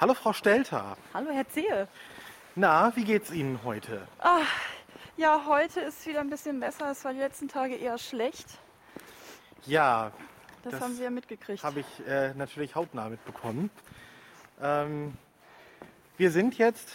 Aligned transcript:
Hallo 0.00 0.14
Frau 0.14 0.32
Stelter. 0.32 0.96
Hallo 1.14 1.30
Herr 1.30 1.48
Zehe. 1.48 1.88
Na, 2.54 2.94
wie 2.96 3.04
geht's 3.04 3.30
Ihnen 3.30 3.60
heute? 3.64 4.06
Ach, 4.18 4.46
ja, 5.16 5.42
heute 5.46 5.80
ist 5.80 6.06
wieder 6.06 6.20
ein 6.20 6.30
bisschen 6.30 6.60
besser. 6.60 6.90
Es 6.90 7.04
war 7.04 7.12
die 7.12 7.18
letzten 7.18 7.48
Tage 7.48 7.74
eher 7.76 7.98
schlecht. 7.98 8.46
Ja, 9.66 10.12
Das, 10.62 10.72
Das 10.72 10.80
haben 10.82 10.94
Sie 10.94 11.02
ja 11.02 11.10
mitgekriegt. 11.10 11.62
habe 11.64 11.80
ich 11.80 12.06
äh, 12.06 12.34
natürlich 12.34 12.74
hautnah 12.74 13.08
mitbekommen. 13.08 13.70
Ähm, 14.60 15.16
wir 16.16 16.30
sind 16.30 16.56
jetzt 16.58 16.88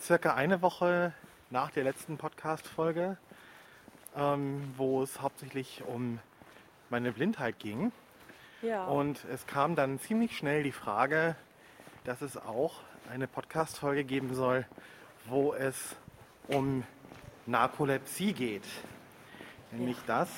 circa 0.00 0.34
eine 0.34 0.62
Woche 0.62 1.12
nach 1.50 1.70
der 1.70 1.84
letzten 1.84 2.18
Podcast-Folge, 2.18 3.16
ähm, 4.16 4.72
wo 4.76 5.02
es 5.02 5.20
hauptsächlich 5.20 5.82
um 5.86 6.18
meine 6.90 7.12
Blindheit 7.12 7.58
ging. 7.58 7.92
ja. 8.62 8.84
Und 8.86 9.24
es 9.32 9.46
kam 9.46 9.74
dann 9.74 9.98
ziemlich 10.00 10.36
schnell 10.36 10.62
die 10.62 10.72
Frage, 10.72 11.36
dass 12.08 12.22
es 12.22 12.38
auch 12.38 12.72
eine 13.10 13.28
Podcast-Folge 13.28 14.02
geben 14.02 14.32
soll, 14.32 14.64
wo 15.26 15.52
es 15.52 15.94
um 16.46 16.82
Narkolepsie 17.44 18.32
geht. 18.32 18.64
Nämlich 19.72 19.98
das, 20.06 20.30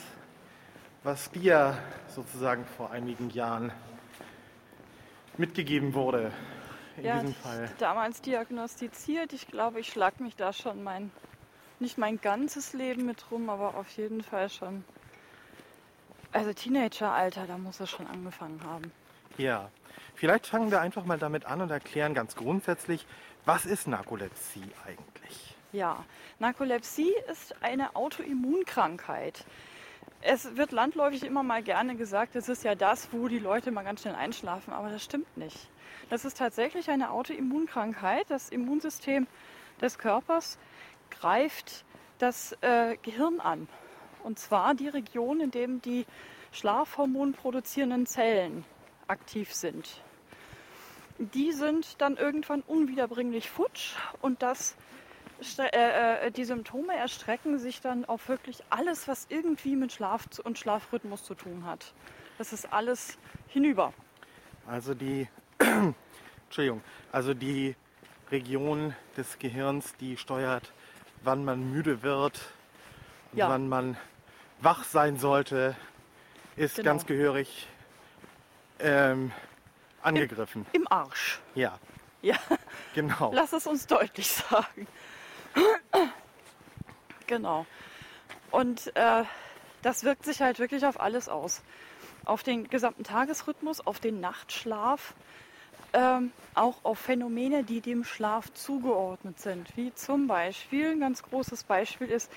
was 1.04 1.30
dir 1.30 1.78
sozusagen 2.08 2.64
vor 2.64 2.90
einigen 2.90 3.30
Jahren 3.30 3.70
mitgegeben 5.36 5.94
wurde. 5.94 6.32
In 6.96 7.04
ja, 7.04 7.20
diesem 7.20 7.36
Fall. 7.36 7.70
damals 7.78 8.20
diagnostiziert. 8.20 9.32
Ich 9.32 9.46
glaube, 9.46 9.78
ich 9.78 9.90
schlag 9.92 10.18
mich 10.18 10.34
da 10.34 10.52
schon 10.52 10.82
mein, 10.82 11.12
nicht 11.78 11.98
mein 11.98 12.20
ganzes 12.20 12.72
Leben 12.72 13.06
mit 13.06 13.30
rum, 13.30 13.48
aber 13.48 13.76
auf 13.76 13.88
jeden 13.90 14.24
Fall 14.24 14.50
schon. 14.50 14.84
Also 16.32 16.52
Teenageralter, 16.52 17.46
da 17.46 17.58
muss 17.58 17.78
es 17.78 17.88
schon 17.88 18.08
angefangen 18.08 18.60
haben. 18.64 18.90
Ja. 19.40 19.70
Vielleicht 20.14 20.46
fangen 20.46 20.70
wir 20.70 20.82
einfach 20.82 21.06
mal 21.06 21.18
damit 21.18 21.46
an 21.46 21.62
und 21.62 21.70
erklären 21.70 22.12
ganz 22.12 22.36
grundsätzlich, 22.36 23.06
was 23.46 23.64
ist 23.64 23.88
Narkolepsie 23.88 24.70
eigentlich? 24.86 25.56
Ja, 25.72 26.04
Narkolepsie 26.40 27.14
ist 27.30 27.54
eine 27.62 27.96
Autoimmunkrankheit. 27.96 29.46
Es 30.20 30.56
wird 30.56 30.72
landläufig 30.72 31.24
immer 31.24 31.42
mal 31.42 31.62
gerne 31.62 31.96
gesagt, 31.96 32.36
es 32.36 32.50
ist 32.50 32.64
ja 32.64 32.74
das, 32.74 33.14
wo 33.14 33.28
die 33.28 33.38
Leute 33.38 33.70
mal 33.70 33.82
ganz 33.82 34.02
schnell 34.02 34.14
einschlafen, 34.14 34.74
aber 34.74 34.90
das 34.90 35.02
stimmt 35.02 35.38
nicht. 35.38 35.70
Das 36.10 36.26
ist 36.26 36.36
tatsächlich 36.36 36.90
eine 36.90 37.10
Autoimmunkrankheit. 37.10 38.26
Das 38.28 38.50
Immunsystem 38.50 39.26
des 39.80 39.96
Körpers 39.96 40.58
greift 41.08 41.86
das 42.18 42.52
äh, 42.60 42.98
Gehirn 43.00 43.40
an. 43.40 43.68
Und 44.22 44.38
zwar 44.38 44.74
die 44.74 44.88
Region, 44.88 45.40
in 45.40 45.50
dem 45.50 45.80
die 45.80 46.04
Schlafhormon 46.52 47.32
produzierenden 47.32 48.04
Zellen 48.04 48.66
aktiv 49.10 49.52
sind. 49.52 50.00
Die 51.18 51.52
sind 51.52 52.00
dann 52.00 52.16
irgendwann 52.16 52.62
unwiederbringlich 52.62 53.50
futsch 53.50 53.94
und 54.22 54.42
das 54.42 54.74
äh, 55.58 56.26
äh, 56.26 56.30
die 56.30 56.44
Symptome 56.44 56.94
erstrecken 56.94 57.58
sich 57.58 57.80
dann 57.80 58.04
auf 58.04 58.28
wirklich 58.28 58.62
alles, 58.70 59.08
was 59.08 59.26
irgendwie 59.30 59.74
mit 59.76 59.92
Schlaf 59.92 60.26
und 60.44 60.58
Schlafrhythmus 60.58 61.24
zu 61.24 61.34
tun 61.34 61.64
hat. 61.66 61.92
Das 62.38 62.52
ist 62.52 62.72
alles 62.72 63.18
hinüber. 63.48 63.92
Also 64.66 64.94
die, 64.94 65.28
Entschuldigung, 66.46 66.82
also 67.12 67.34
die 67.34 67.74
Region 68.30 68.94
des 69.16 69.38
Gehirns, 69.38 69.94
die 69.96 70.16
steuert, 70.16 70.72
wann 71.22 71.44
man 71.44 71.70
müde 71.70 72.02
wird 72.02 72.40
und 73.32 73.38
Ja. 73.38 73.48
wann 73.48 73.68
man 73.68 73.96
wach 74.60 74.84
sein 74.84 75.16
sollte, 75.16 75.74
ist 76.56 76.76
Genau. 76.76 76.90
ganz 76.90 77.06
gehörig 77.06 77.66
ähm, 78.82 79.32
angegriffen. 80.02 80.66
Im 80.72 80.86
Arsch. 80.90 81.40
Ja, 81.54 81.78
Ja, 82.22 82.36
genau. 82.94 83.32
lass 83.34 83.52
es 83.52 83.66
uns 83.66 83.86
deutlich 83.86 84.30
sagen. 84.30 84.86
genau. 87.26 87.66
Und 88.50 88.94
äh, 88.96 89.24
das 89.82 90.04
wirkt 90.04 90.24
sich 90.24 90.40
halt 90.42 90.58
wirklich 90.58 90.84
auf 90.84 91.00
alles 91.00 91.28
aus. 91.28 91.62
Auf 92.24 92.42
den 92.42 92.68
gesamten 92.68 93.04
Tagesrhythmus, 93.04 93.80
auf 93.86 93.98
den 94.00 94.20
Nachtschlaf, 94.20 95.14
ähm, 95.92 96.32
auch 96.54 96.76
auf 96.84 96.98
Phänomene, 96.98 97.64
die 97.64 97.80
dem 97.80 98.04
Schlaf 98.04 98.52
zugeordnet 98.52 99.40
sind. 99.40 99.76
Wie 99.76 99.94
zum 99.94 100.26
Beispiel, 100.26 100.90
ein 100.92 101.00
ganz 101.00 101.22
großes 101.22 101.64
Beispiel 101.64 102.08
ist 102.08 102.30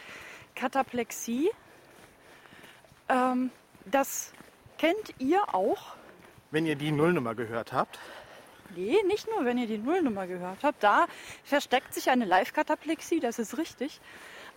Kataplexie. 0.56 1.51
Ähm, 3.09 3.51
das 3.85 4.31
kennt 4.78 5.13
ihr 5.19 5.53
auch. 5.53 5.96
Wenn 6.53 6.68
ihr 6.68 6.75
die 6.75 6.91
Nullnummer 6.91 7.34
gehört 7.34 7.74
habt, 7.74 7.97
Nee, 8.75 8.96
nicht 9.08 9.28
nur, 9.28 9.44
wenn 9.46 9.58
ihr 9.58 9.68
die 9.68 9.78
Nullnummer 9.78 10.25
gehört 10.25 10.64
habt. 10.64 10.81
Da 10.84 11.06
versteckt 11.44 11.94
sich 11.94 12.09
eine 12.09 12.25
Live-Kataplexie, 12.25 13.19
das 13.19 13.38
ist 13.38 13.58
richtig. 13.58 14.00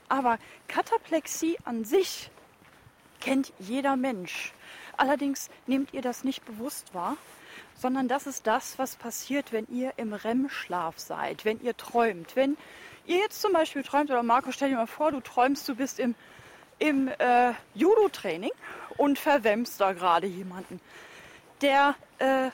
Aber 0.08 0.38
Kataplexie 0.68 1.56
an 1.64 1.84
sich 1.84 2.30
kennt 3.20 3.52
jeder 3.58 3.96
Mensch. 3.96 4.52
Allerdings 4.96 5.50
nehmt 5.66 5.92
ihr 5.92 6.02
das 6.02 6.24
nicht 6.24 6.44
bewusst 6.44 6.94
wahr, 6.94 7.16
sondern 7.78 8.08
das 8.08 8.26
ist 8.26 8.46
das, 8.46 8.78
was 8.78 8.96
passiert, 8.96 9.52
wenn 9.52 9.66
ihr 9.68 9.92
im 9.96 10.12
REM-Schlaf 10.12 10.98
seid, 10.98 11.44
wenn 11.44 11.60
ihr 11.62 11.76
träumt. 11.76 12.36
Wenn 12.36 12.56
ihr 13.06 13.18
jetzt 13.18 13.40
zum 13.42 13.52
Beispiel 13.52 13.82
träumt, 13.82 14.10
oder 14.10 14.22
Marco, 14.22 14.50
stell 14.52 14.70
dir 14.70 14.76
mal 14.76 14.86
vor, 14.86 15.12
du 15.12 15.20
träumst, 15.20 15.68
du 15.68 15.74
bist 15.74 15.98
im, 15.98 16.14
im 16.78 17.08
äh, 17.08 17.52
Judo-Training 17.74 18.52
und 18.96 19.18
verwemmst 19.18 19.80
da 19.80 19.92
gerade 19.92 20.26
jemanden. 20.26 20.80
Der 21.62 21.94
äh, 22.18 22.50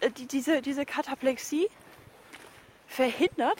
äh, 0.00 0.10
die, 0.10 0.26
diese, 0.26 0.62
diese 0.62 0.86
Kataplexie 0.86 1.68
verhindert, 2.86 3.58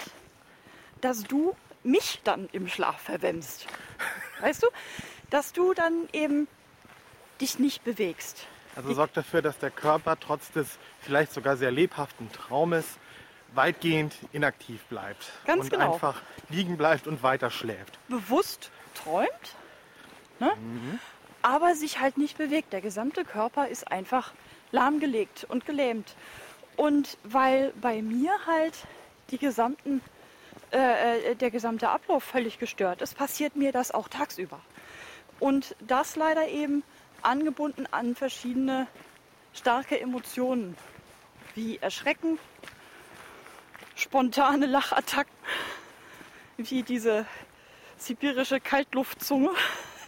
dass 1.00 1.24
du 1.24 1.54
mich 1.82 2.20
dann 2.24 2.48
im 2.52 2.68
Schlaf 2.68 3.00
verwemmst. 3.00 3.66
Weißt 4.40 4.62
du? 4.62 4.68
Dass 5.30 5.52
du 5.52 5.74
dann 5.74 6.08
eben 6.12 6.48
dich 7.40 7.58
nicht 7.58 7.84
bewegst. 7.84 8.46
also 8.74 8.92
sorgt 8.94 9.16
dafür, 9.16 9.42
dass 9.42 9.58
der 9.58 9.70
Körper 9.70 10.18
trotz 10.18 10.50
des 10.52 10.78
vielleicht 11.00 11.32
sogar 11.32 11.56
sehr 11.56 11.70
lebhaften 11.70 12.32
Traumes 12.32 12.84
weitgehend 13.54 14.14
inaktiv 14.32 14.84
bleibt 14.84 15.32
Ganz 15.46 15.64
und 15.64 15.70
genau. 15.70 15.92
einfach 15.92 16.20
liegen 16.50 16.76
bleibt 16.76 17.06
und 17.06 17.22
weiter 17.22 17.50
schläft. 17.50 17.98
Bewusst 18.08 18.70
träumt, 18.94 19.28
ne? 20.40 20.52
aber 21.42 21.74
sich 21.74 22.00
halt 22.00 22.18
nicht 22.18 22.36
bewegt. 22.36 22.72
Der 22.72 22.80
gesamte 22.80 23.24
Körper 23.24 23.68
ist 23.68 23.90
einfach 23.90 24.32
lahmgelegt 24.70 25.44
und 25.48 25.66
gelähmt. 25.66 26.14
Und 26.76 27.18
weil 27.24 27.72
bei 27.80 28.02
mir 28.02 28.32
halt 28.46 28.74
die 29.30 29.38
gesamten, 29.38 30.00
äh, 30.72 31.30
äh, 31.30 31.34
der 31.34 31.50
gesamte 31.50 31.88
Ablauf 31.88 32.24
völlig 32.24 32.58
gestört 32.58 33.02
ist, 33.02 33.16
passiert 33.16 33.56
mir 33.56 33.72
das 33.72 33.90
auch 33.90 34.08
tagsüber. 34.08 34.60
Und 35.40 35.74
das 35.80 36.16
leider 36.16 36.48
eben 36.48 36.82
angebunden 37.22 37.86
an 37.90 38.14
verschiedene 38.14 38.86
starke 39.54 40.00
Emotionen, 40.00 40.76
wie 41.54 41.78
Erschrecken, 41.78 42.38
spontane 43.96 44.66
Lachattacken, 44.66 45.34
wie 46.56 46.82
diese 46.82 47.26
sibirische 47.96 48.60
Kaltluftzunge, 48.60 49.50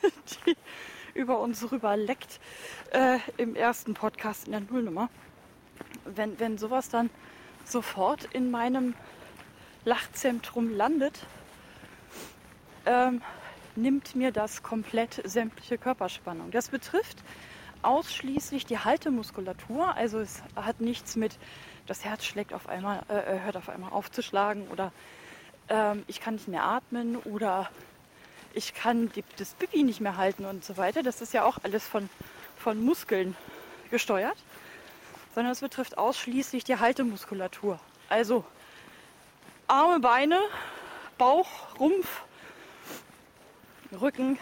die 0.46 0.56
über 1.14 1.38
uns 1.40 1.70
rüber 1.70 1.96
leckt 1.96 2.40
äh, 2.92 3.18
im 3.36 3.54
ersten 3.54 3.94
Podcast 3.94 4.46
in 4.46 4.52
der 4.52 4.60
Nullnummer. 4.60 5.08
Wenn, 6.04 6.38
wenn 6.38 6.58
sowas 6.58 6.88
dann 6.88 7.10
sofort 7.64 8.24
in 8.32 8.50
meinem 8.50 8.94
Lachzentrum 9.84 10.70
landet, 10.70 11.26
ähm, 12.86 13.22
nimmt 13.76 14.14
mir 14.14 14.32
das 14.32 14.62
komplett 14.62 15.22
sämtliche 15.24 15.78
Körperspannung. 15.78 16.50
Das 16.50 16.68
betrifft 16.68 17.22
ausschließlich 17.82 18.66
die 18.66 18.78
Haltemuskulatur. 18.78 19.94
Also 19.94 20.18
es 20.18 20.42
hat 20.56 20.80
nichts 20.80 21.16
mit, 21.16 21.38
das 21.86 22.04
Herz 22.04 22.24
schlägt 22.24 22.52
auf 22.52 22.68
einmal, 22.68 23.02
äh, 23.08 23.40
hört 23.40 23.56
auf 23.56 23.68
einmal 23.68 23.92
aufzuschlagen 23.92 24.68
oder 24.68 24.92
ähm, 25.68 26.04
ich 26.06 26.20
kann 26.20 26.34
nicht 26.34 26.48
mehr 26.48 26.64
atmen 26.64 27.16
oder 27.16 27.70
ich 28.54 28.74
kann 28.74 29.10
die, 29.12 29.24
das 29.36 29.54
Pipi 29.54 29.82
nicht 29.82 30.00
mehr 30.00 30.16
halten 30.16 30.44
und 30.44 30.64
so 30.64 30.76
weiter. 30.76 31.02
Das 31.02 31.20
ist 31.20 31.32
ja 31.32 31.44
auch 31.44 31.58
alles 31.62 31.86
von, 31.86 32.08
von 32.56 32.82
Muskeln 32.82 33.36
gesteuert, 33.90 34.36
sondern 35.34 35.52
es 35.52 35.60
betrifft 35.60 35.98
ausschließlich 35.98 36.64
die 36.64 36.78
Haltemuskulatur. 36.78 37.78
Also 38.08 38.44
Arme, 39.66 40.00
Beine, 40.00 40.40
Bauch, 41.18 41.48
Rumpf, 41.78 42.22
Rücken 44.00 44.38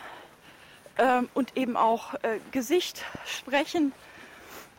ähm, 0.98 1.28
und 1.34 1.56
eben 1.56 1.76
auch 1.76 2.14
äh, 2.22 2.40
Gesicht, 2.50 3.04
Sprechen. 3.26 3.92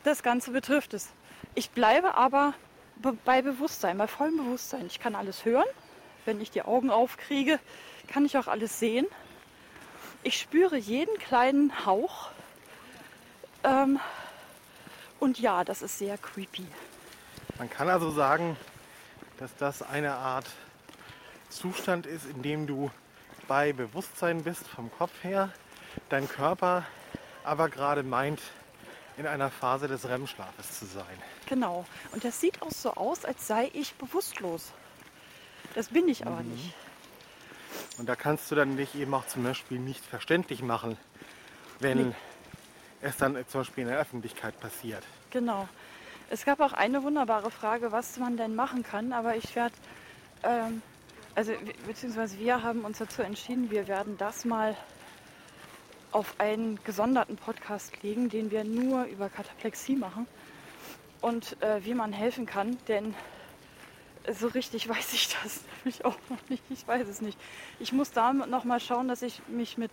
Das 0.03 0.23
Ganze 0.23 0.51
betrifft 0.51 0.93
es. 0.93 1.09
Ich 1.55 1.71
bleibe 1.71 2.15
aber 2.15 2.53
be 2.95 3.17
bei 3.25 3.41
Bewusstsein, 3.41 3.97
bei 3.97 4.07
vollem 4.07 4.37
Bewusstsein. 4.37 4.85
Ich 4.87 4.99
kann 4.99 5.15
alles 5.15 5.45
hören. 5.45 5.67
Wenn 6.25 6.41
ich 6.41 6.51
die 6.51 6.61
Augen 6.61 6.89
aufkriege, 6.89 7.59
kann 8.11 8.25
ich 8.25 8.37
auch 8.37 8.47
alles 8.47 8.79
sehen. 8.79 9.05
Ich 10.23 10.39
spüre 10.39 10.77
jeden 10.77 11.17
kleinen 11.19 11.85
Hauch. 11.85 12.29
Ähm, 13.63 13.99
und 15.19 15.39
ja, 15.39 15.63
das 15.63 15.81
ist 15.81 15.97
sehr 15.97 16.17
creepy. 16.17 16.65
Man 17.57 17.69
kann 17.69 17.89
also 17.89 18.09
sagen, 18.11 18.57
dass 19.37 19.55
das 19.57 19.81
eine 19.81 20.13
Art 20.15 20.45
Zustand 21.49 22.05
ist, 22.05 22.25
in 22.25 22.41
dem 22.41 22.67
du 22.67 22.91
bei 23.47 23.73
Bewusstsein 23.73 24.43
bist 24.43 24.67
vom 24.67 24.91
Kopf 24.91 25.11
her, 25.23 25.49
dein 26.09 26.27
Körper 26.27 26.85
aber 27.43 27.69
gerade 27.69 28.03
meint, 28.03 28.41
in 29.17 29.25
einer 29.27 29.49
Phase 29.49 29.87
des 29.87 30.07
REM-Schlafes 30.07 30.79
zu 30.79 30.85
sein. 30.85 31.05
Genau. 31.47 31.85
Und 32.11 32.23
das 32.23 32.39
sieht 32.39 32.61
auch 32.61 32.71
so 32.71 32.93
aus, 32.93 33.25
als 33.25 33.47
sei 33.47 33.69
ich 33.73 33.93
bewusstlos. 33.95 34.71
Das 35.75 35.89
bin 35.89 36.07
ich 36.07 36.25
aber 36.25 36.41
Mhm. 36.41 36.51
nicht. 36.51 36.73
Und 37.99 38.07
da 38.07 38.15
kannst 38.15 38.49
du 38.49 38.55
dann 38.55 38.77
dich 38.77 38.95
eben 38.95 39.13
auch 39.13 39.27
zum 39.27 39.43
Beispiel 39.43 39.77
nicht 39.77 40.03
verständlich 40.03 40.63
machen, 40.63 40.97
wenn 41.79 42.09
Nee. 42.09 42.15
es 43.01 43.17
dann 43.17 43.37
zum 43.47 43.61
Beispiel 43.61 43.83
in 43.83 43.89
der 43.89 43.99
Öffentlichkeit 43.99 44.59
passiert. 44.59 45.03
Genau. 45.31 45.67
Es 46.29 46.45
gab 46.45 46.59
auch 46.61 46.73
eine 46.73 47.03
wunderbare 47.03 47.51
Frage, 47.51 47.91
was 47.91 48.17
man 48.17 48.37
denn 48.37 48.55
machen 48.55 48.83
kann, 48.83 49.11
aber 49.13 49.35
ich 49.35 49.55
werde, 49.55 49.75
ähm, 50.43 50.81
also 51.35 51.51
we- 51.51 51.73
beziehungsweise 51.87 52.37
wir 52.39 52.63
haben 52.63 52.81
uns 52.85 52.99
dazu 52.99 53.21
entschieden, 53.21 53.69
wir 53.69 53.87
werden 53.87 54.17
das 54.17 54.45
mal 54.45 54.77
auf 56.11 56.35
einen 56.39 56.81
gesonderten 56.83 57.35
Podcast 57.35 58.01
legen, 58.01 58.29
den 58.29 58.49
wir 58.51 58.63
nur 58.63 59.03
über 59.05 59.29
Kataplexie 59.29 59.95
machen 59.95 60.25
und 61.21 61.61
äh, 61.61 61.83
wie 61.83 61.93
man 61.93 62.13
helfen 62.13 62.45
kann, 62.45 62.77
denn 62.87 63.13
so 64.39 64.47
richtig 64.47 64.87
weiß 64.87 65.13
ich 65.13 65.35
das 65.41 65.61
nämlich 65.83 66.05
auch 66.05 66.17
noch 66.29 66.49
nicht. 66.49 66.63
Ich 66.69 66.87
weiß 66.87 67.07
es 67.07 67.21
nicht. 67.21 67.39
Ich 67.79 67.91
muss 67.91 68.11
da 68.11 68.33
noch 68.33 68.63
mal 68.63 68.79
schauen, 68.79 69.07
dass 69.07 69.21
ich 69.21 69.41
mich 69.47 69.77
mit 69.77 69.91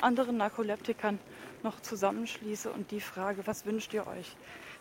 anderen 0.00 0.36
Narkoleptikern 0.36 1.18
noch 1.62 1.80
zusammenschließe 1.80 2.70
und 2.70 2.90
die 2.90 3.00
frage, 3.00 3.46
was 3.46 3.66
wünscht 3.66 3.92
ihr 3.94 4.06
euch? 4.06 4.36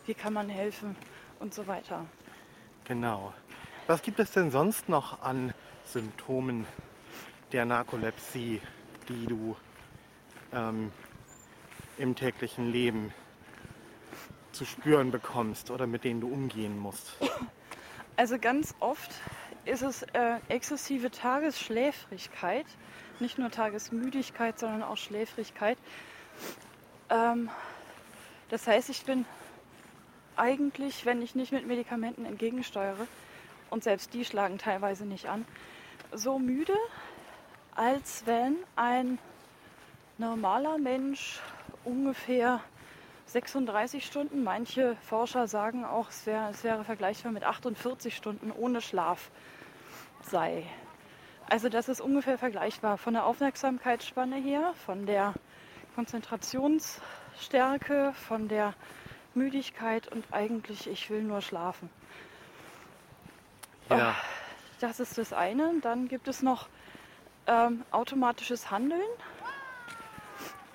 Wie 0.05 0.13
kann 0.13 0.33
man 0.33 0.49
helfen? 0.49 0.95
Und 1.39 1.53
so 1.53 1.67
weiter. 1.67 2.05
Genau. 2.85 3.33
Was 3.87 4.01
gibt 4.01 4.19
es 4.19 4.31
denn 4.31 4.51
sonst 4.51 4.87
noch 4.87 5.21
an 5.21 5.53
Symptomen 5.85 6.65
der 7.51 7.65
Narkolepsie, 7.65 8.61
die 9.09 9.25
du 9.25 9.55
ähm, 10.53 10.91
im 11.97 12.15
täglichen 12.15 12.71
Leben 12.71 13.13
zu 14.53 14.65
spüren 14.65 15.11
bekommst 15.11 15.69
oder 15.71 15.87
mit 15.87 16.03
denen 16.03 16.21
du 16.21 16.27
umgehen 16.27 16.79
musst? 16.79 17.17
Also 18.17 18.39
ganz 18.39 18.73
oft 18.79 19.11
ist 19.65 19.81
es 19.81 20.03
äh, 20.03 20.37
exzessive 20.47 21.11
Tagesschläfrigkeit, 21.11 22.65
nicht 23.19 23.37
nur 23.37 23.51
Tagesmüdigkeit, 23.51 24.57
sondern 24.57 24.83
auch 24.83 24.97
Schläfrigkeit. 24.97 25.77
Ähm, 27.09 27.49
das 28.49 28.67
heißt, 28.67 28.89
ich 28.89 29.03
bin 29.03 29.25
eigentlich, 30.37 31.05
wenn 31.05 31.21
ich 31.21 31.35
nicht 31.35 31.51
mit 31.51 31.67
Medikamenten 31.67 32.25
entgegensteuere, 32.25 33.07
und 33.69 33.83
selbst 33.83 34.13
die 34.13 34.23
schlagen 34.23 34.57
teilweise 34.57 35.05
nicht 35.05 35.25
an, 35.25 35.45
so 36.13 36.39
müde, 36.39 36.75
als 37.73 38.23
wenn 38.25 38.55
ein 38.75 39.19
normaler 40.17 40.77
Mensch 40.77 41.41
ungefähr 41.83 42.61
36 43.27 44.05
Stunden, 44.05 44.43
manche 44.43 44.95
Forscher 44.97 45.47
sagen 45.47 45.83
auch, 45.83 46.09
es 46.09 46.25
wäre, 46.25 46.49
es 46.51 46.63
wäre 46.63 46.83
vergleichbar 46.83 47.31
mit 47.31 47.43
48 47.43 48.15
Stunden 48.15 48.51
ohne 48.51 48.81
Schlaf 48.81 49.31
sei. 50.21 50.65
Also 51.49 51.69
das 51.69 51.89
ist 51.89 52.01
ungefähr 52.01 52.37
vergleichbar 52.37 52.97
von 52.97 53.13
der 53.13 53.25
Aufmerksamkeitsspanne 53.25 54.37
her, 54.37 54.73
von 54.85 55.05
der 55.05 55.33
Konzentrationsstärke, 55.95 58.13
von 58.27 58.47
der 58.47 58.73
Müdigkeit 59.33 60.07
und 60.07 60.25
eigentlich, 60.31 60.87
ich 60.87 61.09
will 61.09 61.23
nur 61.23 61.41
schlafen. 61.41 61.89
Ja, 63.89 64.15
Das 64.79 64.99
ist 64.99 65.17
das 65.17 65.33
eine. 65.33 65.73
Dann 65.81 66.07
gibt 66.07 66.27
es 66.27 66.41
noch 66.41 66.67
ähm, 67.47 67.83
automatisches 67.91 68.71
Handeln. 68.71 69.01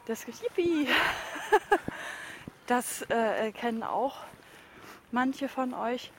Das 0.06 0.26
Yippie. 0.26 0.88
Das 2.70 3.02
äh, 3.10 3.50
kennen 3.50 3.82
auch 3.82 4.18
manche 5.10 5.48
von 5.48 5.74
euch. 5.74 6.12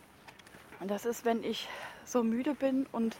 Und 0.81 0.91
das 0.91 1.05
ist, 1.05 1.23
wenn 1.23 1.45
ich 1.45 1.69
so 2.03 2.23
müde 2.23 2.55
bin 2.55 2.87
und 2.91 3.15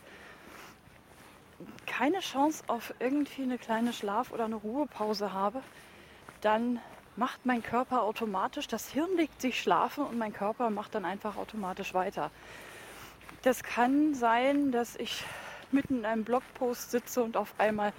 keine 1.86 2.20
Chance 2.20 2.62
auf 2.68 2.94
irgendwie 3.00 3.44
eine 3.44 3.58
kleine 3.58 3.94
Schlaf- 3.94 4.34
oder 4.34 4.44
eine 4.44 4.56
Ruhepause 4.56 5.32
habe, 5.32 5.64
dann 6.42 6.82
macht 7.16 7.46
mein 7.46 7.64
Körper 7.64 8.02
automatisch, 8.02 8.68
das 8.68 8.90
Hirn 8.90 9.16
legt 9.16 9.40
sich 9.40 9.62
schlafen 9.62 10.04
und 10.04 10.18
mein 10.18 10.34
Körper 10.34 10.70
macht 10.70 10.94
dann 10.94 11.06
einfach 11.06 11.38
automatisch 11.38 11.94
weiter. 11.94 12.32
Das 13.44 13.64
kann 13.64 14.14
sein, 14.14 14.74
dass 14.74 14.98
ich 14.98 15.24
mitten 15.72 16.00
in 16.00 16.06
einem 16.06 16.26
Blogpost 16.26 16.92
sitze 16.92 17.24
und 17.24 17.38
auf 17.38 17.54
einmal 17.58 17.94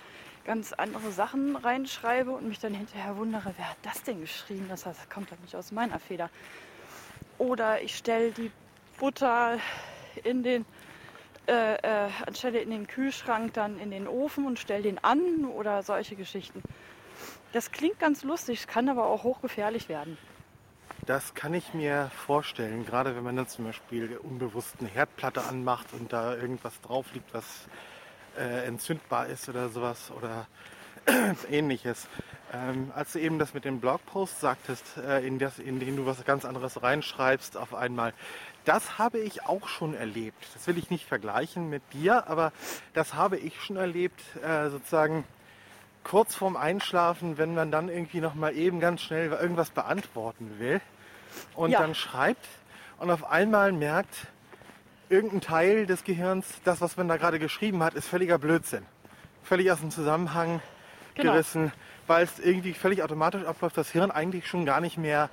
ganz 0.44 0.73
andere 0.73 1.11
Sachen 1.12 1.56
reinschreibe 1.56 2.31
und 2.31 2.49
mich 2.49 2.59
dann 2.59 2.75
hinterher 2.75 3.17
wundere, 3.17 3.53
wer 3.56 3.71
hat 3.71 3.77
das 3.83 4.03
denn 4.03 4.21
geschrieben? 4.21 4.67
Das, 4.69 4.85
kommt 5.09 5.31
doch 5.31 5.39
nicht 5.41 5.55
aus 5.56 5.73
meiner 5.73 5.99
Feder. 5.99 6.31
Oder 7.39 7.83
ich 7.83 7.97
stelle 7.97 8.33
die 8.33 8.50
Butter 8.99 9.59
in 10.25 10.43
den, 10.43 10.65
äh, 11.47 11.75
äh, 11.75 12.11
anstelle 12.27 12.61
in 12.61 12.71
den 12.71 12.87
Kühlschrank 12.87 13.55
dann 13.55 13.79
in 13.79 13.91
den 13.91 14.06
Ofen 14.06 14.47
und 14.47 14.59
stelle 14.59 14.83
den 14.83 15.03
an 15.03 15.44
oder 15.44 15.83
solche 15.83 16.17
Geschichten. 16.17 16.62
Das 17.53 17.71
klingt 17.71 17.99
ganz 17.99 18.23
lustig, 18.23 18.67
kann 18.67 18.89
aber 18.89 19.06
auch 19.06 19.25
hochgefährlich 19.25 19.89
werden. 19.89 20.17
das 21.06 21.35
kann 21.35 21.53
ich 21.53 21.75
mir 21.75 22.11
vorstellen, 22.15 22.87
gerade 22.87 23.17
wenn 23.17 23.25
man 23.25 23.35
dann 23.35 23.49
zum 23.49 23.65
Beispiel 23.65 24.17
unbewusst 24.19 24.77
eine 24.79 24.89
Herdplatte 24.89 25.43
anmacht 25.43 25.93
und 25.93 26.12
da 26.12 26.37
irgendwas 26.37 26.81
drauf 26.81 27.12
liegt, 27.12 27.35
was 27.35 27.67
äh, 28.38 28.67
entzündbar 28.67 29.26
ist 29.26 29.49
oder 29.49 29.69
sowas 29.69 30.11
oder 30.17 30.46
ähnliches. 31.50 32.06
Ähm, 32.55 32.93
als 32.94 33.12
du 33.12 33.19
eben 33.19 33.38
das 33.38 33.55
mit 33.55 33.64
dem 33.64 33.81
Blogpost 33.81 34.40
sagtest, 34.40 34.84
äh, 34.99 35.26
in, 35.26 35.38
das, 35.38 35.58
in 35.58 35.81
den 35.81 35.96
du 35.96 36.06
was 36.06 36.23
ganz 36.25 36.44
anderes 36.44 36.82
reinschreibst 36.82 37.56
auf 37.56 37.75
einmal, 37.75 38.12
das 38.64 38.99
habe 38.99 39.19
ich 39.19 39.44
auch 39.46 39.69
schon 39.69 39.94
erlebt. 39.94 40.46
Das 40.55 40.67
will 40.67 40.76
ich 40.79 40.90
nicht 40.90 41.06
vergleichen 41.06 41.70
mit 41.70 41.82
dir, 41.93 42.29
aber 42.29 42.52
das 42.94 43.14
habe 43.14 43.38
ich 43.38 43.61
schon 43.61 43.76
erlebt, 43.76 44.20
äh, 44.44 44.69
sozusagen 44.69 45.25
kurz 46.05 46.34
vorm 46.34 46.56
Einschlafen, 46.56 47.38
wenn 47.38 47.55
man 47.55 47.70
dann 47.70 47.88
irgendwie 47.88 48.20
noch 48.20 48.34
mal 48.34 48.55
eben 48.55 48.81
ganz 48.81 49.00
schnell 49.00 49.31
irgendwas 49.32 49.70
beantworten 49.70 50.58
will 50.58 50.81
und 51.55 51.70
Ja. 51.70 51.81
dann 51.81 51.94
schreibt 51.94 52.46
und 52.99 53.11
auf 53.11 53.25
einmal 53.31 53.73
merkt, 53.73 54.26
irgendein 55.12 55.41
Teil 55.43 55.87
des 55.87 56.05
Gehirns, 56.05 56.47
das, 56.64 56.81
was 56.81 56.97
man 56.97 57.06
da 57.06 57.19
gerade 57.19 57.39
geschrieben 57.39 57.82
hat, 57.82 57.94
ist 57.94 58.08
völliger 58.08 58.39
Blödsinn. 58.39 58.84
Völlig 59.44 59.70
aus 59.70 59.81
dem 59.81 59.91
Zusammenhang 59.91 60.60
Genau. 61.15 61.32
gerissen, 61.32 61.70
weil 62.06 62.25
es 62.25 62.39
irgendwie 62.39 62.72
völlig 62.72 63.03
automatisch 63.03 63.44
abläuft, 63.44 63.77
das 63.77 63.91
Hirn 63.91 64.10
eigentlich 64.10 64.48
schon 64.48 64.65
gar 64.65 64.81
nicht 64.81 64.96
mehr 64.96 65.29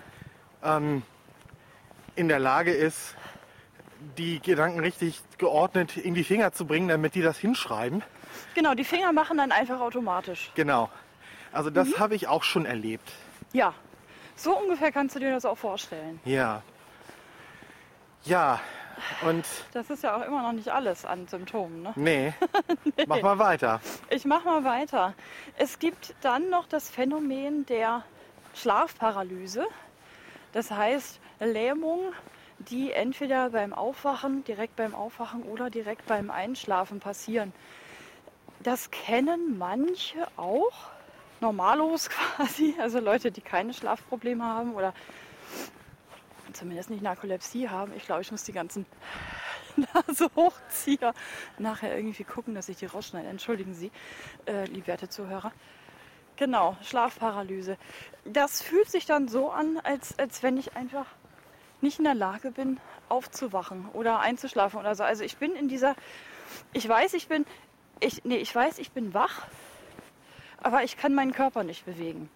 ähm, 0.62 1.04
in 2.18 2.28
der 2.28 2.40
Lage 2.40 2.72
ist, 2.72 3.16
die 4.18 4.42
Gedanken 4.42 4.82
richtig 4.82 5.22
geordnet 5.38 5.96
in 5.96 6.14
die 6.16 6.26
Finger 6.26 6.52
zu 6.52 6.66
bringen, 6.66 6.90
damit 6.90 7.16
die 7.16 7.22
das 7.22 7.38
hinschreiben. 7.38 8.04
Genau, 8.56 8.74
die 8.74 8.84
Finger 8.84 9.14
machen 9.14 9.38
dann 9.38 9.54
einfach 9.54 9.80
automatisch. 9.80 10.52
Genau. 10.56 10.90
Also 11.54 11.70
das 11.70 11.98
habe 11.98 12.14
ich 12.16 12.28
auch 12.28 12.44
schon 12.44 12.66
erlebt. 12.66 13.10
Ja, 13.54 13.74
so 14.36 14.58
ungefähr 14.58 14.92
kannst 14.92 15.16
du 15.16 15.20
dir 15.20 15.32
das 15.32 15.46
auch 15.46 15.58
vorstellen. 15.58 16.20
Ja. 16.26 16.62
Ja. 18.26 18.60
Und 19.26 19.46
Das 19.74 19.90
ist 19.90 20.04
ja 20.04 20.16
auch 20.16 20.26
immer 20.26 20.42
noch 20.42 20.52
nicht 20.52 20.70
alles 20.70 21.06
an 21.06 21.28
Symptomen. 21.28 21.84
Ne? 21.84 21.94
nee, 21.96 22.34
mach 23.08 23.22
mal 23.22 23.40
weiter. 23.40 23.82
Ich 24.10 24.26
mache 24.26 24.46
mal 24.46 24.64
weiter. 24.64 25.14
Es 25.58 25.80
gibt 25.80 26.16
dann 26.22 26.50
noch 26.50 26.68
das 26.68 26.90
Phänomen 26.90 27.66
der 27.66 28.04
Schlafparalyse. 28.56 29.66
Das 30.52 30.72
heißt 30.72 31.20
Lähmung, 31.40 32.00
die 32.60 32.92
entweder 32.92 33.52
beim 33.52 33.74
Aufwachen, 33.74 34.44
direkt 34.44 34.76
beim 34.76 34.94
Aufwachen 34.94 35.44
oder 35.44 35.70
direkt 35.70 36.06
beim 36.08 36.30
Einschlafen 36.30 37.00
passieren. 37.00 37.54
Das 38.62 38.92
kennen 38.92 39.58
manche 39.58 40.28
auch, 40.36 40.90
normalos 41.40 42.10
quasi, 42.36 42.76
also 42.80 43.00
Leute, 43.00 43.32
die 43.32 43.42
keine 43.42 43.74
Schlafprobleme 43.74 44.44
haben 44.44 44.74
oder 44.74 44.94
zumindest 46.54 46.90
nicht 46.90 47.02
Narkolepsie 47.02 47.70
haben. 47.70 47.94
Ich 47.96 48.06
glaube, 48.06 48.22
ich 48.22 48.32
muss 48.32 48.44
die 48.44 48.54
ganzen 48.54 48.86
Nasehochzieher 49.94 51.14
nachher 51.58 51.96
irgendwie 51.96 52.24
gucken, 52.24 52.56
dass 52.56 52.70
ich 52.70 52.78
die 52.78 52.86
rausschneide. 52.86 53.28
Entschuldigen 53.28 53.74
Sie, 53.74 53.92
äh, 54.46 54.66
liebwerte 54.66 55.10
Zuhörer. 55.10 55.52
Genau, 56.36 56.78
Schlafparalyse. 56.84 57.78
Das 58.24 58.62
fühlt 58.62 58.90
sich 58.90 59.06
dann 59.06 59.28
so 59.28 59.52
an, 59.52 59.78
als, 59.84 60.18
als 60.20 60.42
wenn 60.42 60.58
ich 60.58 60.76
einfach 60.78 61.06
nicht 61.82 62.00
in 62.00 62.06
der 62.06 62.16
Lage 62.16 62.52
bin, 62.52 62.80
aufzuwachen 63.10 63.90
oder 63.94 64.20
einzuschlafen 64.20 64.80
oder 64.80 64.96
so. 64.96 65.04
Also 65.04 65.24
ich 65.24 65.38
bin 65.38 65.54
in 65.54 65.68
dieser, 65.68 65.96
ich 66.74 66.88
weiß, 66.88 67.14
ich 67.14 67.28
bin, 67.28 67.46
ich, 68.00 68.24
nee, 68.24 68.38
ich 68.38 68.54
weiß, 68.54 68.80
ich 68.80 68.92
bin 68.92 69.14
wach, 69.14 69.48
aber 70.62 70.84
ich 70.84 70.98
kann 70.98 71.14
meinen 71.14 71.34
Körper 71.34 71.64
nicht 71.64 71.86
bewegen. 71.86 72.30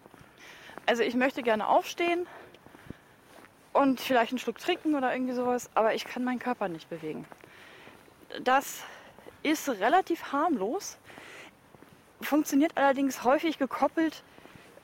Also 0.86 1.04
ich 1.04 1.16
möchte 1.16 1.44
gerne 1.44 1.68
aufstehen 1.68 2.28
und 3.74 4.00
vielleicht 4.00 4.32
einen 4.32 4.40
Schluck 4.40 4.60
trinken 4.60 4.96
oder 4.96 5.14
irgendwie 5.14 5.34
sowas, 5.34 5.70
aber 5.74 5.94
ich 5.94 6.06
kann 6.06 6.24
meinen 6.24 6.40
Körper 6.40 6.68
nicht 6.68 6.90
bewegen. 6.90 7.26
Das 8.44 8.84
ist 9.42 9.68
relativ 9.68 10.32
harmlos, 10.32 10.98
funktioniert 12.22 12.78
allerdings 12.78 13.24
häufig 13.24 13.58
gekoppelt 13.58 14.24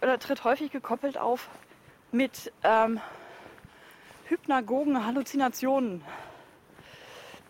oder 0.01 0.19
tritt 0.19 0.43
häufig 0.43 0.71
gekoppelt 0.71 1.17
auf 1.17 1.49
mit 2.11 2.51
ähm, 2.63 2.99
hypnagogen 4.25 5.05
Halluzinationen. 5.05 6.03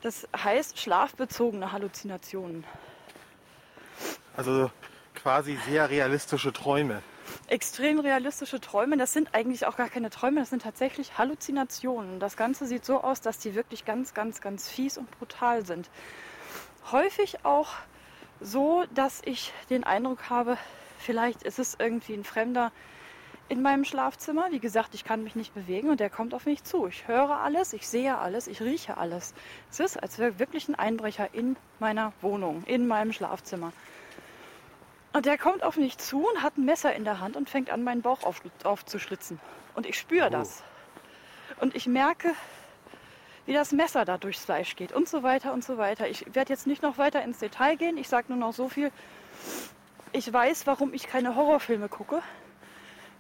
Das 0.01 0.27
heißt 0.36 0.79
schlafbezogene 0.79 1.72
Halluzinationen. 1.72 2.63
Also 4.38 4.72
quasi 5.15 5.58
sehr 5.67 5.89
realistische 5.89 6.53
Träume. 6.53 7.01
Extrem 7.50 8.00
realistische 8.00 8.62
Träume, 8.62 8.96
das 8.96 9.12
sind 9.12 9.34
eigentlich 9.34 9.65
auch 9.65 9.75
gar 9.75 9.89
keine 9.89 10.12
Träume, 10.12 10.39
das 10.39 10.51
sind 10.51 10.62
tatsächlich 10.62 11.18
Halluzinationen. 11.18 12.20
Das 12.20 12.38
Ganze 12.38 12.68
sieht 12.68 12.86
so 12.86 13.01
aus, 13.01 13.22
dass 13.22 13.39
die 13.39 13.56
wirklich 13.56 13.86
ganz, 13.86 14.13
ganz, 14.13 14.39
ganz 14.39 14.70
fies 14.70 15.00
und 15.00 15.10
brutal 15.18 15.65
sind. 15.65 15.89
Häufig 16.91 17.44
auch 17.46 17.70
so, 18.39 18.84
dass 18.94 19.24
ich 19.25 19.51
den 19.72 19.84
Eindruck 19.84 20.29
habe, 20.29 20.58
vielleicht 21.00 21.41
ist 21.41 21.58
es 21.58 21.75
irgendwie 21.79 22.13
ein 22.13 22.24
Fremder 22.24 22.72
in 23.48 23.63
meinem 23.63 23.84
Schlafzimmer. 23.84 24.51
Wie 24.51 24.60
gesagt, 24.60 24.94
ich 24.94 25.03
kann 25.03 25.24
mich 25.24 25.36
nicht 25.36 25.56
bewegen 25.56 25.89
und 25.89 26.00
der 26.00 26.12
kommt 26.12 26.36
auf 26.36 26.46
mich 26.46 26.63
zu. 26.63 26.86
Ich 26.86 27.08
höre 27.08 27.32
alles, 27.38 27.74
ich 27.74 27.88
sehe 27.88 28.20
alles, 28.20 28.46
ich 28.46 28.62
rieche 28.62 28.98
alles. 28.98 29.34
Es 29.72 29.79
ist, 29.79 29.98
als 29.98 30.20
wäre 30.20 30.38
wirklich 30.38 30.68
ein 30.68 30.75
Einbrecher 30.75 31.34
in 31.34 31.56
meiner 31.79 32.13
Wohnung, 32.22 32.63
in 32.68 32.86
meinem 32.86 33.12
Schlafzimmer. 33.12 33.74
Und 35.13 35.25
der 35.25 35.37
kommt 35.37 35.63
auf 35.63 35.75
mich 35.77 35.97
zu 35.97 36.27
und 36.27 36.43
hat 36.43 36.57
ein 36.57 36.65
Messer 36.65 36.93
in 36.95 37.03
der 37.03 37.19
Hand 37.19 37.35
und 37.35 37.49
fängt 37.49 37.69
an, 37.71 37.83
meinen 37.83 38.01
Bauch 38.01 38.23
auf, 38.23 38.41
aufzuschlitzen. 38.63 39.39
Und 39.75 39.85
ich 39.85 39.97
spüre 39.97 40.27
Oh. 40.27 40.31
das. 40.31 40.63
Und 41.59 41.75
ich 41.75 41.87
merke, 41.87 42.33
wie 43.45 43.53
das 43.53 43.71
Messer 43.71 44.05
da 44.05 44.17
durchs 44.17 44.45
Fleisch 44.45 44.75
geht 44.75 44.91
und 44.91 45.09
so 45.09 45.23
weiter 45.23 45.51
und 45.53 45.63
so 45.63 45.77
weiter. 45.77 46.07
Ich 46.07 46.35
werde 46.35 46.53
jetzt 46.53 46.67
nicht 46.67 46.83
noch 46.83 46.97
weiter 46.97 47.23
ins 47.23 47.39
Detail 47.39 47.75
gehen. 47.75 47.97
Ich 47.97 48.07
sage 48.07 48.27
nur 48.29 48.37
noch 48.37 48.53
so 48.53 48.69
viel. 48.69 48.91
Ich 50.11 50.31
weiß, 50.31 50.67
warum 50.67 50.93
ich 50.93 51.07
keine 51.07 51.35
Horrorfilme 51.35 51.89
gucke. 51.89 52.21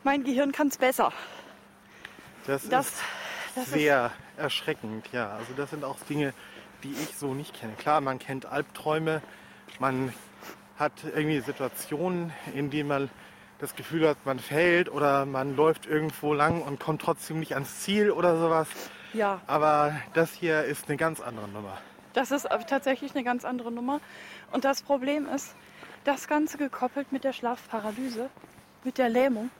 Mein 0.03 0.23
Gehirn 0.23 0.51
kann 0.51 0.67
es 0.67 0.77
besser. 0.77 1.11
Das, 2.45 2.67
Das, 2.69 2.87
ist 2.89 2.97
das 3.55 3.63
ist, 3.65 3.73
sehr 3.73 4.11
erschreckend, 4.37 5.07
ja. 5.11 5.31
Also 5.31 5.53
das 5.57 5.71
sind 5.71 5.83
auch 5.83 5.97
Dinge, 6.07 6.33
die 6.83 6.93
ich 6.93 7.15
so 7.17 7.33
nicht 7.33 7.59
kenne. 7.59 7.73
Klar, 7.73 7.99
man 8.01 8.19
kennt 8.19 8.45
Albträume, 8.45 9.21
man 9.79 10.13
hat 10.79 10.93
irgendwie 11.03 11.41
Situationen, 11.41 12.31
in 12.55 12.69
denen 12.69 12.87
man 12.87 13.09
das 13.59 13.75
Gefühl 13.75 14.07
hat, 14.07 14.17
man 14.25 14.39
fällt 14.39 14.89
oder 14.89 15.25
man 15.25 15.55
läuft 15.55 15.85
irgendwo 15.85 16.33
lang 16.33 16.61
und 16.61 16.79
kommt 16.79 17.01
trotzdem 17.01 17.39
nicht 17.39 17.53
ans 17.53 17.81
Ziel 17.81 18.09
oder 18.09 18.39
sowas. 18.39 18.67
ja, 19.13 19.41
Aber 19.47 19.93
das 20.13 20.33
hier 20.33 20.63
ist 20.63 20.87
eine 20.87 20.95
ganz 20.95 21.19
andere 21.19 21.49
Nummer. 21.49 21.77
das 22.13 22.31
ist 22.31 22.47
tatsächlich 22.67 23.13
eine 23.13 23.25
ganz 23.25 23.43
andere 23.43 23.71
Nummer. 23.71 23.99
Und 24.51 24.63
das 24.63 24.81
Problem 24.81 25.27
ist, 25.27 25.53
das 26.05 26.27
Ganze 26.29 26.57
gekoppelt 26.57 27.11
mit 27.11 27.25
der 27.25 27.33
Schlafparalyse, 27.33 28.29
mit 28.85 28.97
der 28.97 29.09
Lähmung. 29.09 29.51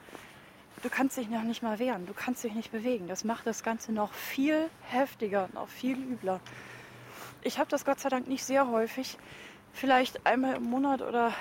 Du 0.81 0.89
kannst 0.89 1.17
dich 1.17 1.29
noch 1.29 1.43
nicht 1.43 1.61
mal 1.61 1.77
wehren, 1.77 2.05
du 2.05 2.13
kannst 2.13 2.41
dich 2.45 2.53
nicht 2.53 2.71
bewegen. 2.71 3.09
Das 3.09 3.25
macht 3.25 3.45
das 3.45 3.63
Ganze 3.63 3.91
noch 3.91 4.13
viel 4.13 4.69
heftiger, 4.89 5.49
noch 5.53 5.67
viel 5.67 5.97
übler. 5.97 6.39
Ich 7.41 7.59
habe 7.59 7.69
das 7.69 7.83
Gott 7.83 7.99
sei 7.99 8.07
Dank 8.07 8.29
nicht 8.29 8.45
sehr 8.45 8.69
häufig, 8.69 9.17
vielleicht 9.73 10.25
einmal 10.25 10.55
im 10.55 10.63
Monat 10.63 11.01
oder 11.01 11.33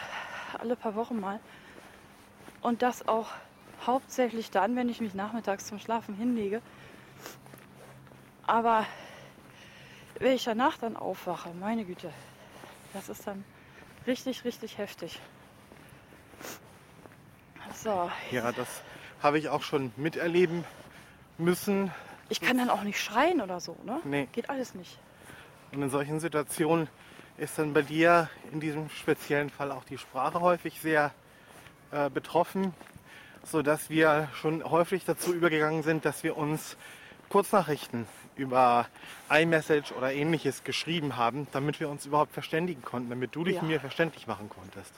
alle 0.58 0.76
paar 0.76 0.94
Wochen 0.94 1.18
mal. 1.20 1.40
Und 2.60 2.82
das 2.82 3.06
auch 3.06 3.28
hauptsächlich 3.86 4.50
dann, 4.50 4.74
wenn 4.76 4.88
ich 4.88 5.00
mich 5.00 5.14
nachmittags 5.14 5.66
zum 5.66 5.78
Schlafen 5.78 6.14
hinlege. 6.14 6.60
Aber 8.46 8.86
wenn 10.18 10.32
ich 10.32 10.44
danach 10.44 10.78
dann 10.78 10.96
aufwache, 10.96 11.50
meine 11.60 11.84
Güte, 11.84 12.10
das 12.92 13.08
ist 13.08 13.26
dann 13.26 13.44
richtig, 14.06 14.44
richtig 14.44 14.78
heftig. 14.78 15.20
So, 17.74 18.10
Ja, 18.32 18.50
das 18.52 18.82
habe 19.22 19.38
ich 19.38 19.48
auch 19.50 19.62
schon 19.62 19.92
miterleben 19.96 20.64
müssen. 21.36 21.92
ich 22.28 22.40
kann 22.40 22.58
dann 22.58 22.70
auch 22.70 22.82
nicht 22.82 23.00
schreien 23.00 23.40
oder 23.40 23.60
so, 23.60 23.76
ne? 23.84 24.00
Nee. 24.04 24.28
Geht 24.32 24.50
alles 24.50 24.74
nicht. 24.74 24.98
Und 25.72 25.82
in 25.82 25.90
solchen 25.90 26.18
Situationen 26.18 26.88
ist 27.38 27.58
dann 27.58 27.72
bei 27.72 27.82
dir 27.82 28.28
in 28.52 28.60
diesem 28.60 28.90
speziellen 28.90 29.50
Fall 29.50 29.70
auch 29.72 29.84
die 29.84 29.98
Sprache 29.98 30.40
häufig 30.40 30.80
sehr 30.80 31.12
äh, 31.90 32.10
betroffen, 32.10 32.74
sodass 33.44 33.90
wir 33.90 34.28
schon 34.34 34.64
häufig 34.68 35.04
dazu 35.04 35.32
übergegangen 35.32 35.82
sind, 35.82 36.04
dass 36.04 36.22
wir 36.24 36.36
uns 36.36 36.76
Kurznachrichten 37.28 38.06
über 38.36 38.86
iMessage 39.30 39.92
oder 39.92 40.12
ähnliches 40.12 40.64
geschrieben 40.64 41.16
haben, 41.16 41.46
damit 41.52 41.80
wir 41.80 41.88
uns 41.88 42.06
überhaupt 42.06 42.32
verständigen 42.32 42.82
konnten, 42.82 43.10
damit 43.10 43.34
du 43.34 43.44
dich 43.44 43.56
Ja. 43.56 43.62
mir 43.62 43.80
verständlich 43.80 44.26
machen 44.26 44.48
konntest. 44.48 44.92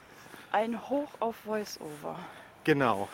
Ein 0.52 0.88
Hoch 0.88 1.08
auf 1.20 1.36
Voice-Over. 1.44 2.18
Genau. 2.64 3.08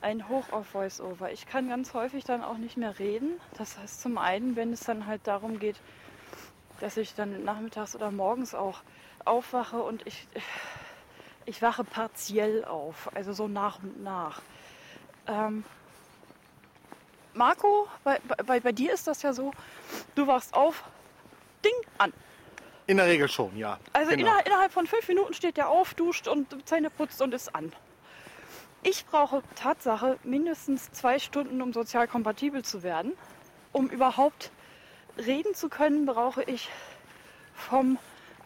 Ein 0.00 0.28
Hoch 0.28 0.44
auf 0.52 0.66
Voice-Over. 0.68 1.32
Ich 1.32 1.46
kann 1.46 1.68
ganz 1.68 1.94
häufig 1.94 2.24
dann 2.24 2.44
auch 2.44 2.58
nicht 2.58 2.76
mehr 2.76 2.98
reden. 2.98 3.40
Das 3.56 3.78
heißt 3.78 4.00
zum 4.02 4.18
einen, 4.18 4.54
wenn 4.54 4.72
es 4.72 4.80
dann 4.80 5.06
halt 5.06 5.22
darum 5.26 5.58
geht, 5.58 5.76
dass 6.84 6.98
ich 6.98 7.14
dann 7.14 7.44
nachmittags 7.44 7.96
oder 7.96 8.10
morgens 8.10 8.54
auch 8.54 8.82
aufwache 9.24 9.78
und 9.78 10.06
ich, 10.06 10.28
ich 11.46 11.62
wache 11.62 11.82
partiell 11.82 12.62
auf, 12.66 13.08
also 13.14 13.32
so 13.32 13.48
nach 13.48 13.82
und 13.82 14.02
nach. 14.02 14.42
Ähm, 15.26 15.64
Marco, 17.32 17.88
bei, 18.04 18.20
bei, 18.44 18.60
bei 18.60 18.72
dir 18.72 18.92
ist 18.92 19.06
das 19.06 19.22
ja 19.22 19.32
so, 19.32 19.50
du 20.14 20.26
wachst 20.26 20.52
auf, 20.52 20.84
Ding 21.64 21.72
an. 21.96 22.12
In 22.86 22.98
der 22.98 23.06
Regel 23.06 23.30
schon, 23.30 23.56
ja. 23.56 23.78
Also 23.94 24.10
genau. 24.10 24.20
innerhalb, 24.20 24.46
innerhalb 24.46 24.72
von 24.72 24.86
fünf 24.86 25.08
Minuten 25.08 25.32
steht 25.32 25.56
der 25.56 25.70
auf, 25.70 25.94
duscht 25.94 26.28
und 26.28 26.68
Zähne 26.68 26.90
putzt 26.90 27.22
und 27.22 27.32
ist 27.32 27.54
an. 27.54 27.72
Ich 28.82 29.06
brauche 29.06 29.42
Tatsache 29.54 30.18
mindestens 30.22 30.92
zwei 30.92 31.18
Stunden, 31.18 31.62
um 31.62 31.72
sozial 31.72 32.08
kompatibel 32.08 32.62
zu 32.62 32.82
werden. 32.82 33.14
Um 33.72 33.88
überhaupt 33.88 34.50
reden 35.16 35.54
zu 35.54 35.68
können, 35.68 36.06
brauche 36.06 36.42
ich 36.42 36.70
vom 37.54 37.98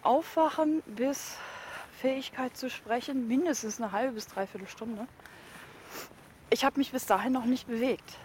Aufwachen 0.02 0.82
bis 0.86 1.36
Fähigkeit 2.00 2.56
zu 2.56 2.70
sprechen 2.70 3.26
mindestens 3.26 3.80
eine 3.80 3.92
halbe 3.92 4.14
bis 4.14 4.28
dreiviertel 4.28 4.68
Stunde. 4.68 5.06
Ich 6.50 6.64
habe 6.64 6.78
mich 6.78 6.92
bis 6.92 7.06
dahin 7.06 7.32
noch 7.32 7.44
nicht 7.44 7.66
bewegt. 7.66 8.16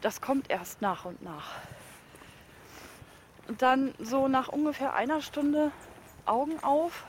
Das 0.00 0.20
kommt 0.20 0.50
erst 0.50 0.82
nach 0.82 1.04
und 1.04 1.22
nach. 1.22 1.52
Und 3.48 3.62
dann 3.62 3.94
so 3.98 4.28
nach 4.28 4.48
ungefähr 4.48 4.94
einer 4.94 5.20
Stunde 5.20 5.70
Augen 6.26 6.62
auf, 6.62 7.04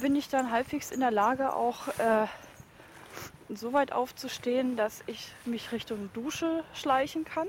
bin 0.00 0.14
ich 0.14 0.28
dann 0.28 0.52
halbwegs 0.52 0.90
in 0.90 1.00
der 1.00 1.10
Lage, 1.10 1.54
auch 1.54 1.88
äh, 1.98 2.26
so 3.48 3.72
weit 3.72 3.92
aufzustehen, 3.92 4.76
dass 4.76 5.02
ich 5.06 5.32
mich 5.44 5.72
Richtung 5.72 6.10
Dusche 6.12 6.64
schleichen 6.74 7.24
kann. 7.24 7.48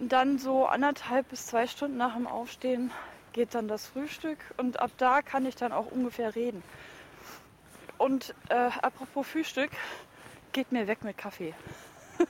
Und 0.00 0.12
dann 0.12 0.38
so 0.38 0.64
anderthalb 0.64 1.28
bis 1.28 1.46
zwei 1.46 1.66
Stunden 1.66 1.98
nach 1.98 2.14
dem 2.14 2.26
Aufstehen 2.26 2.90
geht 3.34 3.54
dann 3.54 3.68
das 3.68 3.86
Frühstück 3.86 4.38
und 4.56 4.80
ab 4.80 4.90
da 4.96 5.20
kann 5.20 5.44
ich 5.44 5.56
dann 5.56 5.72
auch 5.72 5.90
ungefähr 5.90 6.34
reden. 6.34 6.62
Und 7.98 8.34
äh, 8.48 8.70
apropos 8.80 9.26
Frühstück, 9.26 9.70
geht 10.52 10.72
mir 10.72 10.86
weg 10.86 11.04
mit 11.04 11.18
Kaffee. 11.18 11.54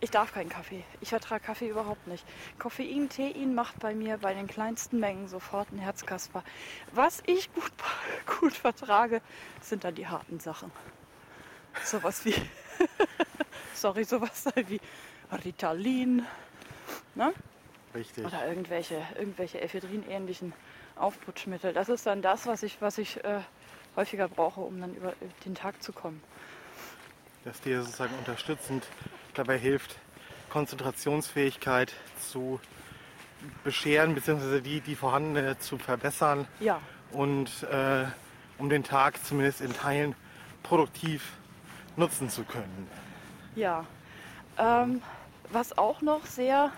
Ich 0.00 0.10
darf 0.10 0.34
keinen 0.34 0.50
Kaffee. 0.50 0.84
Ich 1.00 1.08
vertrage 1.08 1.42
Kaffee 1.42 1.68
überhaupt 1.68 2.06
nicht. 2.06 2.22
Koffein, 2.58 3.08
Tein 3.08 3.54
macht 3.54 3.78
bei 3.78 3.94
mir 3.94 4.18
bei 4.18 4.34
den 4.34 4.46
kleinsten 4.46 5.00
Mengen 5.00 5.26
sofort 5.26 5.72
ein 5.72 5.78
Herzkasper. 5.78 6.44
Was 6.92 7.22
ich 7.24 7.50
gut, 7.54 7.72
gut 8.40 8.52
vertrage, 8.52 9.22
sind 9.62 9.84
dann 9.84 9.94
die 9.94 10.06
harten 10.06 10.38
Sachen. 10.38 10.70
Sowas 11.82 12.26
wie, 12.26 12.34
sorry, 13.74 14.04
sowas 14.04 14.44
wie 14.66 14.80
Ritalin 15.32 16.26
ne? 17.14 17.32
Richtig. 17.94 18.24
oder 18.24 18.46
irgendwelche, 18.48 19.02
irgendwelche 19.18 19.60
Ephedrin-ähnlichen 19.60 20.52
Aufputschmittel. 20.96 21.72
Das 21.72 21.88
ist 21.88 22.06
dann 22.06 22.22
das, 22.22 22.46
was 22.46 22.62
ich, 22.62 22.80
was 22.80 22.98
ich 22.98 23.22
äh, 23.24 23.40
häufiger 23.96 24.28
brauche, 24.28 24.60
um 24.60 24.80
dann 24.80 24.94
über 24.94 25.12
den 25.44 25.54
Tag 25.54 25.82
zu 25.82 25.92
kommen. 25.92 26.22
das 27.44 27.60
dir 27.60 27.82
sozusagen 27.82 28.14
unterstützend 28.18 28.86
dabei 29.34 29.58
hilft, 29.58 29.96
Konzentrationsfähigkeit 30.50 31.92
zu 32.20 32.60
bescheren, 33.64 34.14
beziehungsweise 34.14 34.62
die, 34.62 34.80
die 34.80 34.94
vorhandene 34.94 35.58
zu 35.58 35.78
verbessern 35.78 36.46
Ja, 36.60 36.80
und 37.10 37.64
äh, 37.64 38.04
um 38.58 38.68
den 38.68 38.84
Tag 38.84 39.22
zumindest 39.24 39.60
in 39.60 39.72
Teilen 39.72 40.14
produktiv 40.62 41.32
nutzen 41.96 42.30
zu 42.30 42.44
können. 42.44 42.88
Ja, 43.56 43.84
ähm, 44.58 45.02
was 45.52 45.76
auch 45.76 46.00
noch 46.00 46.26
sehr 46.26 46.72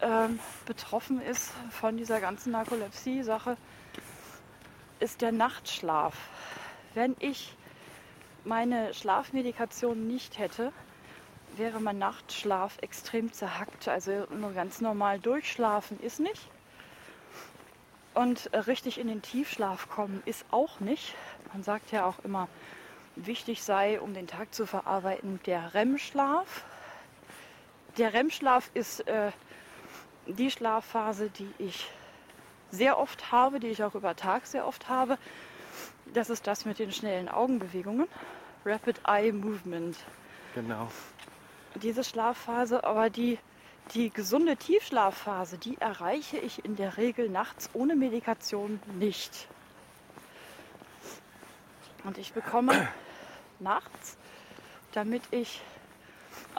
ähm, 0.00 0.38
betroffen 0.66 1.20
ist 1.20 1.52
von 1.70 1.96
dieser 1.96 2.20
ganzen 2.20 2.52
Narkolepsie-Sache, 2.52 3.56
ist 5.00 5.22
der 5.22 5.32
Nachtschlaf. 5.32 6.14
Wenn 6.94 7.16
ich 7.18 7.56
meine 8.44 8.94
Schlafmedikation 8.94 10.06
nicht 10.06 10.38
hätte, 10.38 10.72
wäre 11.56 11.80
mein 11.80 11.98
Nachtschlaf 11.98 12.78
extrem 12.80 13.32
zerhackt. 13.32 13.88
Also 13.88 14.26
nur 14.30 14.52
ganz 14.52 14.80
normal 14.80 15.18
durchschlafen 15.18 16.00
ist 16.00 16.20
nicht. 16.20 16.48
Und 18.14 18.50
richtig 18.66 18.98
in 18.98 19.08
den 19.08 19.22
Tiefschlaf 19.22 19.88
kommen 19.88 20.22
ist 20.24 20.44
auch 20.50 20.80
nicht. 20.80 21.14
Man 21.52 21.62
sagt 21.62 21.92
ja 21.92 22.04
auch 22.04 22.18
immer, 22.24 22.48
wichtig 23.16 23.62
sei, 23.62 24.00
um 24.00 24.14
den 24.14 24.26
Tag 24.26 24.54
zu 24.54 24.66
verarbeiten, 24.66 25.40
der 25.46 25.74
REM-Schlaf. 25.74 26.64
Der 27.98 28.14
REM-Schlaf 28.14 28.70
ist 28.74 29.00
äh, 29.08 29.32
die 30.28 30.52
Schlafphase, 30.52 31.30
die 31.30 31.52
ich 31.58 31.90
sehr 32.70 32.96
oft 32.96 33.32
habe, 33.32 33.58
die 33.58 33.66
ich 33.66 33.82
auch 33.82 33.96
über 33.96 34.14
Tag 34.14 34.46
sehr 34.46 34.68
oft 34.68 34.88
habe. 34.88 35.18
Das 36.14 36.30
ist 36.30 36.46
das 36.46 36.64
mit 36.64 36.78
den 36.78 36.92
schnellen 36.92 37.28
Augenbewegungen. 37.28 38.06
Rapid 38.64 39.00
Eye 39.04 39.32
Movement. 39.32 39.96
Genau. 40.54 40.88
Diese 41.74 42.04
Schlafphase, 42.04 42.84
aber 42.84 43.10
die, 43.10 43.38
die 43.94 44.10
gesunde 44.10 44.56
Tiefschlafphase, 44.56 45.58
die 45.58 45.76
erreiche 45.78 46.38
ich 46.38 46.64
in 46.64 46.76
der 46.76 46.98
Regel 46.98 47.28
nachts 47.28 47.68
ohne 47.72 47.96
Medikation 47.96 48.80
nicht. 48.94 49.48
Und 52.04 52.16
ich 52.16 52.32
bekomme 52.32 52.88
nachts, 53.58 54.16
damit 54.92 55.22
ich 55.32 55.60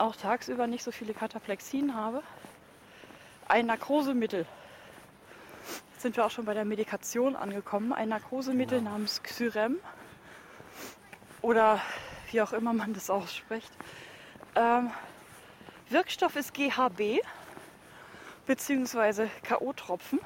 auch 0.00 0.16
tagsüber 0.16 0.66
nicht 0.66 0.82
so 0.82 0.90
viele 0.90 1.14
Kataplexien 1.14 1.94
habe, 1.94 2.22
ein 3.48 3.66
Narkosemittel. 3.66 4.46
Jetzt 5.92 6.02
sind 6.02 6.16
wir 6.16 6.24
auch 6.24 6.30
schon 6.30 6.44
bei 6.44 6.54
der 6.54 6.64
Medikation 6.64 7.36
angekommen. 7.36 7.92
Ein 7.92 8.08
Narkosemittel 8.08 8.78
Genau. 8.78 8.92
namens 8.92 9.22
Xyrem 9.22 9.78
oder 11.42 11.80
wie 12.30 12.40
auch 12.40 12.52
immer 12.52 12.72
man 12.72 12.94
das 12.94 13.10
ausspricht. 13.10 13.70
Ähm, 14.54 14.90
Wirkstoff 15.88 16.36
ist 16.36 16.54
GHB 16.54 17.20
beziehungsweise 18.46 19.28
K.O.-Tropfen. 19.42 20.18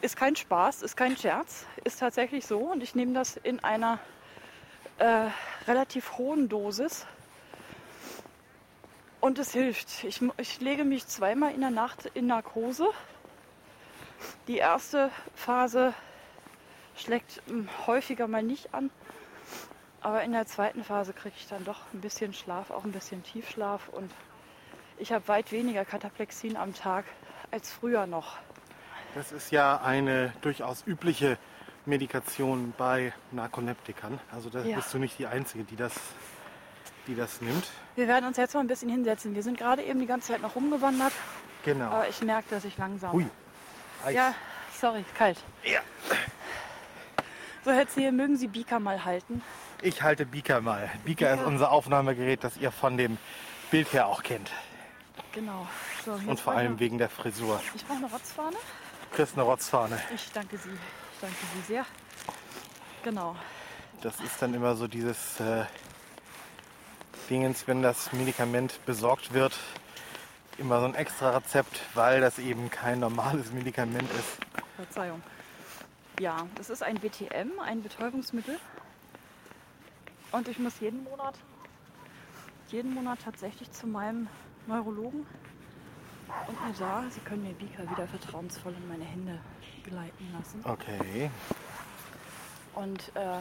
Ist 0.00 0.16
kein 0.16 0.36
Spaß, 0.36 0.82
ist 0.82 0.96
kein 0.96 1.16
Scherz, 1.16 1.66
ist 1.84 2.00
tatsächlich 2.00 2.46
so. 2.46 2.58
Und 2.58 2.82
ich 2.82 2.94
nehme 2.94 3.12
das 3.12 3.36
in 3.36 3.62
einer 3.64 3.98
äh, 4.98 5.28
relativ 5.66 6.18
hohen 6.18 6.48
Dosis. 6.48 7.06
Und 9.26 9.40
es 9.40 9.50
hilft. 9.50 10.04
Ich, 10.04 10.20
ich 10.36 10.60
lege 10.60 10.84
mich 10.84 11.08
zweimal 11.08 11.52
in 11.52 11.60
der 11.60 11.70
Nacht 11.70 12.06
in 12.14 12.28
Narkose. 12.28 12.86
Die 14.46 14.58
erste 14.58 15.10
Phase 15.34 15.94
schlägt 16.96 17.42
mm, 17.50 17.66
häufiger 17.88 18.28
mal 18.28 18.44
nicht 18.44 18.72
an. 18.72 18.88
Aber 20.00 20.22
in 20.22 20.30
der 20.30 20.46
zweiten 20.46 20.84
Phase 20.84 21.12
kriege 21.12 21.34
ich 21.36 21.48
dann 21.48 21.64
doch 21.64 21.80
ein 21.92 22.00
bisschen 22.00 22.34
Schlaf, 22.34 22.70
auch 22.70 22.84
ein 22.84 22.92
bisschen 22.92 23.24
Tiefschlaf. 23.24 23.88
Und 23.88 24.12
ich 24.96 25.10
habe 25.10 25.26
weit 25.26 25.50
weniger 25.50 25.84
Kataplexien 25.84 26.56
am 26.56 26.72
Tag 26.72 27.04
als 27.50 27.72
früher 27.72 28.06
noch. 28.06 28.36
Das 29.16 29.32
ist 29.32 29.50
ja 29.50 29.80
eine 29.80 30.32
durchaus 30.40 30.86
übliche 30.86 31.36
Medikation 31.84 32.74
bei 32.78 33.12
Narkoleptikern. 33.32 34.20
Also 34.32 34.50
da 34.50 34.62
Ja. 34.62 34.76
bist 34.76 34.94
du 34.94 34.98
nicht 34.98 35.18
die 35.18 35.26
Einzige, 35.26 35.64
die 35.64 35.74
das, 35.74 35.94
die 37.06 37.14
das 37.14 37.40
nimmt. 37.40 37.66
Wir 37.94 38.08
werden 38.08 38.26
uns 38.26 38.36
jetzt 38.36 38.54
mal 38.54 38.60
ein 38.60 38.66
bisschen 38.66 38.88
hinsetzen. 38.90 39.34
Wir 39.34 39.42
sind 39.42 39.58
gerade 39.58 39.82
eben 39.82 40.00
die 40.00 40.06
ganze 40.06 40.32
Zeit 40.32 40.42
noch 40.42 40.54
rumgewandert, 40.54 41.12
Genau. 41.64 41.86
aber 41.86 42.08
ich 42.08 42.20
merke, 42.22 42.48
dass 42.50 42.64
ich 42.64 42.76
langsam. 42.78 43.12
Hui. 43.12 43.26
Eis. 44.04 44.14
Ja, 44.14 44.34
sorry, 44.78 45.04
kalt. 45.16 45.38
Ja. 45.64 45.80
So, 47.64 47.72
Herr 47.72 47.88
Zehe, 47.88 48.12
mögen 48.12 48.36
Sie 48.36 48.46
Beaker 48.48 48.78
mal 48.78 49.04
halten? 49.04 49.42
Ich 49.82 50.02
halte 50.02 50.24
Beaker 50.24 50.60
mal. 50.60 50.90
Beaker 51.04 51.34
ist 51.34 51.42
unser 51.44 51.70
Aufnahmegerät, 51.72 52.44
das 52.44 52.56
ihr 52.56 52.70
von 52.70 52.96
dem 52.96 53.18
Bild 53.70 53.92
her 53.92 54.06
auch 54.06 54.22
kennt. 54.22 54.50
Genau. 55.32 55.66
So, 56.04 56.12
Und 56.12 56.40
vor 56.40 56.54
allem 56.54 56.74
noch- 56.74 56.80
wegen 56.80 56.98
der 56.98 57.08
Frisur. 57.10 57.60
Ich 57.74 57.84
brauche 57.84 57.98
eine 57.98 58.06
Rotzfahne. 58.06 58.56
Chris 59.12 59.32
eine 59.34 59.42
Rotzfahne. 59.42 59.98
Ich 60.14 60.30
danke 60.32 60.56
Sie. 60.56 60.70
Ich 60.70 61.20
danke 61.20 61.36
Sie 61.54 61.72
sehr. 61.72 61.84
Genau. 63.02 63.36
Das 64.02 64.20
ist 64.20 64.40
dann 64.40 64.54
immer 64.54 64.76
so 64.76 64.86
dieses 64.86 65.40
äh, 65.40 65.64
Dingens, 67.28 67.66
wenn 67.66 67.82
das 67.82 68.12
Medikament 68.12 68.84
besorgt 68.86 69.32
wird, 69.32 69.58
immer 70.58 70.80
so 70.80 70.86
ein 70.86 70.94
extra 70.94 71.36
Rezept, 71.36 71.80
weil 71.94 72.20
das 72.20 72.38
eben 72.38 72.70
kein 72.70 73.00
normales 73.00 73.52
Medikament 73.52 74.10
ist. 74.12 74.38
Verzeihung. 74.76 75.22
Ja, 76.20 76.46
das 76.54 76.70
ist 76.70 76.82
ein 76.82 76.98
BTM, 76.98 77.60
ein 77.60 77.82
Betäubungsmittel. 77.82 78.58
Und 80.32 80.48
ich 80.48 80.58
muss 80.58 80.80
jeden 80.80 81.04
Monat, 81.04 81.34
jeden 82.68 82.94
Monat 82.94 83.18
tatsächlich 83.24 83.70
zu 83.72 83.86
meinem 83.86 84.28
Neurologen 84.66 85.26
und 86.46 86.66
mir 86.66 86.74
da, 86.78 87.04
Sie 87.10 87.20
können 87.20 87.42
mir 87.42 87.52
Beaker 87.52 87.88
wieder 87.90 88.08
vertrauensvoll 88.08 88.74
in 88.74 88.88
meine 88.88 89.04
Hände 89.04 89.38
gleiten 89.84 90.32
lassen. 90.36 90.60
Okay. 90.64 91.30
Und 92.74 93.12
äh, 93.14 93.38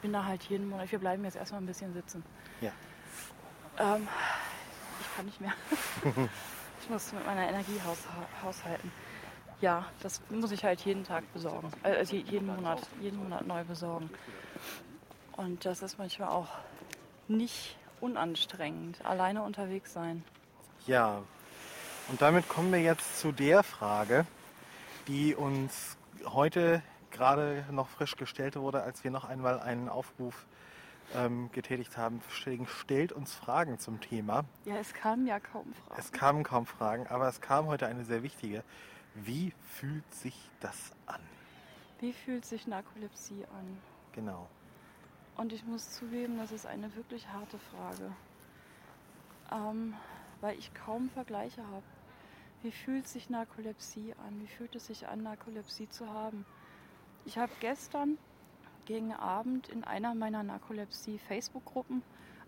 bin 0.00 0.12
da 0.12 0.24
halt 0.24 0.42
jeden 0.44 0.68
Monat, 0.68 0.90
wir 0.90 0.98
bleiben 0.98 1.24
jetzt 1.24 1.36
erstmal 1.36 1.60
ein 1.60 1.66
bisschen 1.66 1.92
sitzen. 1.92 2.24
Ja. 2.60 2.72
Ähm, 3.82 4.08
ich 5.00 5.16
kann 5.16 5.26
nicht 5.26 5.40
mehr. 5.40 5.52
ich 6.80 6.88
muss 6.88 7.12
mit 7.12 7.26
meiner 7.26 7.48
Energie 7.48 7.80
haus 7.84 7.98
haushalten. 8.42 8.92
Ja, 9.60 9.86
das 10.00 10.20
muss 10.30 10.52
ich 10.52 10.64
halt 10.64 10.80
jeden 10.82 11.04
Tag 11.04 11.30
besorgen. 11.32 11.70
Äh, 11.82 11.96
Also 11.96 12.16
jeden 12.16 12.46
Monat, 12.46 12.80
jeden 13.00 13.18
Monat 13.22 13.46
neu 13.46 13.64
besorgen. 13.64 14.08
Und 15.36 15.64
das 15.64 15.82
ist 15.82 15.98
manchmal 15.98 16.28
auch 16.28 16.48
nicht 17.28 17.76
unanstrengend. 18.00 19.04
Alleine 19.04 19.42
unterwegs 19.42 19.92
sein. 19.92 20.24
Ja. 20.86 21.22
Und 22.08 22.20
damit 22.20 22.48
kommen 22.48 22.72
wir 22.72 22.80
jetzt 22.80 23.20
zu 23.20 23.32
der 23.32 23.62
Frage, 23.62 24.26
die 25.08 25.34
uns 25.34 25.96
heute 26.26 26.82
gerade 27.10 27.64
noch 27.70 27.88
frisch 27.88 28.16
gestellt 28.16 28.56
wurde, 28.56 28.82
als 28.82 29.04
wir 29.04 29.10
noch 29.10 29.24
einmal 29.24 29.60
einen 29.60 29.88
Aufruf 29.88 30.46
ähm, 31.14 31.50
getätigt 31.52 31.96
haben. 31.96 32.20
Stellt- 32.30 32.68
Stellt 32.68 33.12
uns 33.12 33.34
Fragen 33.34 33.78
zum 33.78 34.00
Thema. 34.00 34.44
Ja, 34.64 34.76
es 34.76 34.92
kamen 34.94 35.26
ja 35.26 35.40
kaum 35.40 35.72
Fragen. 35.74 36.00
Es 36.00 36.12
kamen 36.12 36.42
kaum 36.44 36.66
Fragen, 36.66 37.06
aber 37.08 37.28
es 37.28 37.40
kam 37.40 37.66
heute 37.66 37.86
eine 37.86 38.04
sehr 38.04 38.22
wichtige. 38.22 38.62
Wie 39.14 39.52
fühlt 39.74 40.14
sich 40.14 40.36
das 40.60 40.92
an? 41.06 41.20
Wie 42.00 42.12
fühlt 42.12 42.44
sich 42.46 42.66
Narkolepsie 42.66 43.44
an? 43.44 43.78
Genau. 44.12 44.48
Und 45.36 45.52
ich 45.52 45.64
muss 45.64 45.90
zugeben, 45.92 46.38
das 46.38 46.50
ist 46.52 46.66
eine 46.66 46.94
wirklich 46.96 47.28
harte 47.28 47.58
Frage. 47.58 48.12
Ähm, 49.50 49.94
weil 50.40 50.58
ich 50.58 50.72
kaum 50.74 51.10
Vergleiche 51.10 51.62
habe. 51.66 51.82
Wie 52.62 52.72
fühlt 52.72 53.06
sich 53.08 53.28
Narkolepsie 53.28 54.14
an? 54.26 54.40
Wie 54.40 54.46
fühlt 54.46 54.74
es 54.76 54.86
sich 54.86 55.08
an, 55.08 55.22
Narkolepsie 55.22 55.88
zu 55.88 56.08
haben? 56.08 56.44
Ich 57.24 57.38
habe 57.38 57.52
gestern 57.60 58.18
gegen 58.86 59.12
Abend 59.12 59.68
in 59.68 59.84
einer 59.84 60.14
meiner 60.14 60.42
Narkolepsie-Facebook-Gruppen 60.42 62.02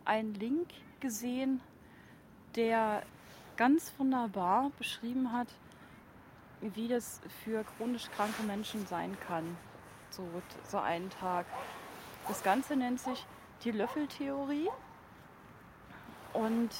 einen 0.04 0.34
Link 0.34 0.68
gesehen, 1.00 1.60
der 2.56 3.02
ganz 3.56 3.92
wunderbar 3.98 4.70
beschrieben 4.78 5.32
hat, 5.32 5.48
wie 6.60 6.88
das 6.88 7.20
für 7.44 7.64
chronisch 7.64 8.10
kranke 8.10 8.42
Menschen 8.42 8.86
sein 8.86 9.16
kann. 9.26 9.56
So, 10.10 10.26
so 10.66 10.78
einen 10.78 11.10
Tag. 11.10 11.46
Das 12.28 12.42
Ganze 12.42 12.76
nennt 12.76 13.00
sich 13.00 13.26
die 13.64 13.70
Löffeltheorie. 13.70 14.70
Und 16.32 16.70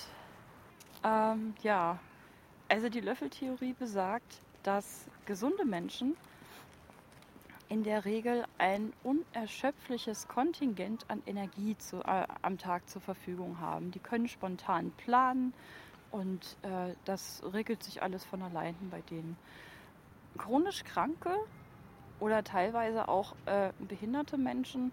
ähm, 1.03 1.55
ja, 1.62 1.99
also 2.69 2.88
die 2.88 3.01
Löffeltheorie 3.01 3.75
besagt, 3.75 4.40
dass 4.62 5.07
gesunde 5.27 5.64
Menschen 5.64 6.17
in 7.68 7.83
der 7.83 8.05
Regel 8.05 8.44
ein 8.59 8.92
unerschöpfliches 9.03 10.29
Kontingent 10.29 11.05
an 11.09 11.22
Energie 11.27 11.77
zu, 11.79 11.98
äh, 11.98 12.27
am 12.42 12.59
Tag 12.59 12.88
zur 12.88 13.00
Verfügung 13.00 13.61
haben. 13.61 13.90
Die 13.90 13.98
können 13.98 14.29
spontan 14.29 14.90
planen 14.92 15.55
und 16.11 16.57
äh, 16.62 16.94
das 17.05 17.42
regelt 17.53 17.83
sich 17.83 18.03
alles 18.03 18.24
von 18.24 18.42
allein 18.42 18.74
bei 18.90 19.00
denen. 19.03 19.37
Chronisch 20.38 20.85
Kranke 20.85 21.37
oder 22.20 22.44
teilweise 22.44 23.09
auch 23.09 23.35
äh, 23.46 23.72
behinderte 23.79 24.38
Menschen 24.38 24.92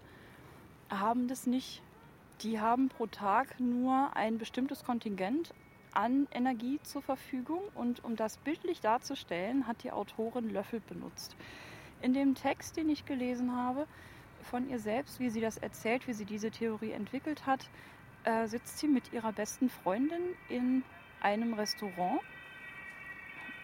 haben 0.90 1.28
das 1.28 1.46
nicht. 1.46 1.82
Die 2.42 2.60
haben 2.60 2.88
pro 2.88 3.06
Tag 3.06 3.60
nur 3.60 4.16
ein 4.16 4.38
bestimmtes 4.38 4.84
Kontingent 4.84 5.54
an 5.92 6.26
Energie 6.32 6.80
zur 6.82 7.02
Verfügung 7.02 7.60
und 7.74 8.04
um 8.04 8.16
das 8.16 8.38
bildlich 8.38 8.80
darzustellen, 8.80 9.66
hat 9.66 9.84
die 9.84 9.92
Autorin 9.92 10.50
Löffel 10.50 10.80
benutzt. 10.80 11.36
In 12.02 12.12
dem 12.12 12.34
Text, 12.34 12.76
den 12.76 12.90
ich 12.90 13.04
gelesen 13.04 13.56
habe, 13.56 13.86
von 14.42 14.68
ihr 14.68 14.78
selbst, 14.78 15.20
wie 15.20 15.30
sie 15.30 15.40
das 15.40 15.56
erzählt, 15.56 16.06
wie 16.08 16.12
sie 16.12 16.24
diese 16.24 16.50
Theorie 16.50 16.90
entwickelt 16.90 17.46
hat, 17.46 17.70
äh, 18.24 18.46
sitzt 18.46 18.78
sie 18.78 18.88
mit 18.88 19.12
ihrer 19.12 19.32
besten 19.32 19.70
Freundin 19.70 20.22
in 20.48 20.82
einem 21.20 21.54
Restaurant 21.54 22.20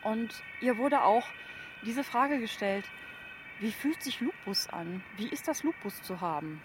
und 0.05 0.43
ihr 0.61 0.79
wurde 0.79 1.03
auch 1.03 1.27
diese 1.85 2.05
Frage 2.05 2.39
gestellt, 2.39 2.85
wie 3.61 3.73
fühlt 3.73 4.03
sich 4.03 4.21
Lupus 4.21 4.69
an? 4.69 5.03
Wie 5.17 5.29
ist 5.29 5.49
das 5.49 5.65
Lupus 5.65 6.01
zu 6.03 6.21
haben? 6.21 6.63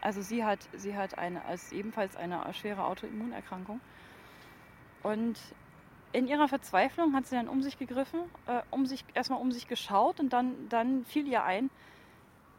Also 0.00 0.22
sie 0.22 0.44
hat, 0.44 0.60
sie 0.72 0.94
hat 0.96 1.18
eine, 1.18 1.44
als 1.44 1.72
ebenfalls 1.72 2.14
eine 2.14 2.52
schwere 2.54 2.84
Autoimmunerkrankung. 2.84 3.80
Und 5.02 5.38
in 6.14 6.28
ihrer 6.28 6.46
Verzweiflung 6.46 7.14
hat 7.14 7.26
sie 7.26 7.34
dann 7.34 7.48
um 7.48 7.60
sich 7.60 7.76
gegriffen, 7.76 8.20
äh, 8.46 8.62
um 8.70 8.86
sich 8.86 9.04
erstmal 9.14 9.40
um 9.40 9.50
sich 9.50 9.66
geschaut 9.66 10.20
und 10.20 10.32
dann, 10.32 10.68
dann 10.68 11.04
fiel 11.04 11.26
ihr 11.26 11.42
ein, 11.42 11.70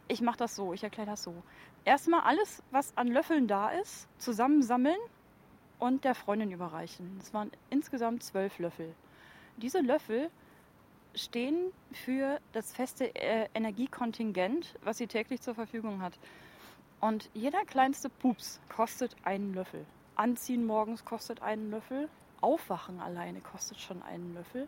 ich 0.09 0.21
mache 0.21 0.37
das 0.37 0.55
so, 0.55 0.73
ich 0.73 0.83
erkläre 0.83 1.09
das 1.09 1.23
so. 1.23 1.33
Erstmal 1.85 2.21
alles, 2.21 2.61
was 2.71 2.95
an 2.97 3.07
Löffeln 3.07 3.47
da 3.47 3.69
ist, 3.69 4.07
zusammensammeln 4.19 4.97
und 5.79 6.03
der 6.03 6.15
Freundin 6.15 6.51
überreichen. 6.51 7.17
Es 7.21 7.33
waren 7.33 7.49
insgesamt 7.69 8.23
zwölf 8.23 8.59
Löffel. 8.59 8.93
Diese 9.57 9.79
Löffel 9.79 10.29
stehen 11.13 11.71
für 11.93 12.39
das 12.51 12.73
feste 12.73 13.15
äh, 13.15 13.47
Energiekontingent, 13.53 14.75
was 14.83 14.97
sie 14.97 15.07
täglich 15.07 15.41
zur 15.41 15.55
Verfügung 15.55 16.01
hat. 16.01 16.19
Und 16.99 17.29
jeder 17.33 17.63
kleinste 17.63 18.09
Pups 18.09 18.59
kostet 18.67 19.15
einen 19.23 19.53
Löffel. 19.53 19.85
Anziehen 20.15 20.65
morgens 20.65 21.05
kostet 21.05 21.41
einen 21.41 21.71
Löffel. 21.71 22.09
Aufwachen 22.41 22.99
alleine 22.99 23.41
kostet 23.41 23.79
schon 23.79 24.01
einen 24.03 24.33
Löffel. 24.33 24.67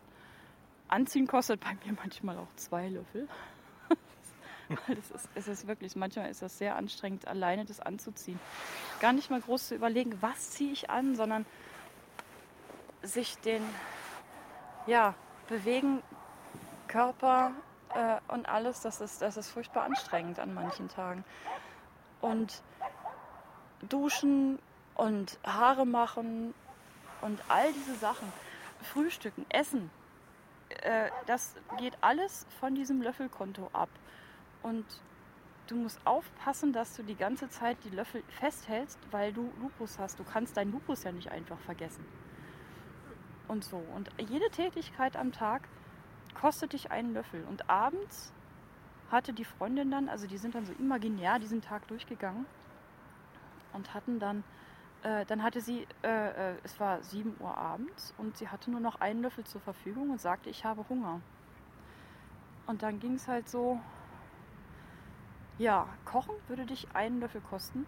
Anziehen 0.87 1.27
kostet 1.27 1.59
bei 1.59 1.75
mir 1.85 1.93
manchmal 1.93 2.37
auch 2.37 2.53
zwei 2.55 2.87
Löffel. 2.87 3.27
das 4.87 5.11
ist, 5.11 5.29
es 5.35 5.47
ist 5.47 5.67
wirklich, 5.67 5.95
manchmal 5.95 6.29
ist 6.29 6.41
das 6.41 6.57
sehr 6.57 6.75
anstrengend, 6.75 7.27
alleine 7.27 7.65
das 7.65 7.79
anzuziehen. 7.79 8.39
Gar 8.99 9.13
nicht 9.13 9.29
mal 9.29 9.41
groß 9.41 9.69
zu 9.69 9.75
überlegen, 9.75 10.17
was 10.21 10.51
ziehe 10.51 10.71
ich 10.71 10.89
an, 10.89 11.15
sondern 11.15 11.45
sich 13.01 13.37
den, 13.39 13.63
ja, 14.85 15.13
bewegen, 15.47 16.01
Körper 16.87 17.51
äh, 17.93 18.19
und 18.33 18.47
alles, 18.47 18.81
das 18.81 19.01
ist, 19.01 19.21
das 19.21 19.37
ist 19.37 19.49
furchtbar 19.49 19.83
anstrengend 19.83 20.39
an 20.39 20.53
manchen 20.53 20.87
Tagen. 20.87 21.23
Und 22.21 22.61
duschen 23.87 24.59
und 24.95 25.37
Haare 25.45 25.85
machen 25.85 26.53
und 27.21 27.39
all 27.47 27.71
diese 27.73 27.95
Sachen, 27.95 28.31
Frühstücken, 28.81 29.45
Essen, 29.49 29.89
äh, 30.69 31.09
das 31.25 31.55
geht 31.77 31.97
alles 32.01 32.45
von 32.59 32.75
diesem 32.75 33.01
Löffelkonto 33.01 33.69
ab. 33.73 33.89
Und 34.63 34.85
du 35.67 35.75
musst 35.75 35.99
aufpassen, 36.05 36.73
dass 36.73 36.95
du 36.95 37.03
die 37.03 37.15
ganze 37.15 37.49
Zeit 37.49 37.77
die 37.83 37.89
Löffel 37.89 38.23
festhältst, 38.39 38.99
weil 39.11 39.33
du 39.33 39.51
Lupus 39.59 39.99
hast. 39.99 40.19
Du 40.19 40.23
kannst 40.23 40.57
deinen 40.57 40.71
Lupus 40.71 41.03
ja 41.03 41.11
nicht 41.11 41.31
einfach 41.31 41.59
vergessen. 41.59 42.05
Und 43.47 43.63
so. 43.63 43.81
Und 43.95 44.09
jede 44.17 44.49
Tätigkeit 44.49 45.15
am 45.15 45.31
Tag 45.31 45.67
kostet 46.33 46.73
dich 46.73 46.91
einen 46.91 47.13
Löffel. 47.13 47.43
Und 47.49 47.69
abends 47.69 48.33
hatte 49.09 49.31
die 49.31 49.45
Freundin 49.45 49.89
dann, 49.89 50.09
also 50.09 50.27
die 50.27 50.37
sind 50.37 50.55
dann 50.55 50.65
so 50.65 50.73
imaginär 50.73 51.39
diesen 51.39 51.61
Tag 51.61 51.87
durchgegangen 51.87 52.45
und 53.73 53.93
hatten 53.93 54.19
dann 54.19 54.43
äh, 55.07 55.25
dann 55.25 55.41
hatte 55.41 55.61
sie, 55.61 55.87
äh, 56.03 56.51
äh, 56.51 56.55
es 56.65 56.81
war 56.81 57.01
7 57.01 57.37
Uhr 57.39 57.57
abends 57.57 58.13
und 58.17 58.35
sie 58.35 58.49
hatte 58.49 58.69
nur 58.69 58.81
noch 58.81 58.99
einen 58.99 59.21
Löffel 59.21 59.45
zur 59.45 59.61
Verfügung 59.61 60.09
und 60.09 60.19
sagte, 60.19 60.49
ich 60.49 60.65
habe 60.65 60.83
Hunger. 60.89 61.21
Und 62.65 62.83
dann 62.83 62.99
ging 62.99 63.13
es 63.13 63.29
halt 63.29 63.47
so, 63.47 63.79
ja, 65.57 65.87
kochen 66.03 66.35
würde 66.49 66.65
dich 66.65 66.89
einen 66.93 67.21
Löffel 67.21 67.39
kosten. 67.39 67.85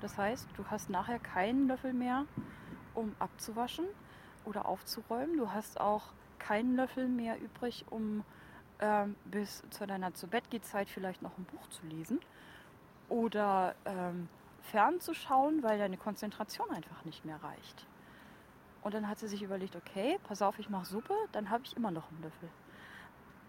Das 0.00 0.16
heißt, 0.16 0.48
du 0.56 0.64
hast 0.70 0.88
nachher 0.88 1.18
keinen 1.18 1.68
Löffel 1.68 1.92
mehr, 1.92 2.24
um 2.94 3.14
abzuwaschen 3.18 3.84
oder 4.46 4.64
aufzuräumen. 4.64 5.36
Du 5.36 5.52
hast 5.52 5.78
auch 5.78 6.04
keinen 6.38 6.74
Löffel 6.74 7.06
mehr 7.06 7.38
übrig, 7.38 7.84
um 7.90 8.24
ähm, 8.78 9.14
bis 9.26 9.62
zu 9.68 9.86
deiner 9.86 10.14
zu 10.14 10.26
Bett 10.26 10.44
Zeit 10.62 10.88
vielleicht 10.88 11.20
noch 11.20 11.36
ein 11.36 11.44
Buch 11.44 11.68
zu 11.68 11.84
lesen. 11.86 12.18
Oder 13.10 13.74
ähm, 13.84 14.30
fernzuschauen, 14.62 15.62
weil 15.62 15.78
deine 15.78 15.96
Konzentration 15.96 16.70
einfach 16.70 17.04
nicht 17.04 17.24
mehr 17.24 17.42
reicht. 17.42 17.86
Und 18.82 18.94
dann 18.94 19.08
hat 19.08 19.18
sie 19.18 19.28
sich 19.28 19.42
überlegt, 19.42 19.76
okay, 19.76 20.18
pass 20.24 20.42
auf, 20.42 20.58
ich 20.58 20.70
mache 20.70 20.86
Suppe, 20.86 21.14
dann 21.32 21.50
habe 21.50 21.64
ich 21.64 21.76
immer 21.76 21.90
noch 21.90 22.08
einen 22.10 22.22
Löffel. 22.22 22.48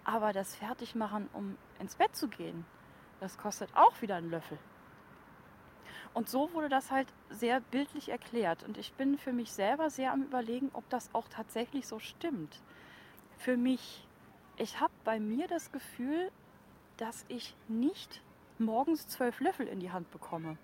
Aber 0.03 0.33
das 0.33 0.55
Fertigmachen, 0.55 1.29
um 1.33 1.57
ins 1.79 1.95
Bett 1.95 2.15
zu 2.15 2.27
gehen, 2.27 2.65
das 3.19 3.37
kostet 3.37 3.69
auch 3.75 4.01
wieder 4.01 4.15
einen 4.15 4.31
Löffel. 4.31 4.57
Und 6.13 6.27
so 6.27 6.51
wurde 6.53 6.67
das 6.67 6.91
halt 6.91 7.07
sehr 7.29 7.61
bildlich 7.61 8.09
erklärt. 8.09 8.63
Und 8.63 8.77
ich 8.77 8.93
bin 8.93 9.17
für 9.17 9.31
mich 9.31 9.53
selber 9.53 9.89
sehr 9.89 10.11
am 10.11 10.23
Überlegen, 10.23 10.69
ob 10.73 10.89
das 10.89 11.13
auch 11.13 11.29
tatsächlich 11.29 11.87
so 11.87 11.99
stimmt. 11.99 12.61
Für 13.37 13.55
mich, 13.55 14.05
ich 14.57 14.81
habe 14.81 14.91
bei 15.05 15.19
mir 15.19 15.47
das 15.47 15.71
Gefühl, 15.71 16.29
dass 16.97 17.25
ich 17.29 17.55
nicht 17.69 18.21
morgens 18.57 19.07
zwölf 19.07 19.39
Löffel 19.39 19.67
in 19.67 19.79
die 19.79 19.91
Hand 19.91 20.11
bekomme 20.11 20.57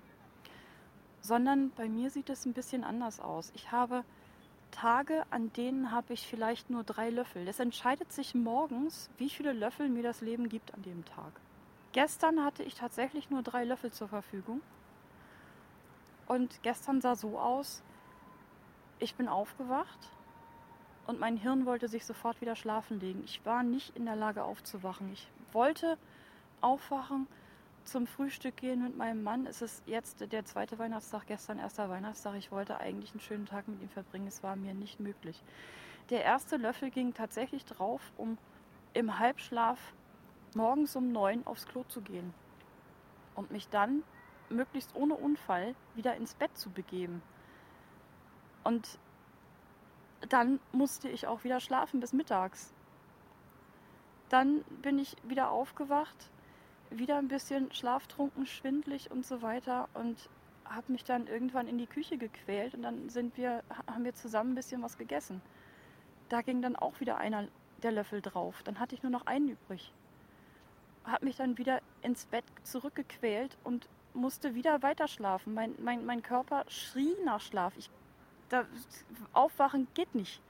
sondern 1.22 1.72
bei 1.72 1.90
mir 1.90 2.10
sieht 2.10 2.30
es 2.30 2.46
ein 2.46 2.54
bisschen 2.54 2.84
anders 2.84 3.20
aus. 3.20 3.52
Ich 3.56 3.72
habe 3.72 4.04
Tage, 4.72 5.26
an 5.30 5.52
denen 5.54 5.92
habe 5.92 6.14
ich 6.14 6.28
vielleicht 6.28 6.70
nur 6.70 6.84
drei 6.84 7.10
Löffel. 7.10 7.48
Es 7.48 7.60
entscheidet 7.60 8.12
sich 8.12 8.36
morgens, 8.36 9.10
wie 9.18 9.30
viele 9.30 9.54
Löffel 9.54 9.90
mir 9.90 10.04
das 10.04 10.22
Leben 10.22 10.50
gibt 10.50 10.74
an 10.74 10.84
dem 10.84 11.04
Tag. 11.06 11.32
Gestern 11.94 12.44
hatte 12.44 12.64
ich 12.64 12.76
tatsächlich 12.76 13.30
nur 13.30 13.42
drei 13.42 13.64
Löffel 13.64 13.92
zur 13.92 14.08
Verfügung. 14.08 14.62
Und 16.28 16.62
gestern 16.62 17.02
sah 17.02 17.16
so 17.16 17.40
aus, 17.40 17.82
ich 19.00 19.16
bin 19.16 19.28
aufgewacht 19.28 20.00
und 21.08 21.20
mein 21.20 21.38
Hirn 21.38 21.66
wollte 21.66 21.88
sich 21.88 22.06
sofort 22.06 22.42
wieder 22.42 22.56
schlafen 22.56 23.00
legen. 23.00 23.24
Ich 23.24 23.46
war 23.46 23.64
nicht 23.64 23.96
in 23.96 24.06
der 24.06 24.16
Lage 24.16 24.44
aufzuwachen. 24.44 25.12
Ich 25.14 25.28
wollte 25.54 25.98
aufwachen, 26.62 27.28
zum 27.88 28.06
Frühstück 28.06 28.58
gehen 28.58 28.84
mit 28.84 28.98
meinem 28.98 29.24
Mann. 29.24 29.46
Es 29.46 29.62
ist 29.62 29.82
jetzt 29.88 30.32
der 30.32 30.46
zweite 30.46 30.78
Weihnachtstag, 30.78 31.26
gestern 31.28 31.58
erster 31.58 31.90
Weihnachtstag. 31.90 32.36
Ich 32.36 32.52
wollte 32.52 32.80
eigentlich 32.80 33.12
einen 33.12 33.22
schönen 33.22 33.46
Tag 33.46 33.68
mit 33.68 33.82
ihm 33.82 33.90
verbringen. 33.90 34.28
Es 34.28 34.44
war 34.44 34.56
mir 34.56 34.74
nicht 34.74 35.00
möglich. 35.00 35.42
Der 36.10 36.24
erste 36.24 36.58
Löffel 36.58 36.90
ging 36.90 37.14
tatsächlich 37.14 37.66
drauf, 37.66 38.02
um 38.18 38.38
im 38.94 39.20
Halbschlaf 39.20 39.80
morgens 40.54 40.96
um 40.96 41.12
neun 41.12 41.46
aufs 41.48 41.66
Klo 41.66 41.84
zu 41.84 42.02
gehen 42.02 42.34
und 43.36 43.52
mich 43.52 43.70
dann 43.70 44.04
möglichst 44.50 44.96
ohne 44.96 45.16
Unfall 45.16 45.76
wieder 45.96 46.16
ins 46.16 46.34
Bett 46.34 46.58
zu 46.58 46.70
begeben. 46.70 47.22
Und 48.64 49.00
dann 50.30 50.60
musste 50.72 51.10
ich 51.10 51.28
auch 51.28 51.44
wieder 51.44 51.60
schlafen 51.60 52.00
bis 52.00 52.12
mittags. 52.12 52.74
Dann 54.30 54.62
bin 54.82 55.00
ich 55.00 55.16
wieder 55.24 55.52
aufgewacht 55.52 56.32
wieder 56.90 57.18
ein 57.18 57.28
bisschen 57.28 57.72
schlaftrunken, 57.72 58.46
schwindlig 58.46 59.12
und 59.12 59.26
so 59.26 59.42
weiter 59.42 59.90
und 59.94 60.30
habe 60.66 60.92
mich 60.92 61.04
dann 61.04 61.28
irgendwann 61.28 61.68
in 61.68 61.78
die 61.78 61.88
Küche 61.88 62.18
gequält 62.18 62.74
und 62.74 62.82
dann 62.82 63.10
sind 63.10 63.38
wir, 63.38 63.64
haben 63.88 64.04
wir 64.04 64.14
zusammen 64.14 64.52
ein 64.52 64.56
bisschen 64.56 64.82
was 64.82 64.98
gegessen. 64.98 65.42
Da 66.30 66.42
ging 66.42 66.62
dann 66.62 66.76
auch 66.76 67.00
wieder 67.00 67.18
einer 67.18 67.48
der 67.84 67.92
Löffel 67.92 68.22
drauf. 68.22 68.64
Dann 68.64 68.80
hatte 68.80 68.96
ich 68.96 69.04
nur 69.04 69.12
noch 69.12 69.26
einen 69.26 69.50
übrig. 69.50 69.94
Habe 71.06 71.26
mich 71.26 71.38
dann 71.38 71.58
wieder 71.58 71.82
ins 72.02 72.26
Bett 72.26 72.44
zurückgequält 72.64 73.58
und 73.64 73.88
musste 74.14 74.56
wieder 74.56 74.82
weiter 74.82 75.08
schlafen. 75.08 75.54
Mein, 75.54 75.76
mein, 75.80 76.06
mein 76.06 76.22
Körper 76.22 76.66
schrie 76.68 77.16
nach 77.24 77.40
Schlaf. 77.40 77.74
Ich, 77.78 77.90
da, 78.50 78.66
aufwachen 79.32 79.88
geht 79.94 80.14
nicht. 80.16 80.42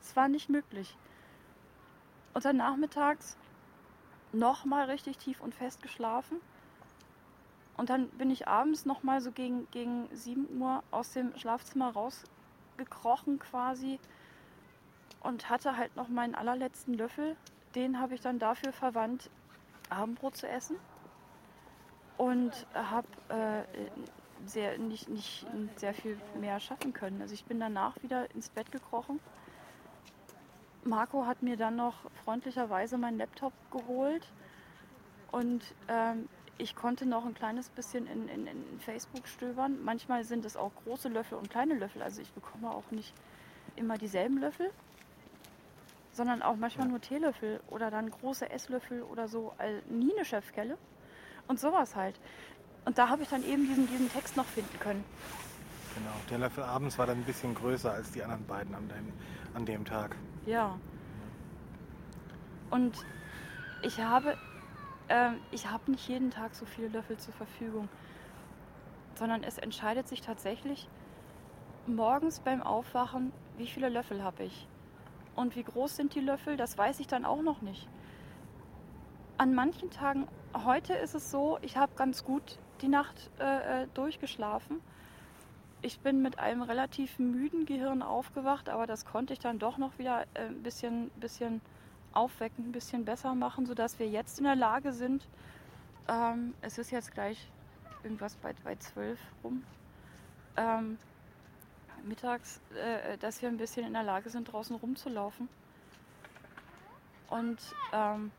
Es 0.00 0.14
war 0.14 0.28
nicht 0.28 0.48
möglich. 0.48 0.96
Und 2.34 2.44
dann 2.44 2.58
nachmittags 2.58 3.36
nochmal 4.32 4.86
richtig 4.86 5.18
tief 5.18 5.40
und 5.40 5.54
fest 5.54 5.82
geschlafen. 5.82 6.40
Und 7.76 7.90
dann 7.90 8.08
bin 8.10 8.30
ich 8.30 8.48
abends 8.48 8.86
nochmal 8.86 9.20
so 9.20 9.30
gegen, 9.30 9.70
gegen 9.70 10.08
7 10.12 10.60
Uhr 10.60 10.82
aus 10.90 11.12
dem 11.12 11.36
Schlafzimmer 11.36 11.92
rausgekrochen 11.92 13.38
quasi 13.38 14.00
und 15.20 15.48
hatte 15.48 15.76
halt 15.76 15.94
noch 15.94 16.08
meinen 16.08 16.34
allerletzten 16.34 16.94
Löffel. 16.94 17.36
Den 17.74 18.00
habe 18.00 18.14
ich 18.14 18.20
dann 18.20 18.38
dafür 18.38 18.72
verwandt, 18.72 19.30
Abendbrot 19.90 20.36
zu 20.36 20.48
essen. 20.48 20.76
Und 22.16 22.66
habe 22.74 23.06
äh, 23.28 23.62
sehr, 24.44 24.76
nicht, 24.78 25.08
nicht 25.08 25.46
sehr 25.76 25.94
viel 25.94 26.18
mehr 26.40 26.58
schaffen 26.58 26.92
können. 26.92 27.22
Also 27.22 27.34
ich 27.34 27.44
bin 27.44 27.60
danach 27.60 28.02
wieder 28.02 28.28
ins 28.34 28.48
Bett 28.48 28.72
gekrochen 28.72 29.20
Marco 30.84 31.26
hat 31.26 31.42
mir 31.42 31.56
dann 31.56 31.76
noch 31.76 31.94
freundlicherweise 32.24 32.98
meinen 32.98 33.18
Laptop 33.18 33.52
geholt 33.70 34.26
und 35.30 35.62
ähm, 35.88 36.28
ich 36.58 36.74
konnte 36.74 37.06
noch 37.06 37.24
ein 37.24 37.34
kleines 37.34 37.68
bisschen 37.70 38.06
in, 38.06 38.28
in, 38.28 38.46
in, 38.46 38.80
Facebook 38.80 39.28
stöbern. 39.28 39.78
Manchmal 39.84 40.24
sind 40.24 40.44
es 40.44 40.56
auch 40.56 40.72
große 40.84 41.08
Löffel 41.08 41.38
und 41.38 41.50
kleine 41.50 41.74
Löffel. 41.74 42.02
Also 42.02 42.20
ich 42.20 42.32
bekomme 42.32 42.70
auch 42.70 42.90
nicht 42.90 43.14
immer 43.76 43.96
dieselben 43.96 44.38
Löffel, 44.38 44.70
sondern 46.12 46.42
auch 46.42 46.56
manchmal 46.56 46.88
nur 46.88 47.00
Teelöffel 47.00 47.60
oder 47.68 47.90
dann 47.90 48.10
große 48.10 48.50
Esslöffel 48.50 49.02
oder 49.02 49.28
so. 49.28 49.52
Also 49.56 49.80
nie 49.88 50.12
eine 50.16 50.24
Chefkelle 50.24 50.76
und 51.46 51.60
sowas 51.60 51.94
halt. 51.94 52.18
Und 52.84 52.98
da 52.98 53.08
habe 53.08 53.22
ich 53.22 53.28
dann 53.28 53.44
eben 53.44 53.66
diesen, 53.68 53.86
diesen 53.86 54.10
Text 54.10 54.36
noch 54.36 54.46
finden 54.46 54.78
können. 54.80 55.04
Genau, 55.94 56.14
der 56.30 56.38
Löffel 56.38 56.64
abends 56.64 56.98
war 56.98 57.06
dann 57.06 57.18
ein 57.18 57.24
bisschen 57.24 57.54
größer 57.54 57.92
als 57.92 58.10
die 58.12 58.22
anderen 58.22 58.46
beiden 58.46 58.74
an 58.74 58.88
dem, 58.88 59.12
an 59.54 59.64
dem 59.66 59.84
Tag. 59.84 60.16
Ja. 60.48 60.78
Und 62.70 63.04
ich 63.82 64.00
habe, 64.00 64.38
äh, 65.08 65.32
ich 65.50 65.70
habe 65.70 65.90
nicht 65.90 66.08
jeden 66.08 66.30
Tag 66.30 66.54
so 66.54 66.64
viele 66.64 66.88
Löffel 66.88 67.18
zur 67.18 67.34
Verfügung, 67.34 67.90
sondern 69.14 69.42
es 69.42 69.58
entscheidet 69.58 70.08
sich 70.08 70.22
tatsächlich 70.22 70.88
morgens 71.86 72.40
beim 72.40 72.62
Aufwachen, 72.62 73.30
wie 73.58 73.66
viele 73.66 73.90
Löffel 73.90 74.22
habe 74.22 74.44
ich? 74.44 74.66
Und 75.36 75.54
wie 75.54 75.64
groß 75.64 75.96
sind 75.96 76.14
die 76.14 76.20
Löffel? 76.20 76.56
Das 76.56 76.78
weiß 76.78 76.98
ich 77.00 77.06
dann 77.06 77.26
auch 77.26 77.42
noch 77.42 77.60
nicht. 77.60 77.86
An 79.36 79.54
manchen 79.54 79.90
Tagen, 79.90 80.28
heute 80.64 80.94
ist 80.94 81.14
es 81.14 81.30
so, 81.30 81.58
ich 81.60 81.76
habe 81.76 81.92
ganz 81.94 82.24
gut 82.24 82.58
die 82.80 82.88
Nacht 82.88 83.30
äh, 83.38 83.82
äh, 83.82 83.86
durchgeschlafen. 83.92 84.80
Ich 85.80 86.00
bin 86.00 86.22
mit 86.22 86.38
einem 86.40 86.62
relativ 86.62 87.18
müden 87.18 87.64
Gehirn 87.64 88.02
aufgewacht, 88.02 88.68
aber 88.68 88.86
das 88.86 89.04
konnte 89.04 89.32
ich 89.32 89.38
dann 89.38 89.60
doch 89.60 89.78
noch 89.78 89.96
wieder 89.98 90.22
äh, 90.34 90.46
ein 90.46 90.62
bisschen, 90.62 91.10
bisschen 91.10 91.60
aufwecken, 92.12 92.68
ein 92.68 92.72
bisschen 92.72 93.04
besser 93.04 93.34
machen, 93.34 93.64
sodass 93.64 93.98
wir 93.98 94.08
jetzt 94.08 94.38
in 94.38 94.44
der 94.44 94.56
Lage 94.56 94.92
sind, 94.92 95.24
ähm, 96.08 96.54
es 96.62 96.78
ist 96.78 96.90
jetzt 96.90 97.12
gleich 97.12 97.48
irgendwas 98.02 98.34
bei, 98.36 98.54
bei 98.64 98.74
12 98.74 99.20
rum, 99.44 99.62
ähm, 100.56 100.98
mittags, 102.04 102.60
äh, 102.74 103.16
dass 103.18 103.40
wir 103.40 103.48
ein 103.48 103.56
bisschen 103.56 103.86
in 103.86 103.92
der 103.92 104.02
Lage 104.02 104.30
sind, 104.30 104.50
draußen 104.50 104.74
rumzulaufen. 104.74 105.48
Und 107.30 107.58
ähm, 107.92 108.32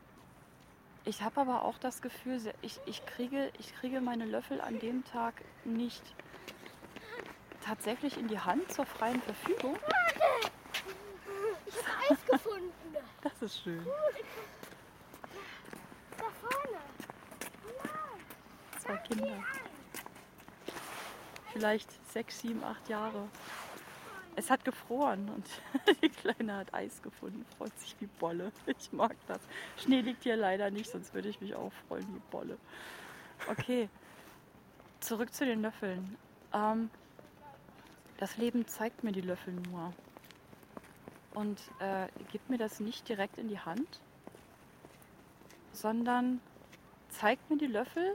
ich 1.04 1.22
habe 1.22 1.40
aber 1.40 1.62
auch 1.62 1.78
das 1.78 2.02
Gefühl, 2.02 2.38
ich, 2.60 2.80
ich, 2.84 3.06
kriege, 3.06 3.50
ich 3.58 3.72
kriege 3.74 4.02
meine 4.02 4.26
Löffel 4.26 4.60
an 4.60 4.78
dem 4.78 5.04
Tag 5.04 5.34
nicht 5.64 6.02
tatsächlich 7.70 8.18
in 8.18 8.26
die 8.26 8.38
Hand 8.38 8.72
zur 8.72 8.84
freien 8.84 9.22
Verfügung. 9.22 9.78
Ich 11.66 11.76
habe 11.76 12.10
Eis 12.10 12.18
gefunden. 12.26 12.72
Das 13.22 13.42
ist 13.42 13.62
schön. 13.62 13.86
Da 16.18 16.24
vorne. 16.40 16.78
Zwei 18.76 18.96
Kinder. 18.96 19.44
Vielleicht 21.52 22.12
sechs, 22.12 22.40
sieben, 22.40 22.64
acht 22.64 22.88
Jahre. 22.88 23.28
Es 24.34 24.50
hat 24.50 24.64
gefroren 24.64 25.28
und 25.28 25.46
die 26.02 26.08
Kleine 26.08 26.56
hat 26.56 26.74
Eis 26.74 27.00
gefunden. 27.00 27.46
Freut 27.56 27.78
sich 27.78 27.94
wie 28.00 28.06
Bolle. 28.06 28.50
Ich 28.66 28.92
mag 28.92 29.14
das. 29.28 29.38
Schnee 29.76 30.00
liegt 30.00 30.24
hier 30.24 30.36
leider 30.36 30.72
nicht, 30.72 30.90
sonst 30.90 31.14
würde 31.14 31.28
ich 31.28 31.40
mich 31.40 31.54
auch 31.54 31.72
freuen 31.86 32.06
wie 32.16 32.20
Bolle. 32.32 32.58
Okay, 33.48 33.88
zurück 34.98 35.32
zu 35.32 35.44
den 35.44 35.62
Löffeln. 35.62 36.16
Ähm, 36.52 36.90
das 38.20 38.36
Leben 38.36 38.68
zeigt 38.68 39.02
mir 39.02 39.12
die 39.12 39.22
Löffel 39.22 39.54
nur 39.54 39.94
und 41.32 41.58
äh, 41.78 42.06
gibt 42.30 42.50
mir 42.50 42.58
das 42.58 42.78
nicht 42.78 43.08
direkt 43.08 43.38
in 43.38 43.48
die 43.48 43.58
Hand, 43.58 44.00
sondern 45.72 46.40
zeigt 47.08 47.48
mir 47.48 47.56
die 47.56 47.66
Löffel 47.66 48.14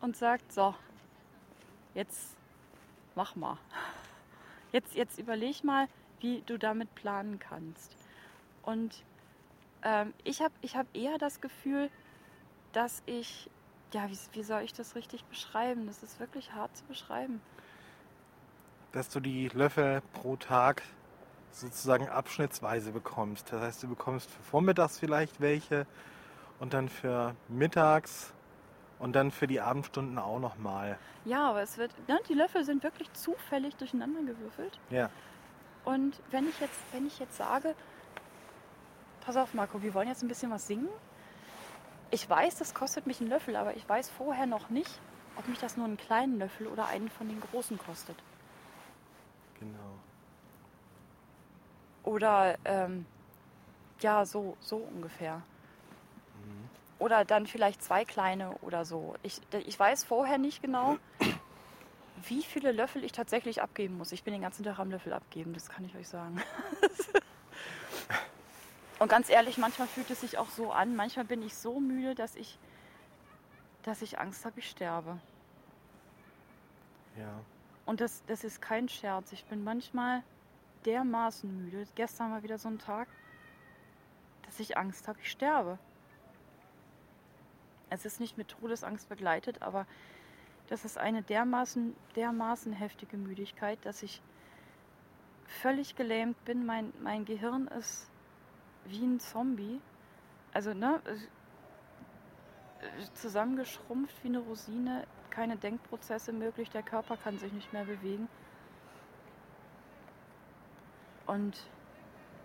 und 0.00 0.16
sagt, 0.16 0.52
so, 0.52 0.74
jetzt 1.94 2.36
mach 3.14 3.36
mal. 3.36 3.58
Jetzt, 4.70 4.94
jetzt 4.94 5.18
überleg 5.18 5.64
mal, 5.64 5.88
wie 6.20 6.42
du 6.44 6.58
damit 6.58 6.94
planen 6.94 7.38
kannst. 7.38 7.96
Und 8.60 9.02
ähm, 9.82 10.12
ich 10.24 10.42
habe 10.42 10.52
ich 10.60 10.76
hab 10.76 10.86
eher 10.94 11.16
das 11.16 11.40
Gefühl, 11.40 11.88
dass 12.72 13.02
ich, 13.06 13.48
ja, 13.94 14.10
wie, 14.10 14.18
wie 14.32 14.42
soll 14.42 14.60
ich 14.60 14.74
das 14.74 14.94
richtig 14.94 15.24
beschreiben? 15.24 15.86
Das 15.86 16.02
ist 16.02 16.20
wirklich 16.20 16.52
hart 16.52 16.76
zu 16.76 16.84
beschreiben. 16.84 17.40
Dass 18.92 19.08
du 19.08 19.20
die 19.20 19.48
Löffel 19.48 20.02
pro 20.12 20.36
Tag 20.36 20.82
sozusagen 21.50 22.08
abschnittsweise 22.08 22.92
bekommst. 22.92 23.52
Das 23.52 23.60
heißt, 23.60 23.82
du 23.82 23.88
bekommst 23.88 24.30
für 24.30 24.42
vormittags 24.42 24.98
vielleicht 24.98 25.40
welche 25.40 25.86
und 26.60 26.72
dann 26.74 26.88
für 26.88 27.34
mittags 27.48 28.32
und 28.98 29.14
dann 29.14 29.30
für 29.30 29.46
die 29.46 29.60
Abendstunden 29.60 30.18
auch 30.18 30.38
nochmal. 30.38 30.98
Ja, 31.24 31.50
aber 31.50 31.62
es 31.62 31.78
wird, 31.78 31.92
ne, 32.08 32.18
die 32.28 32.34
Löffel 32.34 32.64
sind 32.64 32.82
wirklich 32.82 33.12
zufällig 33.12 33.76
durcheinander 33.76 34.22
gewürfelt. 34.22 34.78
Ja. 34.90 35.10
Und 35.84 36.20
wenn 36.30 36.48
ich 36.48 36.58
jetzt, 36.60 36.78
wenn 36.92 37.06
ich 37.06 37.18
jetzt 37.18 37.36
sage, 37.36 37.74
pass 39.20 39.36
auf 39.36 39.54
Marco, 39.54 39.82
wir 39.82 39.94
wollen 39.94 40.08
jetzt 40.08 40.22
ein 40.22 40.28
bisschen 40.28 40.50
was 40.50 40.66
singen. 40.66 40.88
Ich 42.10 42.28
weiß, 42.28 42.56
das 42.56 42.74
kostet 42.74 43.06
mich 43.06 43.20
einen 43.20 43.30
Löffel, 43.30 43.56
aber 43.56 43.76
ich 43.76 43.88
weiß 43.88 44.10
vorher 44.10 44.46
noch 44.46 44.70
nicht, 44.70 45.00
ob 45.36 45.46
mich 45.48 45.58
das 45.58 45.76
nur 45.76 45.86
einen 45.86 45.98
kleinen 45.98 46.38
Löffel 46.38 46.66
oder 46.66 46.86
einen 46.86 47.10
von 47.10 47.28
den 47.28 47.40
großen 47.40 47.78
kostet. 47.78 48.16
Genau. 49.60 49.98
Oder 52.04 52.56
ähm, 52.64 53.06
ja, 54.00 54.24
so, 54.24 54.56
so 54.60 54.76
ungefähr. 54.76 55.42
Oder 56.98 57.24
dann 57.24 57.46
vielleicht 57.46 57.82
zwei 57.82 58.04
kleine 58.04 58.52
oder 58.60 58.84
so. 58.84 59.14
Ich, 59.22 59.40
ich 59.52 59.78
weiß 59.78 60.04
vorher 60.04 60.38
nicht 60.38 60.62
genau, 60.62 60.98
wie 62.26 62.42
viele 62.42 62.72
Löffel 62.72 63.04
ich 63.04 63.12
tatsächlich 63.12 63.62
abgeben 63.62 63.96
muss. 63.96 64.10
Ich 64.10 64.24
bin 64.24 64.32
den 64.32 64.42
ganzen 64.42 64.64
Tag 64.64 64.80
am 64.80 64.90
Löffel 64.90 65.12
abgeben, 65.12 65.54
das 65.54 65.68
kann 65.68 65.84
ich 65.84 65.94
euch 65.94 66.08
sagen. 66.08 66.42
Und 68.98 69.08
ganz 69.08 69.30
ehrlich, 69.30 69.58
manchmal 69.58 69.86
fühlt 69.86 70.10
es 70.10 70.22
sich 70.22 70.38
auch 70.38 70.50
so 70.50 70.72
an. 70.72 70.96
Manchmal 70.96 71.24
bin 71.24 71.40
ich 71.42 71.54
so 71.54 71.78
müde, 71.78 72.16
dass 72.16 72.34
ich, 72.34 72.58
dass 73.84 74.02
ich 74.02 74.18
Angst 74.18 74.44
habe, 74.44 74.58
ich 74.58 74.68
sterbe. 74.68 75.20
Ja. 77.16 77.40
Und 77.88 78.02
das, 78.02 78.22
das 78.26 78.44
ist 78.44 78.60
kein 78.60 78.86
Scherz. 78.86 79.32
Ich 79.32 79.46
bin 79.46 79.64
manchmal 79.64 80.22
dermaßen 80.84 81.50
müde. 81.50 81.86
Gestern 81.94 82.30
war 82.30 82.42
wieder 82.42 82.58
so 82.58 82.68
ein 82.68 82.78
Tag, 82.78 83.08
dass 84.44 84.60
ich 84.60 84.76
Angst 84.76 85.08
habe, 85.08 85.18
ich 85.22 85.30
sterbe. 85.30 85.78
Es 87.88 88.04
ist 88.04 88.20
nicht 88.20 88.36
mit 88.36 88.48
Todesangst 88.48 89.08
begleitet, 89.08 89.62
aber 89.62 89.86
das 90.68 90.84
ist 90.84 90.98
eine 90.98 91.22
dermaßen, 91.22 91.96
dermaßen 92.14 92.74
heftige 92.74 93.16
Müdigkeit, 93.16 93.78
dass 93.86 94.02
ich 94.02 94.20
völlig 95.46 95.96
gelähmt 95.96 96.44
bin. 96.44 96.66
Mein, 96.66 96.92
mein 97.02 97.24
Gehirn 97.24 97.68
ist 97.68 98.10
wie 98.84 99.02
ein 99.02 99.18
Zombie. 99.18 99.80
Also, 100.52 100.74
ne, 100.74 101.00
zusammengeschrumpft 103.14 104.22
wie 104.22 104.28
eine 104.28 104.38
Rosine, 104.38 105.04
keine 105.30 105.56
Denkprozesse 105.56 106.32
möglich, 106.32 106.70
der 106.70 106.82
Körper 106.82 107.16
kann 107.16 107.38
sich 107.38 107.52
nicht 107.52 107.72
mehr 107.72 107.84
bewegen. 107.84 108.28
Und 111.26 111.62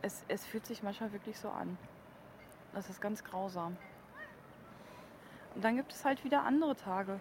es, 0.02 0.24
es 0.28 0.46
fühlt 0.46 0.66
sich 0.66 0.84
manchmal 0.84 1.12
wirklich 1.14 1.38
so 1.38 1.50
an. 1.50 1.78
Das 2.74 2.90
ist 2.90 3.02
ganz 3.02 3.24
grausam. 3.24 3.78
Und 5.56 5.64
dann 5.64 5.76
gibt 5.78 5.94
es 5.94 6.04
halt 6.04 6.24
wieder 6.24 6.44
andere 6.44 6.76
Tage. 6.76 7.20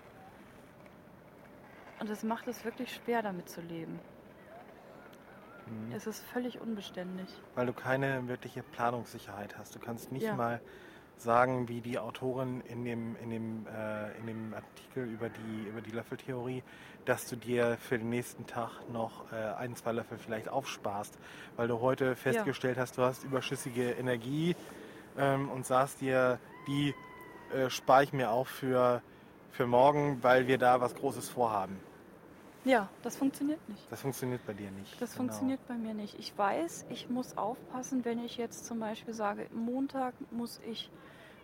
Und 2.01 2.09
das 2.11 2.25
macht 2.25 2.49
es 2.49 2.65
wirklich 2.65 2.93
schwer, 2.95 3.23
damit 3.23 3.49
zu 3.49 3.61
leben. 3.61 4.01
Mhm. 5.67 5.93
Es 5.93 6.07
ist 6.07 6.25
völlig 6.25 6.61
unbeständig. 6.61 7.29
Weil 7.55 7.67
du 7.67 7.73
keine 7.73 8.27
wirkliche 8.27 8.63
Planungssicherheit 8.63 9.57
hast. 9.59 9.75
Du 9.75 9.79
kannst 9.79 10.11
nicht 10.11 10.25
Ja. 10.25 10.35
mal 10.35 10.61
sagen, 11.23 11.69
wie 11.69 11.81
die 11.81 11.99
Autorin 11.99 12.61
in 12.63 12.85
dem, 12.85 13.17
in 13.23 13.31
dem, 13.31 13.67
äh, 13.67 14.17
in 14.19 14.27
dem 14.27 14.55
Artikel 14.55 15.05
über 15.05 15.29
die, 15.29 15.69
über 15.69 15.81
die 15.81 15.91
Löffeltheorie, 15.91 16.63
dass 17.05 17.29
du 17.29 17.37
dir 17.37 17.77
für 17.81 17.99
den 17.99 18.09
nächsten 18.11 18.47
Tag 18.47 18.71
noch 18.93 19.33
äh, 19.33 19.37
ein, 19.37 19.75
zwei 19.77 19.93
Löffel 19.93 20.19
vielleicht 20.19 20.49
aufsparst. 20.49 21.19
Weil 21.57 21.69
du 21.69 21.81
heute 21.81 22.17
festgestellt 22.17 22.79
hast, 22.79 22.99
du 22.99 23.03
hast 23.03 23.25
überschüssige 23.25 23.91
Energie 23.93 24.55
ähm, 25.19 25.51
und 25.51 25.67
sagst 25.67 26.01
dir, 26.01 26.39
die 26.67 26.95
äh, 27.55 27.69
spare 27.71 28.05
ich 28.05 28.13
mir 28.13 28.31
auch 28.31 28.47
für, 28.47 29.03
für 29.51 29.67
morgen, 29.67 30.23
weil 30.23 30.47
wir 30.47 30.59
da 30.59 30.81
was 30.81 30.95
Großes 30.95 31.29
vorhaben. 31.29 31.79
Ja, 32.65 32.89
das 33.03 33.17
funktioniert 33.17 33.59
nicht. 33.69 33.91
Das 33.91 34.01
funktioniert 34.01 34.47
bei 34.47 34.53
dir 34.53 34.71
nicht. 34.71 35.01
Das 35.03 35.11
Genau. 35.11 35.25
funktioniert 35.25 35.67
bei 35.67 35.75
mir 35.75 35.95
nicht. 35.95 36.17
Ich 36.19 36.37
weiß, 36.39 36.87
ich 36.91 37.11
muss 37.11 37.37
aufpassen, 37.37 38.05
wenn 38.05 38.25
ich 38.25 38.37
jetzt 38.37 38.67
zum 38.67 38.79
Beispiel 38.79 39.15
sage, 39.15 39.49
Montag 39.53 40.15
muss 40.31 40.61
ich 40.71 40.89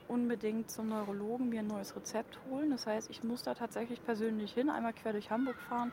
unbedingt 0.08 0.70
zum 0.70 0.88
Neurologen 0.88 1.48
mir 1.48 1.60
ein 1.60 1.66
neues 1.66 1.94
Rezept 1.94 2.38
holen. 2.50 2.70
Das 2.70 2.86
heißt, 2.86 3.10
ich 3.10 3.22
muss 3.22 3.42
da 3.42 3.54
tatsächlich 3.54 4.02
persönlich 4.04 4.52
hin, 4.52 4.70
einmal 4.70 4.92
quer 4.92 5.12
durch 5.12 5.30
Hamburg 5.30 5.56
fahren. 5.68 5.92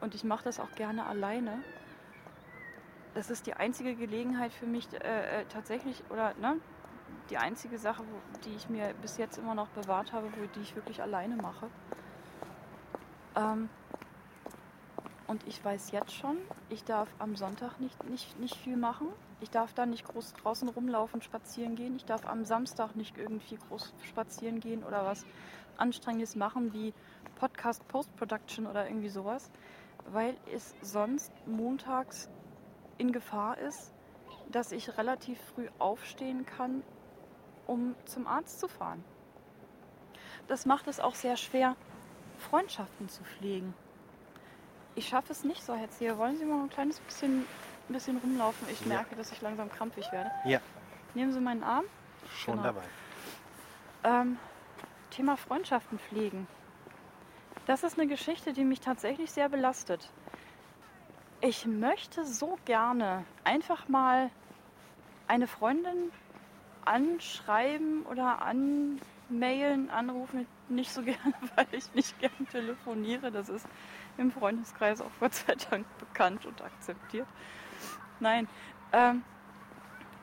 Und 0.00 0.14
ich 0.14 0.24
mache 0.24 0.44
das 0.44 0.58
auch 0.58 0.74
gerne 0.74 1.06
alleine. 1.06 1.62
Das 3.14 3.30
ist 3.30 3.46
die 3.46 3.54
einzige 3.54 3.94
Gelegenheit 3.94 4.52
für 4.52 4.66
mich 4.66 4.88
äh, 4.92 5.42
äh, 5.42 5.44
tatsächlich, 5.48 6.02
oder 6.10 6.34
ne, 6.40 6.56
die 7.30 7.38
einzige 7.38 7.78
Sache, 7.78 8.02
wo, 8.02 8.38
die 8.44 8.54
ich 8.56 8.68
mir 8.68 8.92
bis 9.00 9.18
jetzt 9.18 9.38
immer 9.38 9.54
noch 9.54 9.68
bewahrt 9.68 10.12
habe, 10.12 10.26
wo, 10.36 10.46
die 10.54 10.60
ich 10.60 10.74
wirklich 10.74 11.00
alleine 11.00 11.36
mache. 11.36 11.68
Ähm, 13.36 13.68
und 15.26 15.46
ich 15.46 15.64
weiß 15.64 15.90
jetzt 15.92 16.12
schon, 16.12 16.36
ich 16.68 16.84
darf 16.84 17.08
am 17.18 17.36
Sonntag 17.36 17.80
nicht, 17.80 18.02
nicht, 18.10 18.38
nicht 18.38 18.56
viel 18.56 18.76
machen. 18.76 19.08
Ich 19.40 19.50
darf 19.50 19.72
dann 19.72 19.90
nicht 19.90 20.04
groß 20.04 20.34
draußen 20.34 20.68
rumlaufen, 20.68 21.22
spazieren 21.22 21.76
gehen. 21.76 21.96
Ich 21.96 22.04
darf 22.04 22.26
am 22.26 22.44
Samstag 22.44 22.94
nicht 22.94 23.16
irgendwie 23.16 23.56
groß 23.56 23.94
spazieren 24.04 24.60
gehen 24.60 24.84
oder 24.84 25.04
was 25.04 25.24
Anstrengendes 25.76 26.36
machen 26.36 26.72
wie 26.72 26.92
Podcast 27.36 27.86
Post-Production 27.88 28.66
oder 28.66 28.86
irgendwie 28.86 29.08
sowas, 29.08 29.50
weil 30.06 30.36
es 30.52 30.74
sonst 30.82 31.32
montags 31.46 32.28
in 32.98 33.12
Gefahr 33.12 33.58
ist, 33.58 33.92
dass 34.50 34.72
ich 34.72 34.98
relativ 34.98 35.40
früh 35.54 35.68
aufstehen 35.78 36.46
kann, 36.46 36.82
um 37.66 37.94
zum 38.04 38.26
Arzt 38.26 38.60
zu 38.60 38.68
fahren. 38.68 39.02
Das 40.46 40.66
macht 40.66 40.86
es 40.86 41.00
auch 41.00 41.14
sehr 41.14 41.36
schwer, 41.36 41.76
Freundschaften 42.36 43.08
zu 43.08 43.24
pflegen. 43.24 43.74
Ich 44.94 45.08
schaffe 45.08 45.32
es 45.32 45.44
nicht 45.44 45.62
so, 45.64 45.74
Herr 45.74 45.90
Zehe. 45.90 46.16
Wollen 46.18 46.36
Sie 46.36 46.44
mal 46.44 46.62
ein 46.62 46.70
kleines 46.70 47.00
bisschen 47.00 47.44
ein 47.88 47.92
bisschen 47.92 48.16
rumlaufen. 48.18 48.66
Ich 48.70 48.80
Ja. 48.82 48.86
merke, 48.86 49.14
dass 49.16 49.30
ich 49.32 49.40
langsam 49.42 49.70
krampfig 49.70 50.10
werde. 50.12 50.30
Ja, 50.44 50.60
Nehmen 51.14 51.32
Sie 51.32 51.40
meinen 51.40 51.62
Arm. 51.62 51.84
schon 52.34 52.54
Genau. 52.56 52.64
dabei. 52.68 52.82
Ähm, 54.04 54.38
Thema 55.10 55.36
Freundschaften 55.36 55.98
pflegen. 55.98 56.46
Das 57.66 57.82
ist 57.84 57.98
eine 57.98 58.08
Geschichte, 58.08 58.52
die 58.52 58.64
mich 58.64 58.80
tatsächlich 58.80 59.30
sehr 59.30 59.48
belastet. 59.48 60.10
Ich 61.40 61.66
möchte 61.66 62.24
so 62.24 62.58
gerne 62.64 63.24
einfach 63.44 63.86
mal 63.88 64.30
eine 65.28 65.46
Freundin 65.46 66.10
anschreiben 66.84 68.04
oder 68.06 68.42
anmailen, 68.42 69.90
anrufen. 69.90 70.46
Nicht 70.68 70.90
so 70.92 71.02
gerne, 71.02 71.34
weil 71.56 71.66
ich 71.72 71.92
nicht 71.94 72.18
gern 72.18 72.48
telefoniere. 72.50 73.30
Das 73.30 73.48
ist 73.48 73.66
im 74.18 74.30
Freundeskreis 74.30 75.00
auch 75.00 75.10
Gott 75.20 75.34
sei 75.34 75.54
Dank 75.70 75.86
bekannt 75.98 76.46
und 76.46 76.62
akzeptiert. 76.62 77.26
Nein, 78.20 78.48
ähm, 78.92 79.22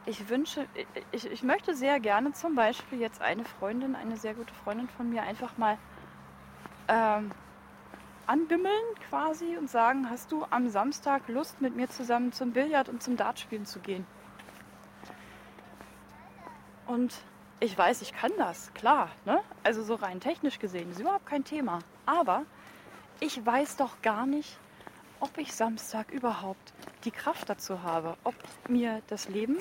ich 0.06 0.30
wünsche, 0.30 0.68
ich, 1.12 1.30
ich 1.30 1.44
möchte 1.44 1.76
sehr 1.76 2.00
gerne 2.00 2.34
zum 2.34 2.56
Beispiel 2.56 3.00
jetzt 3.00 3.22
eine 3.22 3.46
Freundin, 3.46 3.96
eine 3.96 4.18
sehr 4.18 4.34
gute 4.34 4.54
Freundin 4.54 4.90
von 4.90 5.10
mir 5.10 5.24
einfach 5.24 5.58
mal 5.58 5.78
ähm, 6.88 7.32
anbimmeln 8.26 8.74
quasi 9.10 9.58
und 9.58 9.70
sagen, 9.70 10.10
hast 10.10 10.32
du 10.32 10.46
am 10.50 10.70
Samstag 10.70 11.28
Lust 11.28 11.62
mit 11.62 11.76
mir 11.76 11.90
zusammen 11.90 12.32
zum 12.32 12.52
Billard 12.52 12.90
und 12.90 13.04
zum 13.04 13.18
Dartspielen 13.18 13.66
zu 13.66 13.80
gehen? 13.80 14.06
Und 16.88 17.14
ich 17.60 17.78
weiß, 17.78 18.02
ich 18.02 18.14
kann 18.14 18.32
das, 18.38 18.74
klar. 18.74 19.10
Ne? 19.26 19.40
Also 19.64 19.84
so 19.84 19.96
rein 19.96 20.20
technisch 20.20 20.60
gesehen 20.60 20.92
ist 20.92 21.00
überhaupt 21.00 21.28
kein 21.28 21.44
Thema. 21.44 21.80
Aber 22.06 22.44
ich 23.22 23.46
weiß 23.46 23.78
doch 23.78 24.02
gar 24.02 24.26
nicht, 24.26 24.58
ob 25.20 25.38
ich 25.38 25.54
Samstag 25.54 26.12
überhaupt 26.12 26.74
die 27.06 27.12
Kraft 27.12 27.48
dazu 27.50 27.84
habe, 27.84 28.18
ob 28.24 28.36
mir 28.68 29.02
das 29.08 29.30
Leben 29.30 29.58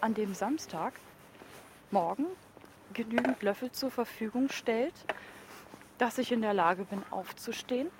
an 0.00 0.14
dem 0.14 0.34
Samstag 0.34 0.94
morgen 1.90 2.24
genügend 2.94 3.42
Löffel 3.42 3.70
zur 3.70 3.90
Verfügung 3.90 4.48
stellt, 4.48 4.94
dass 5.98 6.16
ich 6.16 6.32
in 6.32 6.40
der 6.40 6.54
Lage 6.54 6.84
bin, 6.84 7.02
aufzustehen, 7.10 7.90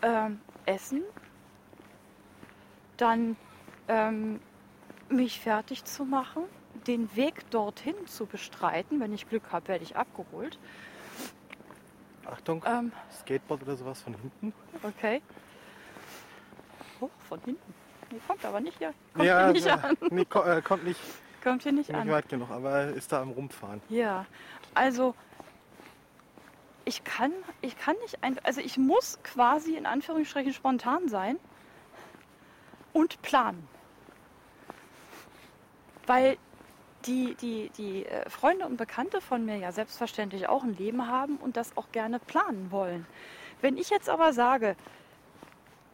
ähm, 0.00 0.40
essen, 0.64 1.02
dann 2.96 3.36
ähm, 3.88 4.40
mich 5.10 5.38
fertig 5.38 5.84
zu 5.84 6.06
machen, 6.06 6.44
den 6.86 7.14
Weg 7.14 7.50
dorthin 7.50 7.94
zu 8.06 8.24
bestreiten. 8.24 9.00
Wenn 9.00 9.12
ich 9.12 9.28
Glück 9.28 9.52
habe, 9.52 9.68
werde 9.68 9.84
ich 9.84 9.96
abgeholt. 9.96 10.58
Achtung, 12.28 12.62
Ähm, 12.66 12.92
Skateboard 13.20 13.62
oder 13.62 13.76
sowas 13.76 14.00
von 14.02 14.14
hinten. 14.14 14.52
okay. 14.82 15.22
Oh, 17.00 17.08
von 17.28 17.40
hinten. 17.40 17.74
Nee, 18.10 18.20
kommt 18.26 18.44
aber 18.44 18.60
nicht 18.60 18.78
hier. 18.78 18.92
Kommt 19.14 19.24
ja, 19.26 19.44
hier 19.44 19.52
nicht 19.52 19.62
so- 19.64 19.70
an. 19.70 19.96
Nee, 20.10 20.24
ko 20.24 20.42
äh, 20.42 20.62
kommt 20.62 20.84
nicht, 20.84 21.00
Kommt 21.42 21.62
hier 21.62 21.72
nicht 21.72 21.88
nicht 21.88 21.98
an. 21.98 22.08
weit 22.10 22.28
genug, 22.28 22.50
aber 22.50 22.88
ist 22.88 23.12
da 23.12 23.22
am 23.22 23.30
Rumfahren. 23.30 23.80
Ja, 23.88 24.26
also 24.74 25.14
ich 26.84 27.04
kann, 27.04 27.32
ich 27.60 27.76
kann 27.78 27.96
nicht 28.02 28.22
einfach, 28.24 28.42
also 28.44 28.60
ich 28.60 28.78
muss 28.78 29.18
quasi 29.22 29.76
in 29.76 29.86
Anführungsstrichen 29.86 30.52
spontan 30.52 31.08
sein 31.08 31.38
und 32.92 33.20
planen. 33.22 33.68
Weil 36.06 36.38
die, 37.06 37.34
die, 37.36 37.70
die 37.76 38.06
äh, 38.06 38.28
Freunde 38.28 38.66
und 38.66 38.76
Bekannte 38.76 39.20
von 39.20 39.44
mir 39.44 39.56
ja 39.56 39.72
selbstverständlich 39.72 40.48
auch 40.48 40.64
ein 40.64 40.76
Leben 40.76 41.06
haben 41.06 41.36
und 41.36 41.56
das 41.56 41.76
auch 41.76 41.90
gerne 41.92 42.18
planen 42.18 42.70
wollen. 42.70 43.06
Wenn 43.60 43.76
ich 43.76 43.90
jetzt 43.90 44.08
aber 44.08 44.32
sage, 44.32 44.76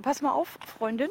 pass 0.02 0.22
mal 0.22 0.32
auf, 0.32 0.58
Freundin, 0.66 1.10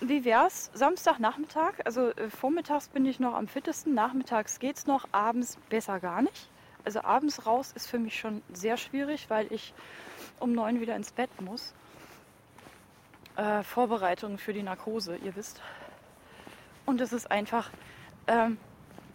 wie 0.00 0.24
wär's 0.24 0.70
Samstagnachmittag? 0.74 1.74
Also 1.84 2.10
äh, 2.10 2.28
vormittags 2.28 2.88
bin 2.88 3.06
ich 3.06 3.18
noch 3.18 3.34
am 3.34 3.48
fittesten, 3.48 3.94
nachmittags 3.94 4.58
geht's 4.58 4.86
noch, 4.86 5.06
abends 5.12 5.56
besser 5.70 6.00
gar 6.00 6.22
nicht. 6.22 6.50
Also 6.84 7.02
abends 7.02 7.46
raus 7.46 7.72
ist 7.74 7.88
für 7.88 7.98
mich 7.98 8.18
schon 8.18 8.42
sehr 8.52 8.76
schwierig, 8.76 9.28
weil 9.28 9.52
ich 9.52 9.74
um 10.38 10.52
neun 10.52 10.80
wieder 10.80 10.94
ins 10.94 11.12
Bett 11.12 11.30
muss. 11.40 11.74
Äh, 13.36 13.62
Vorbereitungen 13.62 14.38
für 14.38 14.52
die 14.52 14.62
Narkose, 14.62 15.16
ihr 15.16 15.34
wisst. 15.34 15.60
Und 16.84 17.00
es 17.00 17.12
ist 17.12 17.30
einfach, 17.30 17.70
ähm, 18.26 18.58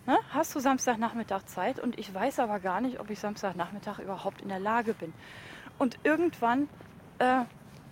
ne? 0.05 0.17
hast 0.31 0.55
du 0.55 0.59
Samstagnachmittag 0.59 1.45
Zeit? 1.45 1.79
Und 1.79 1.99
ich 1.99 2.13
weiß 2.13 2.39
aber 2.39 2.59
gar 2.59 2.81
nicht, 2.81 2.99
ob 2.99 3.09
ich 3.09 3.19
Samstagnachmittag 3.19 3.99
überhaupt 3.99 4.41
in 4.41 4.49
der 4.49 4.59
Lage 4.59 4.93
bin. 4.93 5.13
Und 5.77 5.99
irgendwann, 6.03 6.69
äh, 7.19 7.43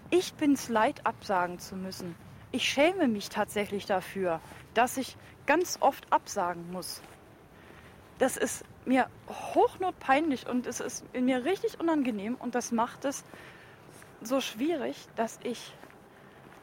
ich 0.10 0.34
bin's 0.34 0.70
leid, 0.70 1.06
absagen 1.06 1.60
zu 1.60 1.76
müssen. 1.76 2.16
Ich 2.52 2.68
schäme 2.68 3.08
mich 3.08 3.30
tatsächlich 3.30 3.86
dafür, 3.86 4.42
dass 4.74 4.98
ich 4.98 5.18
ganz 5.46 5.78
oft 5.82 6.12
absagen 6.12 6.72
muss. 6.72 7.02
Das 8.18 8.38
ist 8.38 8.66
mir 8.86 9.08
hochnotpeinlich 9.56 10.48
und 10.48 10.68
es 10.68 10.80
ist 10.80 11.06
mir 11.14 11.46
richtig 11.46 11.80
unangenehm 11.80 12.36
und 12.36 12.56
das 12.56 12.72
macht 12.72 13.06
es 13.06 13.24
so 14.22 14.42
schwierig, 14.42 15.08
dass 15.16 15.40
ich 15.44 15.74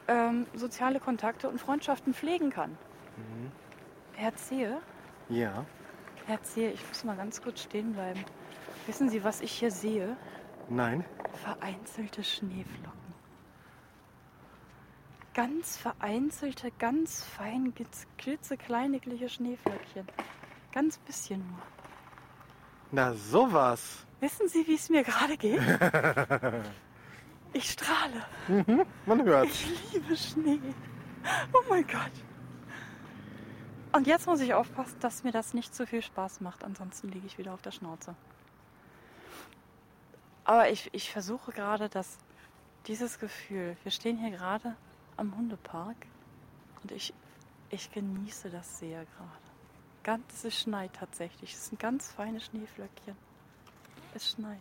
ähm, 0.07 0.45
soziale 0.53 0.99
Kontakte 0.99 1.49
und 1.49 1.59
Freundschaften 1.59 2.13
pflegen 2.13 2.49
kann. 2.49 2.77
Herr 4.19 4.35
Zehe, 4.35 4.81
Ja, 5.29 5.63
Herr 6.25 6.41
Zehe, 6.41 6.71
ich 6.71 6.85
muss 6.87 7.03
mal 7.03 7.15
ganz 7.15 7.39
kurz 7.39 7.61
stehen 7.61 7.93
bleiben. 7.93 8.25
Wissen 8.87 9.09
Sie, 9.09 9.23
was 9.23 9.41
ich 9.41 9.51
hier 9.51 9.69
sehe? 9.71 10.17
nein. 10.69 11.05
Vereinzelte 11.43 12.23
Schneeflocken. 12.23 13.13
Ganz 15.35 15.77
vereinzelte, 15.77 16.71
ganz 16.79 17.23
fein, 17.23 17.73
klitzekleine 18.17 18.99
Schneeflöckchen. 19.29 20.07
Ganz 20.71 20.97
bisschen 20.97 21.47
nur. 21.47 21.59
Na 22.91 23.13
sowas. 23.13 24.03
Wissen 24.19 24.47
Sie, 24.49 24.65
wie 24.65 24.73
es 24.75 24.89
mir 24.89 25.03
gerade 25.03 25.37
geht? 25.37 25.61
Ich 27.53 27.71
strahle. 27.71 28.25
Man 29.05 29.23
hört. 29.23 29.45
Ich 29.47 29.93
liebe 29.93 30.15
Schnee. 30.17 30.59
Oh 31.53 31.61
mein 31.69 31.87
Gott. 31.87 32.11
Und 33.97 34.05
jetzt 34.05 34.27
muss 34.27 34.41
ich 34.41 34.53
aufpassen, 34.53 34.99
dass 34.99 35.23
mir 35.23 35.31
das 35.31 35.55
nicht 35.55 35.73
zu 35.73 35.87
viel 35.87 36.03
Spaß 36.03 36.41
macht. 36.41 36.63
Ansonsten 36.63 37.09
liege 37.09 37.25
ich 37.25 37.39
wieder 37.39 37.51
auf 37.51 37.63
der 37.63 37.71
Schnauze. 37.71 38.13
Aber 40.43 40.69
ich, 40.69 40.93
ich 40.93 41.11
versuche 41.11 41.51
gerade, 41.51 41.89
dass 41.89 42.19
dieses 42.85 43.17
Gefühl, 43.17 43.75
wir 43.81 43.91
stehen 43.91 44.19
hier 44.19 44.29
gerade 44.29 44.75
am 45.17 45.35
Hundepark 45.35 45.95
und 46.83 46.91
ich, 46.91 47.11
ich 47.71 47.91
genieße 47.91 48.51
das 48.51 48.77
sehr 48.77 48.99
gerade. 48.99 49.31
Ganz, 50.03 50.43
es 50.43 50.59
schneit 50.59 50.93
tatsächlich. 50.93 51.53
Es 51.55 51.65
sind 51.69 51.79
ganz 51.79 52.11
feine 52.11 52.39
Schneeflöckchen. 52.39 53.17
Es 54.13 54.29
schneit. 54.29 54.59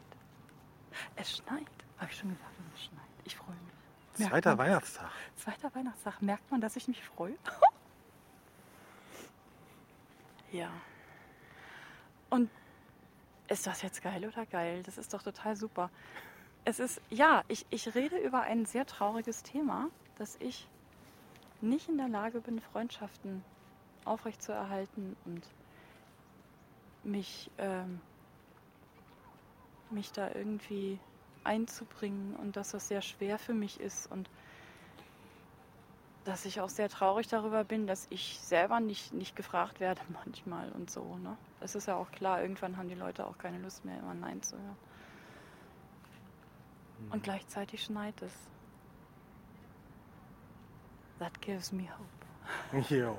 Es 1.15 1.37
schneit. 1.37 1.67
Habe 1.99 2.11
ich 2.11 2.17
schon 2.17 2.31
gesagt, 2.31 2.53
es 2.75 2.85
schneit. 2.85 3.01
Ich 3.25 3.37
freue 3.37 3.55
mich. 3.55 4.19
Merkt 4.19 4.33
Zweiter 4.33 4.57
man- 4.57 4.67
Weihnachtstag. 4.67 5.11
Zweiter 5.37 5.75
Weihnachtstag. 5.75 6.23
Merkt 6.23 6.51
man, 6.51 6.63
dass 6.63 6.75
ich 6.77 6.89
mich 6.89 7.05
freue? 7.05 7.37
ja. 10.53 10.71
Und 12.31 12.51
ist 13.49 13.67
das 13.67 13.83
jetzt 13.83 14.03
geil 14.03 14.27
oder 14.27 14.47
geil? 14.47 14.83
Das 14.83 14.99
ist 14.99 15.15
doch 15.15 15.23
total 15.23 15.57
super. 15.57 15.91
Es 16.65 16.81
ist, 16.81 17.01
ja, 17.11 17.45
ich, 17.49 17.65
ich 17.71 17.95
rede 17.95 18.19
über 18.19 18.43
ein 18.43 18.67
sehr 18.67 18.87
trauriges 18.87 19.43
Thema, 19.43 19.89
dass 20.19 20.37
ich 20.41 20.67
nicht 21.61 21.89
in 21.89 21.97
der 21.97 22.09
Lage 22.09 22.41
bin, 22.41 22.61
Freundschaften 22.61 23.45
aufrechtzuerhalten 24.05 25.17
und 25.25 25.43
mich, 27.05 27.51
ähm, 27.59 28.01
mich 29.91 30.11
da 30.13 30.31
irgendwie 30.35 30.99
einzubringen 31.45 32.35
und 32.37 32.57
dass 32.57 32.73
das 32.73 32.89
sehr 32.89 33.03
schwer 33.03 33.39
für 33.39 33.55
mich 33.55 33.81
ist 33.81 34.11
und 34.11 34.29
dass 36.27 36.45
ich 36.45 36.61
auch 36.61 36.69
sehr 36.69 36.89
traurig 36.89 37.29
darüber 37.29 37.63
bin, 37.63 37.87
dass 37.87 38.09
ich 38.11 38.41
selber 38.43 38.81
nicht, 38.81 39.15
nicht 39.15 39.37
gefragt 39.37 39.79
werde 39.81 40.01
manchmal 40.25 40.71
und 40.73 40.91
so. 40.91 41.17
Ne? 41.23 41.37
Es 41.61 41.75
ist 41.75 41.87
ja 41.87 41.95
auch 41.95 42.11
klar, 42.11 42.43
irgendwann 42.43 42.77
haben 42.77 42.89
die 42.89 42.95
Leute 42.95 43.27
auch 43.27 43.39
keine 43.39 43.59
Lust 43.59 43.85
mehr, 43.85 43.99
immer 43.99 44.15
Nein 44.15 44.43
zu 44.43 44.57
hören. 44.57 44.77
Und 47.11 47.23
gleichzeitig 47.23 47.83
schneit 47.85 48.21
es. 48.23 48.33
That 51.19 51.41
gives 51.41 51.73
me 51.73 51.85
hope. 51.85 52.85
Jo. 52.95 53.17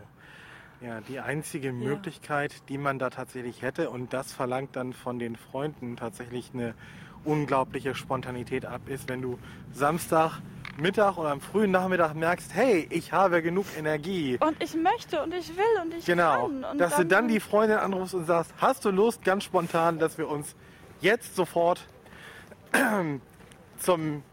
Ja, 0.79 1.01
die 1.01 1.19
einzige 1.19 1.73
Möglichkeit, 1.73 2.69
die 2.69 2.77
man 2.77 2.99
da 2.99 3.09
tatsächlich 3.09 3.63
hätte, 3.63 3.89
und 3.89 4.13
das 4.13 4.31
verlangt 4.31 4.75
dann 4.75 4.93
von 4.93 5.17
den 5.17 5.35
Freunden 5.35 5.95
tatsächlich 5.95 6.51
eine 6.53 6.75
unglaubliche 7.23 7.95
Spontanität 7.95 8.65
ab, 8.65 8.87
ist, 8.87 9.09
wenn 9.09 9.23
du 9.23 9.39
Samstag, 9.71 10.39
Mittag 10.77 11.17
oder 11.17 11.31
am 11.31 11.41
frühen 11.41 11.71
Nachmittag 11.71 12.13
merkst, 12.15 12.53
hey, 12.53 12.87
ich 12.91 13.11
habe 13.11 13.41
genug 13.41 13.65
Energie. 13.77 14.37
Und 14.39 14.61
ich 14.61 14.75
möchte 14.75 15.21
und 15.23 15.33
ich 15.33 15.49
will 15.57 15.81
und 15.81 15.93
ich 15.93 16.05
Genau, 16.05 16.47
kann. 16.47 16.63
Und 16.63 16.77
dass 16.77 16.95
du 16.95 17.05
dann 17.05 17.27
die 17.27 17.39
Freundin 17.39 17.79
anrufst 17.79 18.13
und 18.13 18.25
sagst, 18.25 18.53
hast 18.57 18.85
du 18.85 18.91
Lust, 18.91 19.23
ganz 19.23 19.43
spontan, 19.43 19.97
dass 19.99 20.17
wir 20.17 20.29
uns 20.29 20.55
jetzt 21.01 21.35
sofort 21.35 21.87
zum 23.79 24.23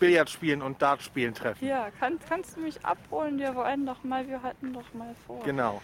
Billard 0.00 0.30
spielen 0.30 0.62
und 0.62 0.80
Dart 0.80 1.02
spielen 1.02 1.34
treffen. 1.34 1.66
Ja, 1.66 1.88
kann, 2.00 2.18
kannst 2.28 2.56
du 2.56 2.60
mich 2.60 2.84
abholen? 2.84 3.38
Wir 3.38 3.54
wollen 3.54 3.86
doch 3.86 4.02
mal, 4.02 4.26
wir 4.28 4.42
hatten 4.42 4.72
doch 4.72 4.94
mal 4.94 5.14
vor. 5.26 5.42
Genau. 5.44 5.82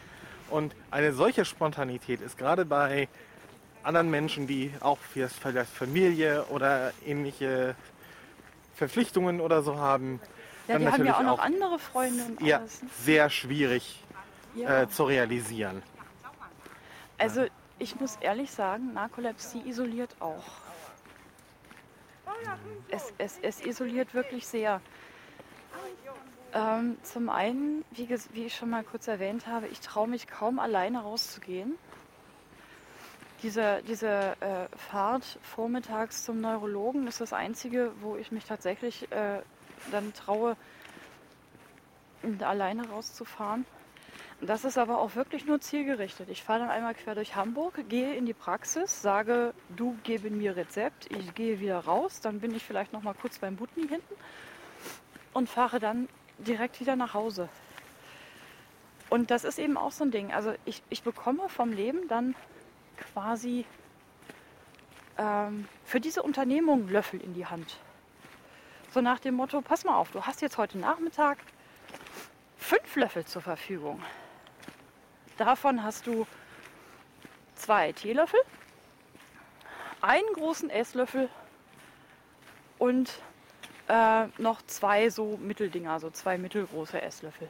Und 0.51 0.74
eine 0.90 1.12
solche 1.12 1.45
Spontanität 1.45 2.20
ist 2.20 2.36
gerade 2.36 2.64
bei 2.64 3.09
anderen 3.82 4.11
Menschen, 4.11 4.47
die 4.47 4.70
auch 4.80 4.99
vielleicht 4.99 5.70
Familie 5.70 6.45
oder 6.51 6.93
ähnliche 7.07 7.74
Verpflichtungen 8.74 9.40
oder 9.40 9.62
so 9.62 9.76
haben, 9.76 10.20
Ja, 10.68 10.74
dann 10.74 10.80
die 10.82 10.86
haben 10.86 10.92
ja 10.92 11.12
natürlich 11.12 11.14
auch 11.14 11.22
noch 11.22 11.38
auch 11.38 11.44
andere 11.44 11.78
Freunde 11.78 12.24
und 12.24 12.40
ja, 12.42 12.58
alles. 12.58 12.82
ne? 12.82 12.88
sehr 13.00 13.30
schwierig 13.30 14.02
Ja. 14.54 14.82
äh, 14.82 14.88
zu 14.88 15.04
realisieren. 15.04 15.82
Also 17.18 17.46
ich 17.78 17.98
muss 18.00 18.16
ehrlich 18.20 18.50
sagen, 18.50 18.92
Narkolepsie 18.94 19.62
isoliert 19.66 20.14
auch. 20.20 20.44
Es, 22.88 23.12
es, 23.18 23.38
es 23.42 23.64
isoliert 23.64 24.14
wirklich 24.14 24.46
sehr. 24.46 24.80
Ähm, 26.54 26.98
zum 27.02 27.30
einen, 27.30 27.84
wie, 27.92 28.08
wie 28.32 28.44
ich 28.44 28.54
schon 28.54 28.68
mal 28.70 28.84
kurz 28.84 29.08
erwähnt 29.08 29.46
habe, 29.46 29.68
ich 29.68 29.80
traue 29.80 30.06
mich 30.08 30.26
kaum 30.26 30.58
alleine 30.58 31.00
rauszugehen. 31.02 31.78
Diese, 33.43 33.82
diese 33.88 34.36
äh, 34.40 34.76
Fahrt 34.76 35.38
vormittags 35.43 36.24
zum 36.24 36.40
Neurologen 36.40 37.09
ist 37.09 37.20
das 37.20 37.32
Einzige, 37.32 37.93
wo 38.01 38.16
ich 38.16 38.30
mich 38.30 38.45
tatsächlich 38.45 39.11
äh, 39.11 39.40
dann 39.90 40.14
traue, 40.14 40.57
alleine 42.40 42.88
rauszufahren. 42.88 43.66
Das 44.40 44.64
ist 44.64 44.78
aber 44.78 44.99
auch 44.99 45.14
wirklich 45.16 45.47
nur 45.47 45.61
zielgerichtet. 45.61 46.28
Ich 46.28 46.43
fahre 46.43 46.61
dann 46.61 46.70
einmal 46.70 46.95
quer 46.95 47.14
durch 47.14 47.36
Hamburg, 47.36 47.88
gehe 47.88 48.14
in 48.14 48.26
die 48.26 48.32
Praxis, 48.32 49.03
sage, 49.03 49.55
du 49.76 49.97
gebe 50.03 50.30
mir 50.30 50.57
Rezept, 50.57 51.11
ich 51.12 51.34
gehe 51.34 51.61
wieder 51.61 51.78
raus, 51.78 52.20
dann 52.20 52.40
bin 52.40 52.55
ich 52.55 52.64
vielleicht 52.64 52.93
noch 52.93 53.03
mal 53.03 53.14
kurz 53.14 53.38
beim 53.38 53.57
Butni 53.57 53.86
hinten 53.88 54.14
und 55.32 55.49
fahre 55.49 55.80
dann 55.80 56.09
direkt 56.38 56.80
wieder 56.80 56.97
nach 56.97 57.14
Hause. 57.14 57.49
Und 59.11 59.30
das 59.30 59.45
ist 59.45 59.59
eben 59.59 59.76
auch 59.76 59.93
so 59.93 60.05
ein 60.05 60.11
Ding. 60.11 60.32
Also 60.32 60.55
ich, 60.64 60.82
ich 60.90 61.03
bekomme 61.03 61.49
vom 61.49 61.72
Leben 61.72 62.09
dann 62.09 62.34
quasi 62.97 63.64
ähm, 65.18 65.68
für 65.84 66.01
diese 66.01 66.22
Unternehmung 66.22 66.88
Löffel 66.88 67.20
in 67.20 67.34
die 67.34 67.47
Hand. 67.47 67.78
So 68.90 69.01
nach 69.01 69.18
dem 69.18 69.34
Motto, 69.34 69.61
pass 69.61 69.84
mal 69.84 69.97
auf, 69.97 70.11
du 70.11 70.22
hast 70.22 70.43
jetzt 70.43 70.59
heute 70.59 70.78
Nachmittag 70.78 71.38
fünf 72.57 72.97
Löffel 72.97 73.24
zur 73.24 73.43
Verfügung. 73.43 74.03
Davon 75.36 75.82
hast 75.82 76.07
du 76.07 76.26
zwei 77.55 77.93
Teelöffel, 77.93 78.40
einen 80.01 80.26
großen 80.34 80.68
Esslöffel 80.70 81.28
und 82.78 83.11
äh, 83.88 84.26
noch 84.38 84.62
zwei 84.62 85.09
so 85.11 85.36
Mitteldinger, 85.38 86.01
so 86.01 86.11
zwei 86.11 86.38
mittelgroße 86.38 87.01
Esslöffel. 87.01 87.49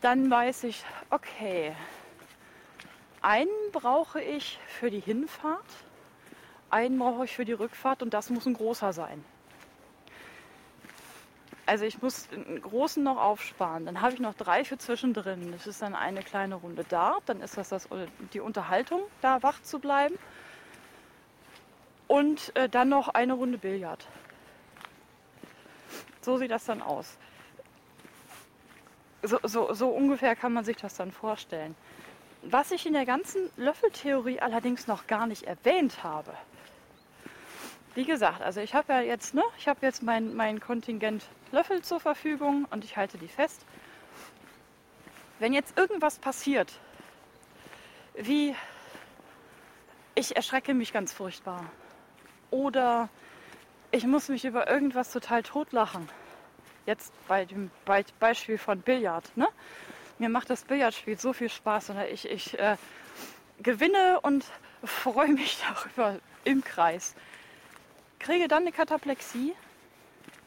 Dann 0.00 0.30
weiß 0.30 0.64
ich, 0.64 0.84
okay, 1.10 1.74
einen 3.24 3.48
brauche 3.72 4.20
ich 4.20 4.58
für 4.66 4.90
die 4.90 5.00
Hinfahrt, 5.00 5.64
einen 6.68 6.98
brauche 6.98 7.24
ich 7.24 7.34
für 7.34 7.44
die 7.44 7.52
Rückfahrt 7.52 8.02
und 8.02 8.12
das 8.12 8.28
muss 8.28 8.44
ein 8.46 8.54
großer 8.54 8.92
sein. 8.92 9.24
Also 11.66 11.86
ich 11.86 12.02
muss 12.02 12.28
einen 12.30 12.60
großen 12.60 13.02
noch 13.02 13.16
aufsparen. 13.16 13.86
Dann 13.86 14.02
habe 14.02 14.12
ich 14.12 14.20
noch 14.20 14.34
drei 14.34 14.64
für 14.64 14.76
zwischendrin. 14.76 15.50
Das 15.52 15.66
ist 15.66 15.80
dann 15.80 15.94
eine 15.94 16.22
kleine 16.22 16.56
Runde 16.56 16.84
Dart. 16.84 17.22
Dann 17.24 17.40
ist 17.40 17.56
das, 17.56 17.70
das 17.70 17.88
die 18.34 18.40
Unterhaltung, 18.40 19.00
da 19.22 19.42
wach 19.42 19.62
zu 19.62 19.78
bleiben. 19.78 20.18
Und 22.06 22.54
äh, 22.54 22.68
dann 22.68 22.90
noch 22.90 23.08
eine 23.08 23.32
Runde 23.32 23.56
Billard. 23.56 24.06
So 26.20 26.36
sieht 26.36 26.50
das 26.50 26.66
dann 26.66 26.82
aus. 26.82 27.16
So, 29.22 29.38
so, 29.42 29.72
so 29.72 29.88
ungefähr 29.88 30.36
kann 30.36 30.52
man 30.52 30.64
sich 30.64 30.76
das 30.76 30.96
dann 30.96 31.12
vorstellen. 31.12 31.74
Was 32.50 32.70
ich 32.70 32.84
in 32.84 32.92
der 32.92 33.06
ganzen 33.06 33.50
Löffeltheorie 33.56 34.40
allerdings 34.40 34.86
noch 34.86 35.06
gar 35.06 35.26
nicht 35.26 35.44
erwähnt 35.44 36.04
habe, 36.04 36.32
wie 37.94 38.04
gesagt, 38.04 38.42
also 38.42 38.60
ich 38.60 38.74
habe 38.74 38.92
ja 38.92 39.00
jetzt, 39.00 39.34
ne, 39.34 39.42
ich 39.56 39.66
habe 39.66 39.78
jetzt 39.82 40.02
mein, 40.02 40.34
mein 40.34 40.60
Kontingent 40.60 41.24
Löffel 41.52 41.82
zur 41.82 42.00
Verfügung 42.00 42.66
und 42.70 42.84
ich 42.84 42.96
halte 42.96 43.18
die 43.18 43.28
fest. 43.28 43.64
Wenn 45.38 45.52
jetzt 45.52 45.78
irgendwas 45.78 46.18
passiert, 46.18 46.72
wie 48.14 48.54
ich 50.14 50.36
erschrecke 50.36 50.74
mich 50.74 50.92
ganz 50.92 51.12
furchtbar 51.12 51.64
oder 52.50 53.08
ich 53.90 54.06
muss 54.06 54.28
mich 54.28 54.44
über 54.44 54.68
irgendwas 54.68 55.12
total 55.12 55.42
totlachen. 55.42 56.08
Jetzt 56.84 57.12
bei 57.26 57.44
dem 57.44 57.70
Be 57.84 58.04
Beispiel 58.18 58.58
von 58.58 58.80
Billard, 58.80 59.36
ne? 59.36 59.48
Mir 60.18 60.28
macht 60.28 60.50
das 60.50 60.64
Billardspiel 60.64 61.18
so 61.18 61.32
viel 61.32 61.48
Spaß 61.48 61.90
und 61.90 62.00
ich, 62.12 62.28
ich 62.28 62.58
äh, 62.58 62.76
gewinne 63.62 64.20
und 64.22 64.44
freue 64.84 65.32
mich 65.32 65.58
darüber 65.60 66.18
im 66.44 66.62
Kreis 66.62 67.14
kriege 68.24 68.48
dann 68.48 68.62
eine 68.62 68.72
Kataplexie. 68.72 69.54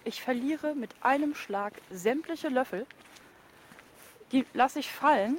Ich 0.04 0.22
verliere 0.22 0.74
mit 0.74 0.90
einem 1.02 1.36
Schlag 1.36 1.74
sämtliche 1.92 2.50
Löffel. 2.50 2.88
Die 4.32 4.46
lasse 4.54 4.80
ich 4.80 4.92
fallen. 4.92 5.38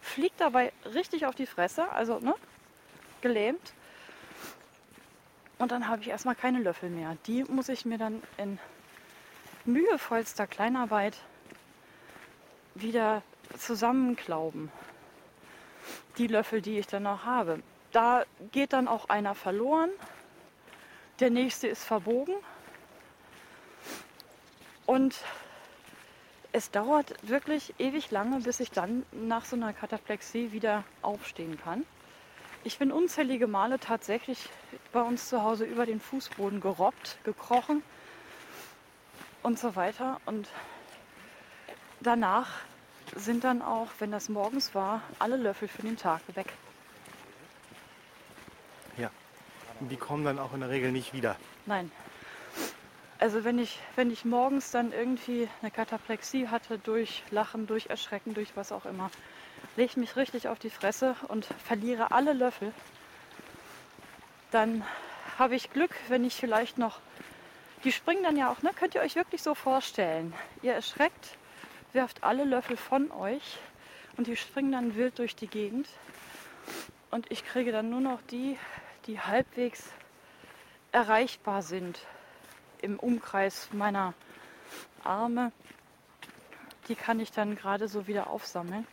Fliegt 0.00 0.40
dabei 0.40 0.72
richtig 0.94 1.26
auf 1.26 1.34
die 1.34 1.46
Fresse, 1.46 1.90
also 1.90 2.20
ne, 2.20 2.34
gelähmt. 3.20 3.72
Und 5.58 5.72
dann 5.72 5.88
habe 5.88 6.02
ich 6.02 6.08
erstmal 6.08 6.36
keine 6.36 6.60
Löffel 6.60 6.88
mehr. 6.88 7.16
Die 7.26 7.42
muss 7.44 7.68
ich 7.68 7.84
mir 7.84 7.98
dann 7.98 8.22
in 8.36 8.60
mühevollster 9.64 10.46
Kleinarbeit 10.46 11.16
wieder 12.74 13.22
zusammenklauben. 13.58 14.70
Die 16.18 16.26
Löffel, 16.26 16.62
die 16.62 16.78
ich 16.78 16.86
dann 16.86 17.04
noch 17.04 17.24
habe. 17.24 17.62
Da 17.92 18.24
geht 18.52 18.72
dann 18.72 18.88
auch 18.88 19.08
einer 19.08 19.34
verloren. 19.34 19.90
Der 21.20 21.30
nächste 21.30 21.68
ist 21.68 21.84
verbogen. 21.84 22.34
Und 24.86 25.16
es 26.52 26.70
dauert 26.70 27.14
wirklich 27.28 27.74
ewig 27.78 28.10
lange, 28.10 28.40
bis 28.40 28.60
ich 28.60 28.70
dann 28.70 29.04
nach 29.12 29.44
so 29.44 29.56
einer 29.56 29.72
Kataplexie 29.72 30.52
wieder 30.52 30.84
aufstehen 31.02 31.58
kann. 31.58 31.84
Ich 32.62 32.78
bin 32.78 32.92
unzählige 32.92 33.46
Male 33.46 33.78
tatsächlich 33.78 34.48
bei 34.92 35.02
uns 35.02 35.28
zu 35.28 35.42
Hause 35.42 35.64
über 35.64 35.84
den 35.84 36.00
Fußboden 36.00 36.60
gerobbt, 36.60 37.18
gekrochen 37.24 37.82
und 39.42 39.58
so 39.58 39.76
weiter. 39.76 40.20
Und 40.26 40.48
danach 42.06 42.48
sind 43.16 43.44
dann 43.44 43.62
auch, 43.62 43.88
wenn 43.98 44.10
das 44.10 44.28
morgens 44.28 44.74
war, 44.74 45.02
alle 45.18 45.36
Löffel 45.36 45.68
für 45.68 45.82
den 45.82 45.96
Tag 45.96 46.20
weg. 46.34 46.52
Ja. 48.96 49.10
Und 49.80 49.88
die 49.90 49.96
kommen 49.96 50.24
dann 50.24 50.38
auch 50.38 50.54
in 50.54 50.60
der 50.60 50.70
Regel 50.70 50.92
nicht 50.92 51.12
wieder. 51.12 51.36
Nein. 51.66 51.90
Also 53.18 53.44
wenn 53.44 53.58
ich, 53.58 53.78
wenn 53.96 54.10
ich 54.10 54.24
morgens 54.24 54.70
dann 54.70 54.92
irgendwie 54.92 55.48
eine 55.62 55.70
Kataplexie 55.70 56.48
hatte 56.48 56.78
durch 56.78 57.22
Lachen, 57.30 57.66
durch 57.66 57.86
Erschrecken, 57.86 58.34
durch 58.34 58.56
was 58.56 58.72
auch 58.72 58.86
immer, 58.86 59.10
lege 59.76 59.90
ich 59.90 59.96
mich 59.96 60.16
richtig 60.16 60.48
auf 60.48 60.58
die 60.58 60.70
Fresse 60.70 61.16
und 61.28 61.46
verliere 61.64 62.10
alle 62.10 62.32
Löffel, 62.32 62.72
dann 64.50 64.84
habe 65.38 65.54
ich 65.54 65.72
Glück, 65.72 65.94
wenn 66.08 66.24
ich 66.24 66.34
vielleicht 66.34 66.78
noch, 66.78 67.00
die 67.82 67.92
springen 67.92 68.22
dann 68.22 68.36
ja 68.36 68.50
auch, 68.50 68.62
ne? 68.62 68.70
Könnt 68.74 68.94
ihr 68.94 69.00
euch 69.00 69.16
wirklich 69.16 69.42
so 69.42 69.54
vorstellen. 69.54 70.32
Ihr 70.62 70.74
erschreckt, 70.74 71.36
werft 71.94 72.22
alle 72.24 72.44
Löffel 72.44 72.76
von 72.76 73.10
euch 73.12 73.58
und 74.16 74.26
die 74.26 74.36
springen 74.36 74.72
dann 74.72 74.96
wild 74.96 75.18
durch 75.18 75.36
die 75.36 75.46
Gegend. 75.46 75.88
Und 77.10 77.30
ich 77.30 77.44
kriege 77.44 77.72
dann 77.72 77.90
nur 77.90 78.00
noch 78.00 78.20
die, 78.30 78.58
die 79.06 79.20
halbwegs 79.20 79.88
erreichbar 80.92 81.62
sind 81.62 82.00
im 82.82 82.98
Umkreis 82.98 83.68
meiner 83.72 84.14
Arme. 85.04 85.52
Die 86.88 86.94
kann 86.94 87.20
ich 87.20 87.32
dann 87.32 87.56
gerade 87.56 87.88
so 87.88 88.06
wieder 88.06 88.28
aufsammeln. 88.28 88.86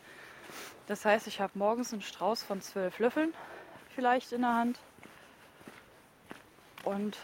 Das 0.86 1.04
heißt, 1.04 1.26
ich 1.26 1.40
habe 1.40 1.58
morgens 1.58 1.92
einen 1.92 2.02
Strauß 2.02 2.42
von 2.42 2.60
zwölf 2.60 2.98
Löffeln 2.98 3.34
vielleicht 3.94 4.32
in 4.32 4.42
der 4.42 4.54
Hand. 4.54 4.78
Und 6.84 7.18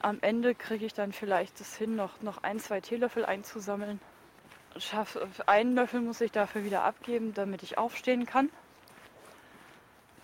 am 0.00 0.18
Ende 0.22 0.54
kriege 0.54 0.86
ich 0.86 0.94
dann 0.94 1.12
vielleicht 1.12 1.60
das 1.60 1.76
hin, 1.76 1.96
noch, 1.96 2.22
noch 2.22 2.42
ein, 2.42 2.58
zwei 2.58 2.80
Teelöffel 2.80 3.26
einzusammeln. 3.26 4.00
Schaff, 4.76 5.18
einen 5.46 5.74
Löffel 5.74 6.00
muss 6.00 6.20
ich 6.20 6.32
dafür 6.32 6.64
wieder 6.64 6.84
abgeben, 6.84 7.34
damit 7.34 7.62
ich 7.62 7.78
aufstehen 7.78 8.26
kann. 8.26 8.50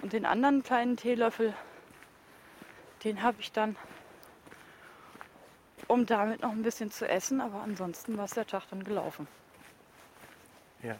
Und 0.02 0.12
den 0.12 0.24
anderen 0.24 0.62
kleinen 0.62 0.96
Teelöffel, 0.96 1.54
den 3.04 3.22
habe 3.22 3.40
ich 3.40 3.52
dann, 3.52 3.76
um 5.88 6.06
damit 6.06 6.42
noch 6.42 6.52
ein 6.52 6.62
bisschen 6.62 6.90
zu 6.90 7.08
essen. 7.08 7.40
Aber 7.40 7.62
ansonsten 7.62 8.16
war 8.16 8.24
es 8.24 8.32
der 8.32 8.46
Tag 8.46 8.64
dann 8.70 8.84
gelaufen. 8.84 9.26
Ja. 10.82 10.96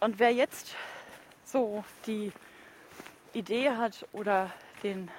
Und 0.00 0.18
wer 0.18 0.32
jetzt 0.32 0.74
so 1.44 1.84
die 2.06 2.32
Idee 3.32 3.70
hat 3.70 4.06
oder 4.12 4.50
den 4.82 5.10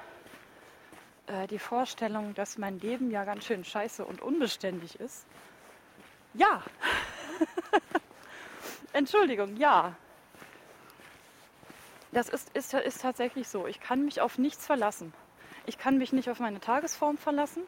äh, 1.28 1.48
die 1.48 1.60
Vorstellung, 1.60 2.34
dass 2.34 2.58
mein 2.58 2.80
Leben 2.80 3.12
ja 3.12 3.24
ganz 3.24 3.46
schön 3.46 3.64
scheiße 3.64 4.04
und 4.04 4.22
unbeständig 4.22 5.00
ist. 5.00 5.26
Ja. 6.34 6.62
Entschuldigung, 8.94 9.56
ja. 9.58 9.96
Das 12.12 12.28
ist, 12.30 12.50
ist, 12.56 12.74
ist 12.74 13.02
tatsächlich 13.02 13.48
so. 13.48 13.68
Ich 13.68 13.80
kann 13.80 14.04
mich 14.04 14.20
auf 14.22 14.38
nichts 14.38 14.66
verlassen. 14.66 15.14
Ich 15.66 15.78
kann 15.78 15.98
mich 15.98 16.12
nicht 16.12 16.30
auf 16.30 16.40
meine 16.40 16.60
Tagesform 16.60 17.18
verlassen. 17.18 17.64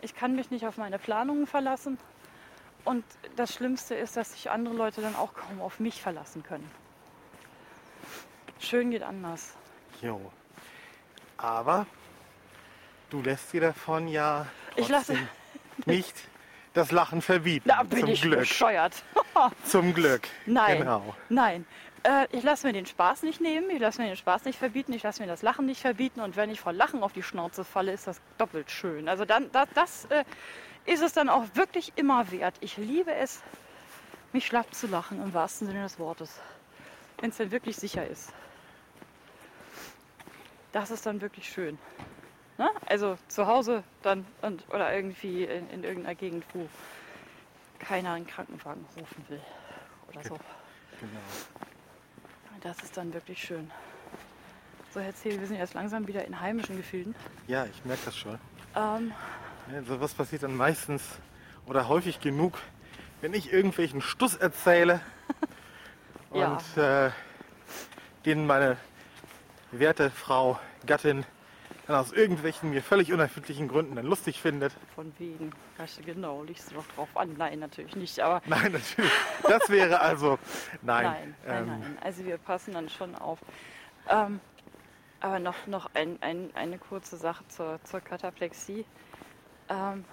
Ich 0.00 0.14
kann 0.14 0.34
mich 0.34 0.50
nicht 0.50 0.66
auf 0.66 0.76
meine 0.78 0.98
Planungen 0.98 1.46
verlassen. 1.46 1.98
Und 2.84 3.04
das 3.34 3.52
Schlimmste 3.52 3.94
ist, 3.94 4.16
dass 4.16 4.32
sich 4.32 4.50
andere 4.50 4.74
Leute 4.74 5.00
dann 5.00 5.16
auch 5.16 5.34
kaum 5.34 5.60
auf 5.60 5.80
mich 5.80 6.00
verlassen 6.00 6.42
können. 6.42 6.70
Schön 8.60 8.90
geht 8.90 9.02
anders. 9.02 9.54
Jo. 10.00 10.20
Aber 11.36 11.86
du 13.10 13.20
lässt 13.20 13.52
dir 13.52 13.60
davon 13.60 14.08
ja 14.08 14.46
Ich 14.76 14.88
lasse- 14.88 15.18
nicht 15.86 16.14
das 16.76 16.92
Lachen 16.92 17.22
verbieten. 17.22 17.68
Da 17.68 17.82
bin 17.82 18.00
Zum 18.00 18.08
ich 18.10 18.22
Glück. 18.22 18.40
bescheuert. 18.40 19.02
Zum 19.64 19.94
Glück. 19.94 20.28
Nein. 20.44 20.78
Genau. 20.78 21.14
Nein. 21.28 21.66
Äh, 22.02 22.26
ich 22.32 22.42
lasse 22.42 22.66
mir 22.66 22.72
den 22.72 22.86
Spaß 22.86 23.22
nicht 23.22 23.40
nehmen, 23.40 23.70
ich 23.70 23.80
lasse 23.80 24.00
mir 24.00 24.08
den 24.08 24.16
Spaß 24.16 24.44
nicht 24.44 24.58
verbieten, 24.58 24.92
ich 24.92 25.02
lasse 25.02 25.22
mir 25.22 25.28
das 25.28 25.42
Lachen 25.42 25.66
nicht 25.66 25.80
verbieten 25.80 26.20
und 26.20 26.36
wenn 26.36 26.50
ich 26.50 26.60
vor 26.60 26.72
Lachen 26.72 27.02
auf 27.02 27.12
die 27.12 27.22
Schnauze 27.22 27.64
falle, 27.64 27.92
ist 27.92 28.06
das 28.06 28.20
doppelt 28.38 28.70
schön. 28.70 29.08
Also 29.08 29.24
dann, 29.24 29.50
das, 29.52 29.68
das 29.74 30.04
äh, 30.06 30.24
ist 30.84 31.02
es 31.02 31.12
dann 31.14 31.28
auch 31.28 31.44
wirklich 31.54 31.92
immer 31.96 32.30
wert. 32.30 32.54
Ich 32.60 32.76
liebe 32.76 33.12
es, 33.12 33.42
mich 34.32 34.46
schlapp 34.46 34.72
zu 34.74 34.86
lachen, 34.86 35.22
im 35.22 35.34
wahrsten 35.34 35.66
Sinne 35.66 35.82
des 35.82 35.98
Wortes. 35.98 36.38
Wenn 37.18 37.30
es 37.30 37.38
dann 37.38 37.50
wirklich 37.50 37.76
sicher 37.76 38.06
ist. 38.06 38.32
Das 40.72 40.90
ist 40.90 41.06
dann 41.06 41.20
wirklich 41.22 41.48
schön. 41.48 41.78
Ne? 42.58 42.70
Also 42.86 43.18
zu 43.28 43.46
Hause 43.46 43.82
dann 44.02 44.24
und, 44.42 44.64
oder 44.70 44.94
irgendwie 44.94 45.44
in, 45.44 45.68
in 45.70 45.84
irgendeiner 45.84 46.14
Gegend, 46.14 46.44
wo 46.54 46.68
keiner 47.78 48.12
einen 48.12 48.26
Krankenwagen 48.26 48.84
rufen 48.98 49.24
will 49.28 49.40
oder 50.10 50.22
so. 50.22 50.34
genau. 51.00 51.20
Das 52.62 52.82
ist 52.82 52.96
dann 52.96 53.12
wirklich 53.12 53.42
schön. 53.42 53.70
So, 54.94 55.00
Herr 55.00 55.14
Zähl, 55.14 55.38
wir 55.38 55.46
sind 55.46 55.56
jetzt 55.58 55.74
langsam 55.74 56.08
wieder 56.08 56.24
in 56.24 56.40
heimischen 56.40 56.76
Gefilden. 56.78 57.14
Ja, 57.46 57.66
ich 57.66 57.84
merke 57.84 58.06
das 58.06 58.16
schon. 58.16 58.38
Ähm, 58.74 59.12
Ja, 59.70 59.82
sowas 59.82 60.14
passiert 60.14 60.42
dann 60.42 60.56
meistens 60.56 61.02
oder 61.66 61.88
häufig 61.88 62.20
genug, 62.20 62.58
wenn 63.20 63.34
ich 63.34 63.52
irgendwelchen 63.52 64.00
Stuss 64.00 64.34
erzähle 64.34 65.00
und 66.30 66.60
Ja. 66.76 67.06
äh, 67.08 67.10
den 68.24 68.46
meine 68.46 68.78
werte 69.70 70.10
Frau 70.10 70.58
Gattin 70.86 71.26
dann 71.86 71.96
aus 71.96 72.12
irgendwelchen 72.12 72.70
mir 72.70 72.82
völlig 72.82 73.12
unerfindlichen 73.12 73.68
Gründen 73.68 73.96
dann 73.96 74.06
lustig 74.06 74.40
findet. 74.40 74.72
von 74.94 75.12
wegen. 75.18 75.52
Hast 75.78 75.98
du 75.98 76.02
genau, 76.02 76.42
liegst 76.42 76.70
du 76.70 76.76
doch 76.76 76.86
drauf 76.94 77.08
an. 77.16 77.34
Nein, 77.36 77.60
natürlich 77.60 77.94
nicht. 77.96 78.20
Aber 78.20 78.42
Nein, 78.46 78.72
natürlich. 78.72 79.12
Das 79.42 79.68
wäre 79.68 80.00
also. 80.00 80.38
Nein. 80.82 81.04
nein, 81.04 81.34
nein, 81.46 81.58
ähm, 81.58 81.66
nein. 81.66 81.98
Also 82.02 82.24
wir 82.24 82.38
passen 82.38 82.74
dann 82.74 82.88
schon 82.88 83.14
auf. 83.14 83.38
Ähm, 84.08 84.40
aber 85.20 85.38
noch, 85.38 85.66
noch 85.66 85.90
ein, 85.94 86.18
ein, 86.20 86.50
eine 86.54 86.78
kurze 86.78 87.16
Sache 87.16 87.46
zur, 87.48 87.80
zur 87.84 88.00
Kataplexie. 88.00 88.84
Ähm, 89.68 90.04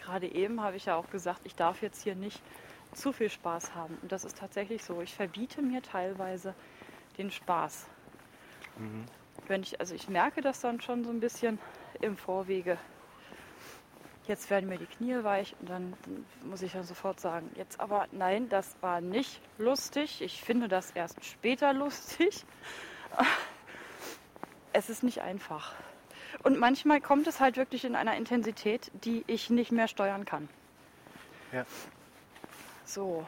Gerade 0.00 0.26
eben 0.26 0.62
habe 0.62 0.76
ich 0.76 0.86
ja 0.86 0.96
auch 0.96 1.10
gesagt, 1.10 1.40
ich 1.44 1.54
darf 1.54 1.82
jetzt 1.82 2.02
hier 2.02 2.14
nicht 2.14 2.40
zu 2.94 3.12
viel 3.12 3.28
Spaß 3.28 3.74
haben. 3.74 3.98
Und 4.00 4.12
das 4.12 4.24
ist 4.24 4.38
tatsächlich 4.38 4.82
so. 4.84 5.02
Ich 5.02 5.14
verbiete 5.14 5.60
mir 5.60 5.82
teilweise 5.82 6.54
den 7.18 7.30
Spaß. 7.30 7.86
Wenn 9.48 9.62
ich, 9.62 9.80
also 9.80 9.94
ich 9.94 10.08
merke 10.08 10.40
das 10.40 10.60
dann 10.60 10.80
schon 10.80 11.04
so 11.04 11.10
ein 11.10 11.20
bisschen 11.20 11.58
im 12.00 12.16
Vorwege. 12.16 12.78
Jetzt 14.26 14.50
werden 14.50 14.68
mir 14.68 14.76
die 14.76 14.86
Knie 14.86 15.24
weich 15.24 15.56
und 15.58 15.70
dann 15.70 15.94
muss 16.44 16.60
ich 16.60 16.72
dann 16.72 16.84
sofort 16.84 17.18
sagen, 17.18 17.50
jetzt 17.56 17.80
aber 17.80 18.06
nein, 18.12 18.50
das 18.50 18.76
war 18.82 19.00
nicht 19.00 19.40
lustig. 19.56 20.20
Ich 20.20 20.42
finde 20.42 20.68
das 20.68 20.90
erst 20.90 21.24
später 21.24 21.72
lustig. 21.72 22.44
Es 24.74 24.90
ist 24.90 25.02
nicht 25.02 25.22
einfach. 25.22 25.74
Und 26.42 26.58
manchmal 26.58 27.00
kommt 27.00 27.26
es 27.26 27.40
halt 27.40 27.56
wirklich 27.56 27.86
in 27.86 27.96
einer 27.96 28.16
Intensität, 28.16 28.92
die 29.02 29.24
ich 29.26 29.48
nicht 29.48 29.72
mehr 29.72 29.88
steuern 29.88 30.26
kann. 30.26 30.48
Ja. 31.52 31.64
So. 32.84 33.26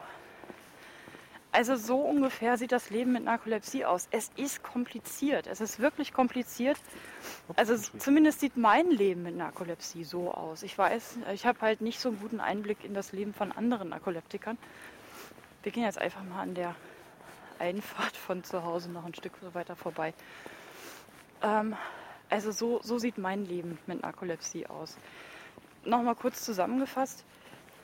Also 1.53 1.75
so 1.75 1.97
ungefähr 1.97 2.57
sieht 2.57 2.71
das 2.71 2.89
Leben 2.91 3.11
mit 3.11 3.25
Narkolepsie 3.25 3.83
aus. 3.83 4.07
Es 4.11 4.31
ist 4.37 4.63
kompliziert. 4.63 5.47
Es 5.47 5.59
ist 5.59 5.79
wirklich 5.79 6.13
kompliziert. 6.13 6.77
Also 7.57 7.75
zumindest 7.97 8.39
sieht 8.39 8.55
mein 8.55 8.89
Leben 8.89 9.23
mit 9.23 9.35
Narkolepsie 9.35 10.05
so 10.05 10.33
aus. 10.33 10.63
Ich 10.63 10.77
weiß, 10.77 11.19
ich 11.33 11.45
habe 11.45 11.59
halt 11.61 11.81
nicht 11.81 11.99
so 11.99 12.09
einen 12.09 12.19
guten 12.21 12.39
Einblick 12.39 12.85
in 12.85 12.93
das 12.93 13.11
Leben 13.11 13.33
von 13.33 13.51
anderen 13.51 13.89
Narkoleptikern. 13.89 14.57
Wir 15.63 15.73
gehen 15.73 15.83
jetzt 15.83 15.97
einfach 15.97 16.23
mal 16.23 16.41
an 16.41 16.55
der 16.55 16.73
Einfahrt 17.59 18.15
von 18.15 18.43
zu 18.45 18.63
Hause 18.63 18.89
noch 18.89 19.05
ein 19.05 19.13
Stück 19.13 19.33
weiter 19.53 19.75
vorbei. 19.75 20.13
Ähm, 21.43 21.75
also 22.29 22.51
so, 22.51 22.79
so 22.81 22.97
sieht 22.97 23.17
mein 23.17 23.45
Leben 23.45 23.77
mit 23.87 24.01
Narkolepsie 24.01 24.67
aus. 24.67 24.97
Nochmal 25.83 26.15
kurz 26.15 26.45
zusammengefasst. 26.45 27.25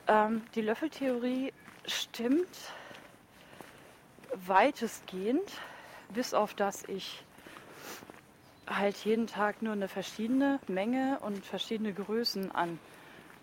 Ähm, 0.06 0.42
die 0.54 0.62
Löffeltheorie 0.62 1.52
stimmt 1.86 2.48
weitestgehend, 4.46 5.50
bis 6.14 6.34
auf 6.34 6.54
dass 6.54 6.84
ich 6.84 7.24
halt 8.66 8.96
jeden 8.98 9.26
Tag 9.26 9.62
nur 9.62 9.72
eine 9.72 9.88
verschiedene 9.88 10.60
Menge 10.68 11.18
und 11.20 11.44
verschiedene 11.44 11.92
Größen 11.92 12.52
an 12.52 12.78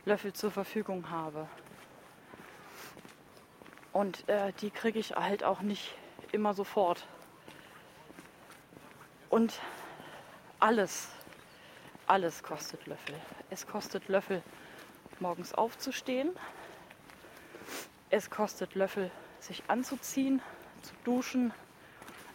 Löffel 0.06 0.34
zur 0.34 0.52
Verfügung 0.52 1.10
habe. 1.10 1.48
Und 3.92 4.28
äh, 4.30 4.52
die 4.62 4.70
kriege 4.70 5.00
ich 5.00 5.16
halt 5.16 5.44
auch 5.44 5.62
nicht 5.62 5.96
immer 6.32 6.54
sofort. 6.54 7.08
Und 9.30 9.60
alles, 10.60 11.10
alles 12.06 12.44
kostet 12.44 12.86
Löffel. 12.86 13.16
Es 13.50 13.66
kostet 13.66 14.08
Löffel, 14.08 14.44
morgens 15.20 15.54
aufzustehen. 15.54 16.30
Es 18.10 18.30
kostet 18.30 18.76
Löffel, 18.76 19.12
sich 19.40 19.64
anzuziehen, 19.68 20.42
zu 20.86 20.94
duschen. 21.04 21.54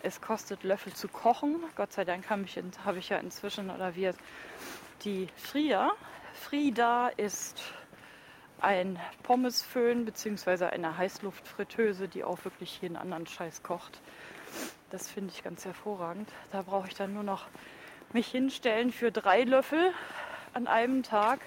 Es 0.03 0.21
kostet 0.21 0.63
Löffel 0.65 0.93
zu 0.95 1.09
kochen. 1.09 1.57
Gott 1.77 1.93
sei 1.93 2.05
Dank 2.05 2.31
habe 2.31 2.43
ich, 2.43 2.59
habe 2.85 2.99
ich 2.99 3.09
ja 3.11 3.19
inzwischen, 3.19 3.71
oder 3.71 3.95
wir, 3.95 4.15
die 5.05 5.29
Frieda. 5.37 5.93
Frieda 6.33 7.09
ist 7.09 7.63
ein 8.61 8.99
Pommesföhn 9.23 10.05
bzw. 10.05 10.67
eine 10.67 10.97
Heißluftfritteuse, 10.97 12.09
die 12.09 12.25
auch 12.25 12.45
wirklich 12.45 12.81
jeden 12.83 12.97
anderen 12.97 13.27
Scheiß 13.27 13.63
kocht. 13.63 14.01
Das 14.91 15.09
finde 15.09 15.33
ich 15.35 15.43
ganz 15.43 15.65
hervorragend. 15.65 16.29
Da 16.51 16.63
brauche 16.63 16.89
ich 16.89 16.95
dann 16.95 17.15
nur 17.15 17.23
noch 17.23 17.47
mich 18.13 18.29
hinstellen 18.29 18.93
für 18.93 19.13
drei 19.13 19.45
Löffel 19.45 19.93
an 20.53 20.67
einem 20.67 21.03
Tag. 21.03 21.41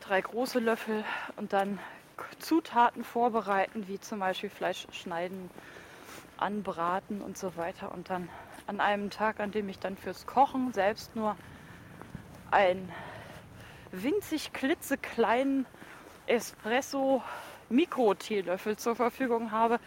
Drei 0.00 0.20
große 0.20 0.60
Löffel 0.60 1.04
und 1.36 1.52
dann 1.52 1.78
Zutaten 2.38 3.04
vorbereiten, 3.04 3.88
wie 3.88 4.00
zum 4.00 4.20
Beispiel 4.20 4.50
Fleisch 4.50 4.86
schneiden, 4.92 5.50
anbraten 6.36 7.22
und 7.22 7.36
so 7.36 7.56
weiter. 7.56 7.92
Und 7.92 8.10
dann 8.10 8.28
an 8.66 8.80
einem 8.80 9.10
Tag, 9.10 9.40
an 9.40 9.52
dem 9.52 9.68
ich 9.68 9.78
dann 9.78 9.96
fürs 9.96 10.26
Kochen 10.26 10.72
selbst 10.72 11.14
nur 11.16 11.36
ein 12.50 12.92
winzig 13.92 14.52
klitzekleinen 14.52 15.66
Espresso 16.26 17.22
Mikro-Teelöffel 17.68 18.76
zur 18.76 18.96
Verfügung 18.96 19.50
habe, 19.50 19.80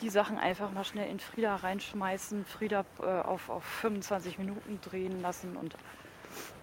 die 0.00 0.10
Sachen 0.10 0.38
einfach 0.38 0.70
mal 0.72 0.84
schnell 0.84 1.08
in 1.08 1.20
Frieda 1.20 1.56
reinschmeißen, 1.56 2.44
Frieda 2.44 2.84
äh, 3.00 3.04
auf, 3.04 3.48
auf 3.48 3.64
25 3.64 4.38
Minuten 4.38 4.80
drehen 4.82 5.22
lassen 5.22 5.56
und 5.56 5.76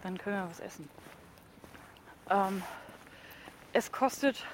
dann 0.04 0.18
können 0.18 0.38
wir 0.38 0.50
was 0.50 0.60
essen. 0.60 0.88
Ähm, 2.30 2.62
es 3.74 3.92
kostet, 3.92 4.46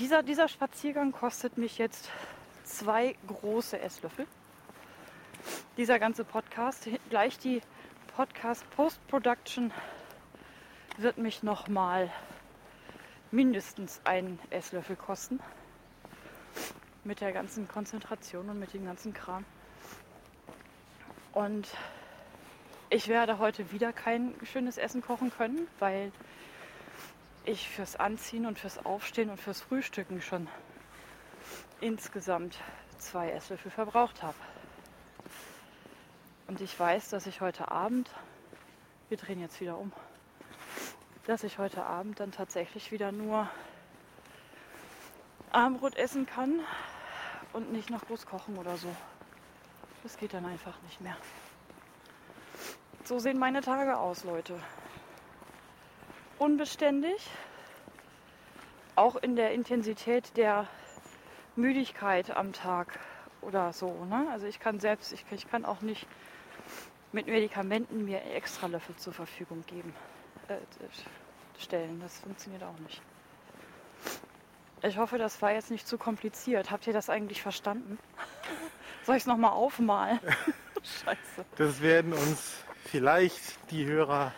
dieser, 0.00 0.22
dieser 0.22 0.48
Spaziergang 0.48 1.12
kostet 1.12 1.58
mich 1.58 1.76
jetzt 1.76 2.10
zwei 2.64 3.14
große 3.26 3.78
Esslöffel. 3.78 4.26
Dieser 5.76 5.98
ganze 5.98 6.24
Podcast, 6.24 6.88
gleich 7.10 7.38
die 7.38 7.60
Podcast 8.16 8.68
Post-Production 8.70 9.72
wird 10.96 11.18
mich 11.18 11.42
nochmal 11.42 12.10
mindestens 13.30 14.00
einen 14.04 14.38
Esslöffel 14.48 14.96
kosten. 14.96 15.38
Mit 17.04 17.20
der 17.20 17.32
ganzen 17.32 17.68
Konzentration 17.68 18.48
und 18.48 18.58
mit 18.58 18.72
dem 18.72 18.86
ganzen 18.86 19.12
Kram. 19.12 19.44
Und 21.32 21.68
ich 22.88 23.08
werde 23.08 23.38
heute 23.38 23.70
wieder 23.70 23.92
kein 23.92 24.34
schönes 24.44 24.78
Essen 24.78 25.02
kochen 25.02 25.30
können, 25.30 25.68
weil 25.78 26.10
ich 27.44 27.68
fürs 27.68 27.96
Anziehen 27.96 28.46
und 28.46 28.58
fürs 28.58 28.84
Aufstehen 28.84 29.30
und 29.30 29.40
fürs 29.40 29.60
Frühstücken 29.60 30.20
schon 30.22 30.48
insgesamt 31.80 32.58
zwei 32.98 33.30
Esslöffel 33.30 33.70
verbraucht 33.70 34.22
habe. 34.22 34.36
Und 36.46 36.60
ich 36.60 36.78
weiß, 36.78 37.10
dass 37.10 37.26
ich 37.26 37.40
heute 37.40 37.70
Abend, 37.70 38.10
wir 39.08 39.16
drehen 39.16 39.40
jetzt 39.40 39.60
wieder 39.60 39.78
um, 39.78 39.92
dass 41.26 41.44
ich 41.44 41.58
heute 41.58 41.84
Abend 41.84 42.20
dann 42.20 42.32
tatsächlich 42.32 42.90
wieder 42.92 43.12
nur 43.12 43.48
Armbrot 45.52 45.96
essen 45.96 46.26
kann 46.26 46.60
und 47.52 47.72
nicht 47.72 47.90
noch 47.90 48.04
groß 48.06 48.26
kochen 48.26 48.56
oder 48.58 48.76
so. 48.76 48.94
Das 50.02 50.16
geht 50.16 50.34
dann 50.34 50.46
einfach 50.46 50.80
nicht 50.82 51.00
mehr. 51.00 51.16
So 53.04 53.18
sehen 53.18 53.38
meine 53.38 53.60
Tage 53.60 53.98
aus, 53.98 54.24
Leute. 54.24 54.60
Unbeständig, 56.40 57.20
auch 58.96 59.16
in 59.16 59.36
der 59.36 59.52
Intensität 59.52 60.38
der 60.38 60.66
Müdigkeit 61.54 62.34
am 62.34 62.54
Tag 62.54 62.98
oder 63.42 63.74
so. 63.74 64.06
Ne? 64.06 64.26
Also 64.32 64.46
ich 64.46 64.58
kann 64.58 64.80
selbst, 64.80 65.12
ich, 65.12 65.22
ich 65.30 65.50
kann 65.50 65.66
auch 65.66 65.82
nicht 65.82 66.06
mit 67.12 67.26
Medikamenten 67.26 68.06
mir 68.06 68.22
extra 68.24 68.68
Löffel 68.68 68.96
zur 68.96 69.12
Verfügung 69.12 69.64
geben, 69.66 69.94
äh, 70.48 70.56
stellen. 71.58 72.00
Das 72.00 72.20
funktioniert 72.20 72.62
auch 72.62 72.78
nicht. 72.78 73.02
Ich 74.80 74.96
hoffe, 74.96 75.18
das 75.18 75.42
war 75.42 75.52
jetzt 75.52 75.70
nicht 75.70 75.86
zu 75.86 75.98
kompliziert. 75.98 76.70
Habt 76.70 76.86
ihr 76.86 76.94
das 76.94 77.10
eigentlich 77.10 77.42
verstanden? 77.42 77.98
Soll 79.04 79.16
ich 79.16 79.24
es 79.24 79.26
nochmal 79.26 79.52
aufmalen? 79.52 80.18
Scheiße. 81.04 81.44
Das 81.58 81.82
werden 81.82 82.14
uns 82.14 82.64
vielleicht 82.86 83.70
die 83.70 83.84
Hörer 83.84 84.32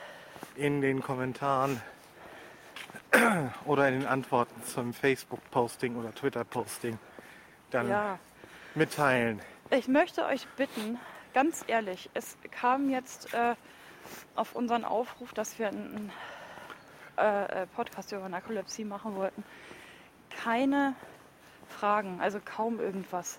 in 0.56 0.80
den 0.80 1.02
Kommentaren 1.02 1.80
oder 3.66 3.88
in 3.88 4.00
den 4.00 4.06
Antworten 4.06 4.62
zum 4.64 4.92
Facebook-Posting 4.94 5.96
oder 5.96 6.14
Twitter-Posting 6.14 6.98
dann 7.70 7.88
Ja, 7.88 8.18
mitteilen. 8.74 9.40
ich 9.70 9.88
möchte 9.88 10.24
euch 10.26 10.46
bitten, 10.56 10.98
ganz 11.34 11.64
ehrlich, 11.66 12.10
es 12.14 12.36
kam 12.50 12.90
jetzt 12.90 13.32
äh, 13.34 13.54
auf 14.34 14.54
unseren 14.54 14.84
Aufruf, 14.84 15.32
dass 15.32 15.58
wir 15.58 15.68
einen 15.68 16.10
äh, 17.18 17.62
äh, 17.62 17.66
Podcast 17.66 18.12
über 18.12 18.28
Narkolepsie 18.28 18.84
machen 18.84 19.14
wollten, 19.16 19.44
keine 20.30 20.94
Fragen, 21.68 22.20
also 22.20 22.40
kaum 22.44 22.80
irgendwas. 22.80 23.38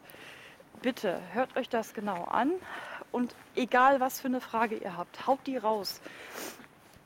Bitte 0.82 1.20
hört 1.34 1.56
euch 1.58 1.70
das 1.70 1.93
genau 1.93 2.26
an 2.26 2.51
und 3.12 3.36
egal 3.56 3.99
was 3.99 4.20
für 4.22 4.28
eine 4.28 4.41
Frage 4.41 4.76
ihr 4.76 4.97
habt, 4.97 5.28
haut 5.28 5.39
die 5.45 5.58
raus. 5.58 6.01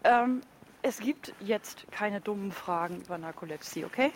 Ähm, 0.04 0.42
es 0.82 1.00
gibt 1.00 1.34
jetzt 1.40 1.86
keine 1.92 2.22
dummen 2.22 2.52
Fragen 2.52 3.02
über 3.02 3.18
Narkolepsie, 3.18 3.86
okay? 3.86 4.12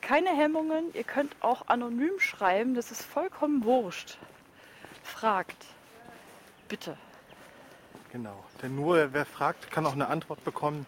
Keine 0.00 0.30
Hemmungen, 0.30 0.92
ihr 0.94 1.04
könnt 1.04 1.34
auch 1.40 1.68
anonym 1.68 2.18
schreiben, 2.18 2.74
das 2.74 2.90
ist 2.90 3.02
vollkommen 3.02 3.64
wurscht. 3.64 4.18
Fragt. 5.02 5.66
Bitte. 6.68 6.96
Genau. 8.12 8.44
Denn 8.60 8.76
nur 8.76 9.12
wer 9.12 9.24
fragt, 9.24 9.70
kann 9.70 9.86
auch 9.86 9.92
eine 9.92 10.08
Antwort 10.08 10.44
bekommen 10.44 10.86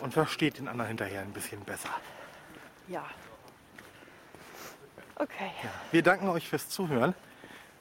und 0.00 0.12
versteht 0.12 0.58
den 0.58 0.68
anderen 0.68 0.88
hinterher 0.88 1.20
ein 1.20 1.32
bisschen 1.32 1.60
besser. 1.60 1.90
Ja. 2.88 3.04
Okay. 5.14 5.50
Wir 5.92 6.02
danken 6.02 6.28
euch 6.28 6.48
fürs 6.48 6.68
Zuhören. 6.68 7.14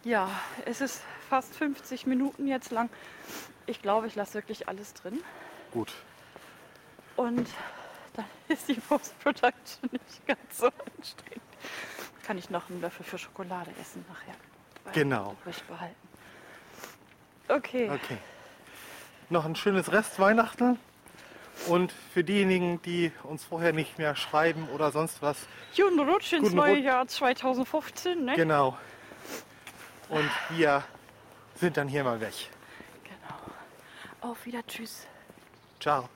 Ja, 0.03 0.30
es 0.66 0.82
ist 0.82 1.01
fast 1.30 1.55
50 1.55 2.05
Minuten 2.05 2.47
jetzt 2.47 2.72
lang. 2.72 2.89
Ich 3.66 3.82
glaube, 3.82 4.07
ich 4.07 4.16
lasse 4.16 4.36
wirklich 4.36 4.70
alles 4.70 4.93
drin. 4.93 5.20
Gut. 5.76 5.91
Und 7.17 7.49
dann 8.13 8.26
ist 8.47 8.69
die 8.69 8.76
Post-Production 8.76 9.89
nicht 9.91 10.26
ganz 10.26 10.57
so 10.57 10.67
anstrengend. 10.67 11.41
Kann 12.23 12.38
ich 12.38 12.49
noch 12.49 12.69
einen 12.69 12.80
Löffel 12.80 13.05
für 13.05 13.17
Schokolade 13.17 13.71
essen 13.80 14.05
nachher. 14.07 14.36
Genau. 14.93 15.36
Übrig 15.41 15.61
behalten. 15.63 16.07
Okay. 17.49 17.91
Okay. 17.91 18.17
Noch 19.30 19.43
ein 19.43 19.55
schönes 19.57 19.91
Rest 19.91 20.17
Weihnachten. 20.17 20.80
Und 21.67 21.91
für 22.13 22.23
diejenigen, 22.23 22.82
die 22.84 23.11
uns 23.23 23.43
vorher 23.43 23.73
nicht 23.73 23.97
mehr 23.97 24.15
schreiben 24.15 24.69
oder 24.73 24.91
sonst 24.91 25.21
was, 25.21 25.38
Guten 25.76 25.99
Rutsch 25.99 26.32
ins 26.34 26.43
Guten 26.43 26.55
neue 26.55 26.76
Rutsch. 26.76 26.84
Jahr 26.84 27.07
2015, 27.07 28.26
ne? 28.26 28.36
genau. 28.36 28.78
Und 30.07 30.30
wir 30.51 30.84
sind 31.55 31.76
dann 31.76 31.88
hier 31.89 32.03
mal 32.03 32.21
weg. 32.21 32.34
Genau. 33.03 34.32
Auf 34.32 34.45
wieder. 34.45 34.65
Tschüss. 34.67 35.05
Ciao. 35.86 36.14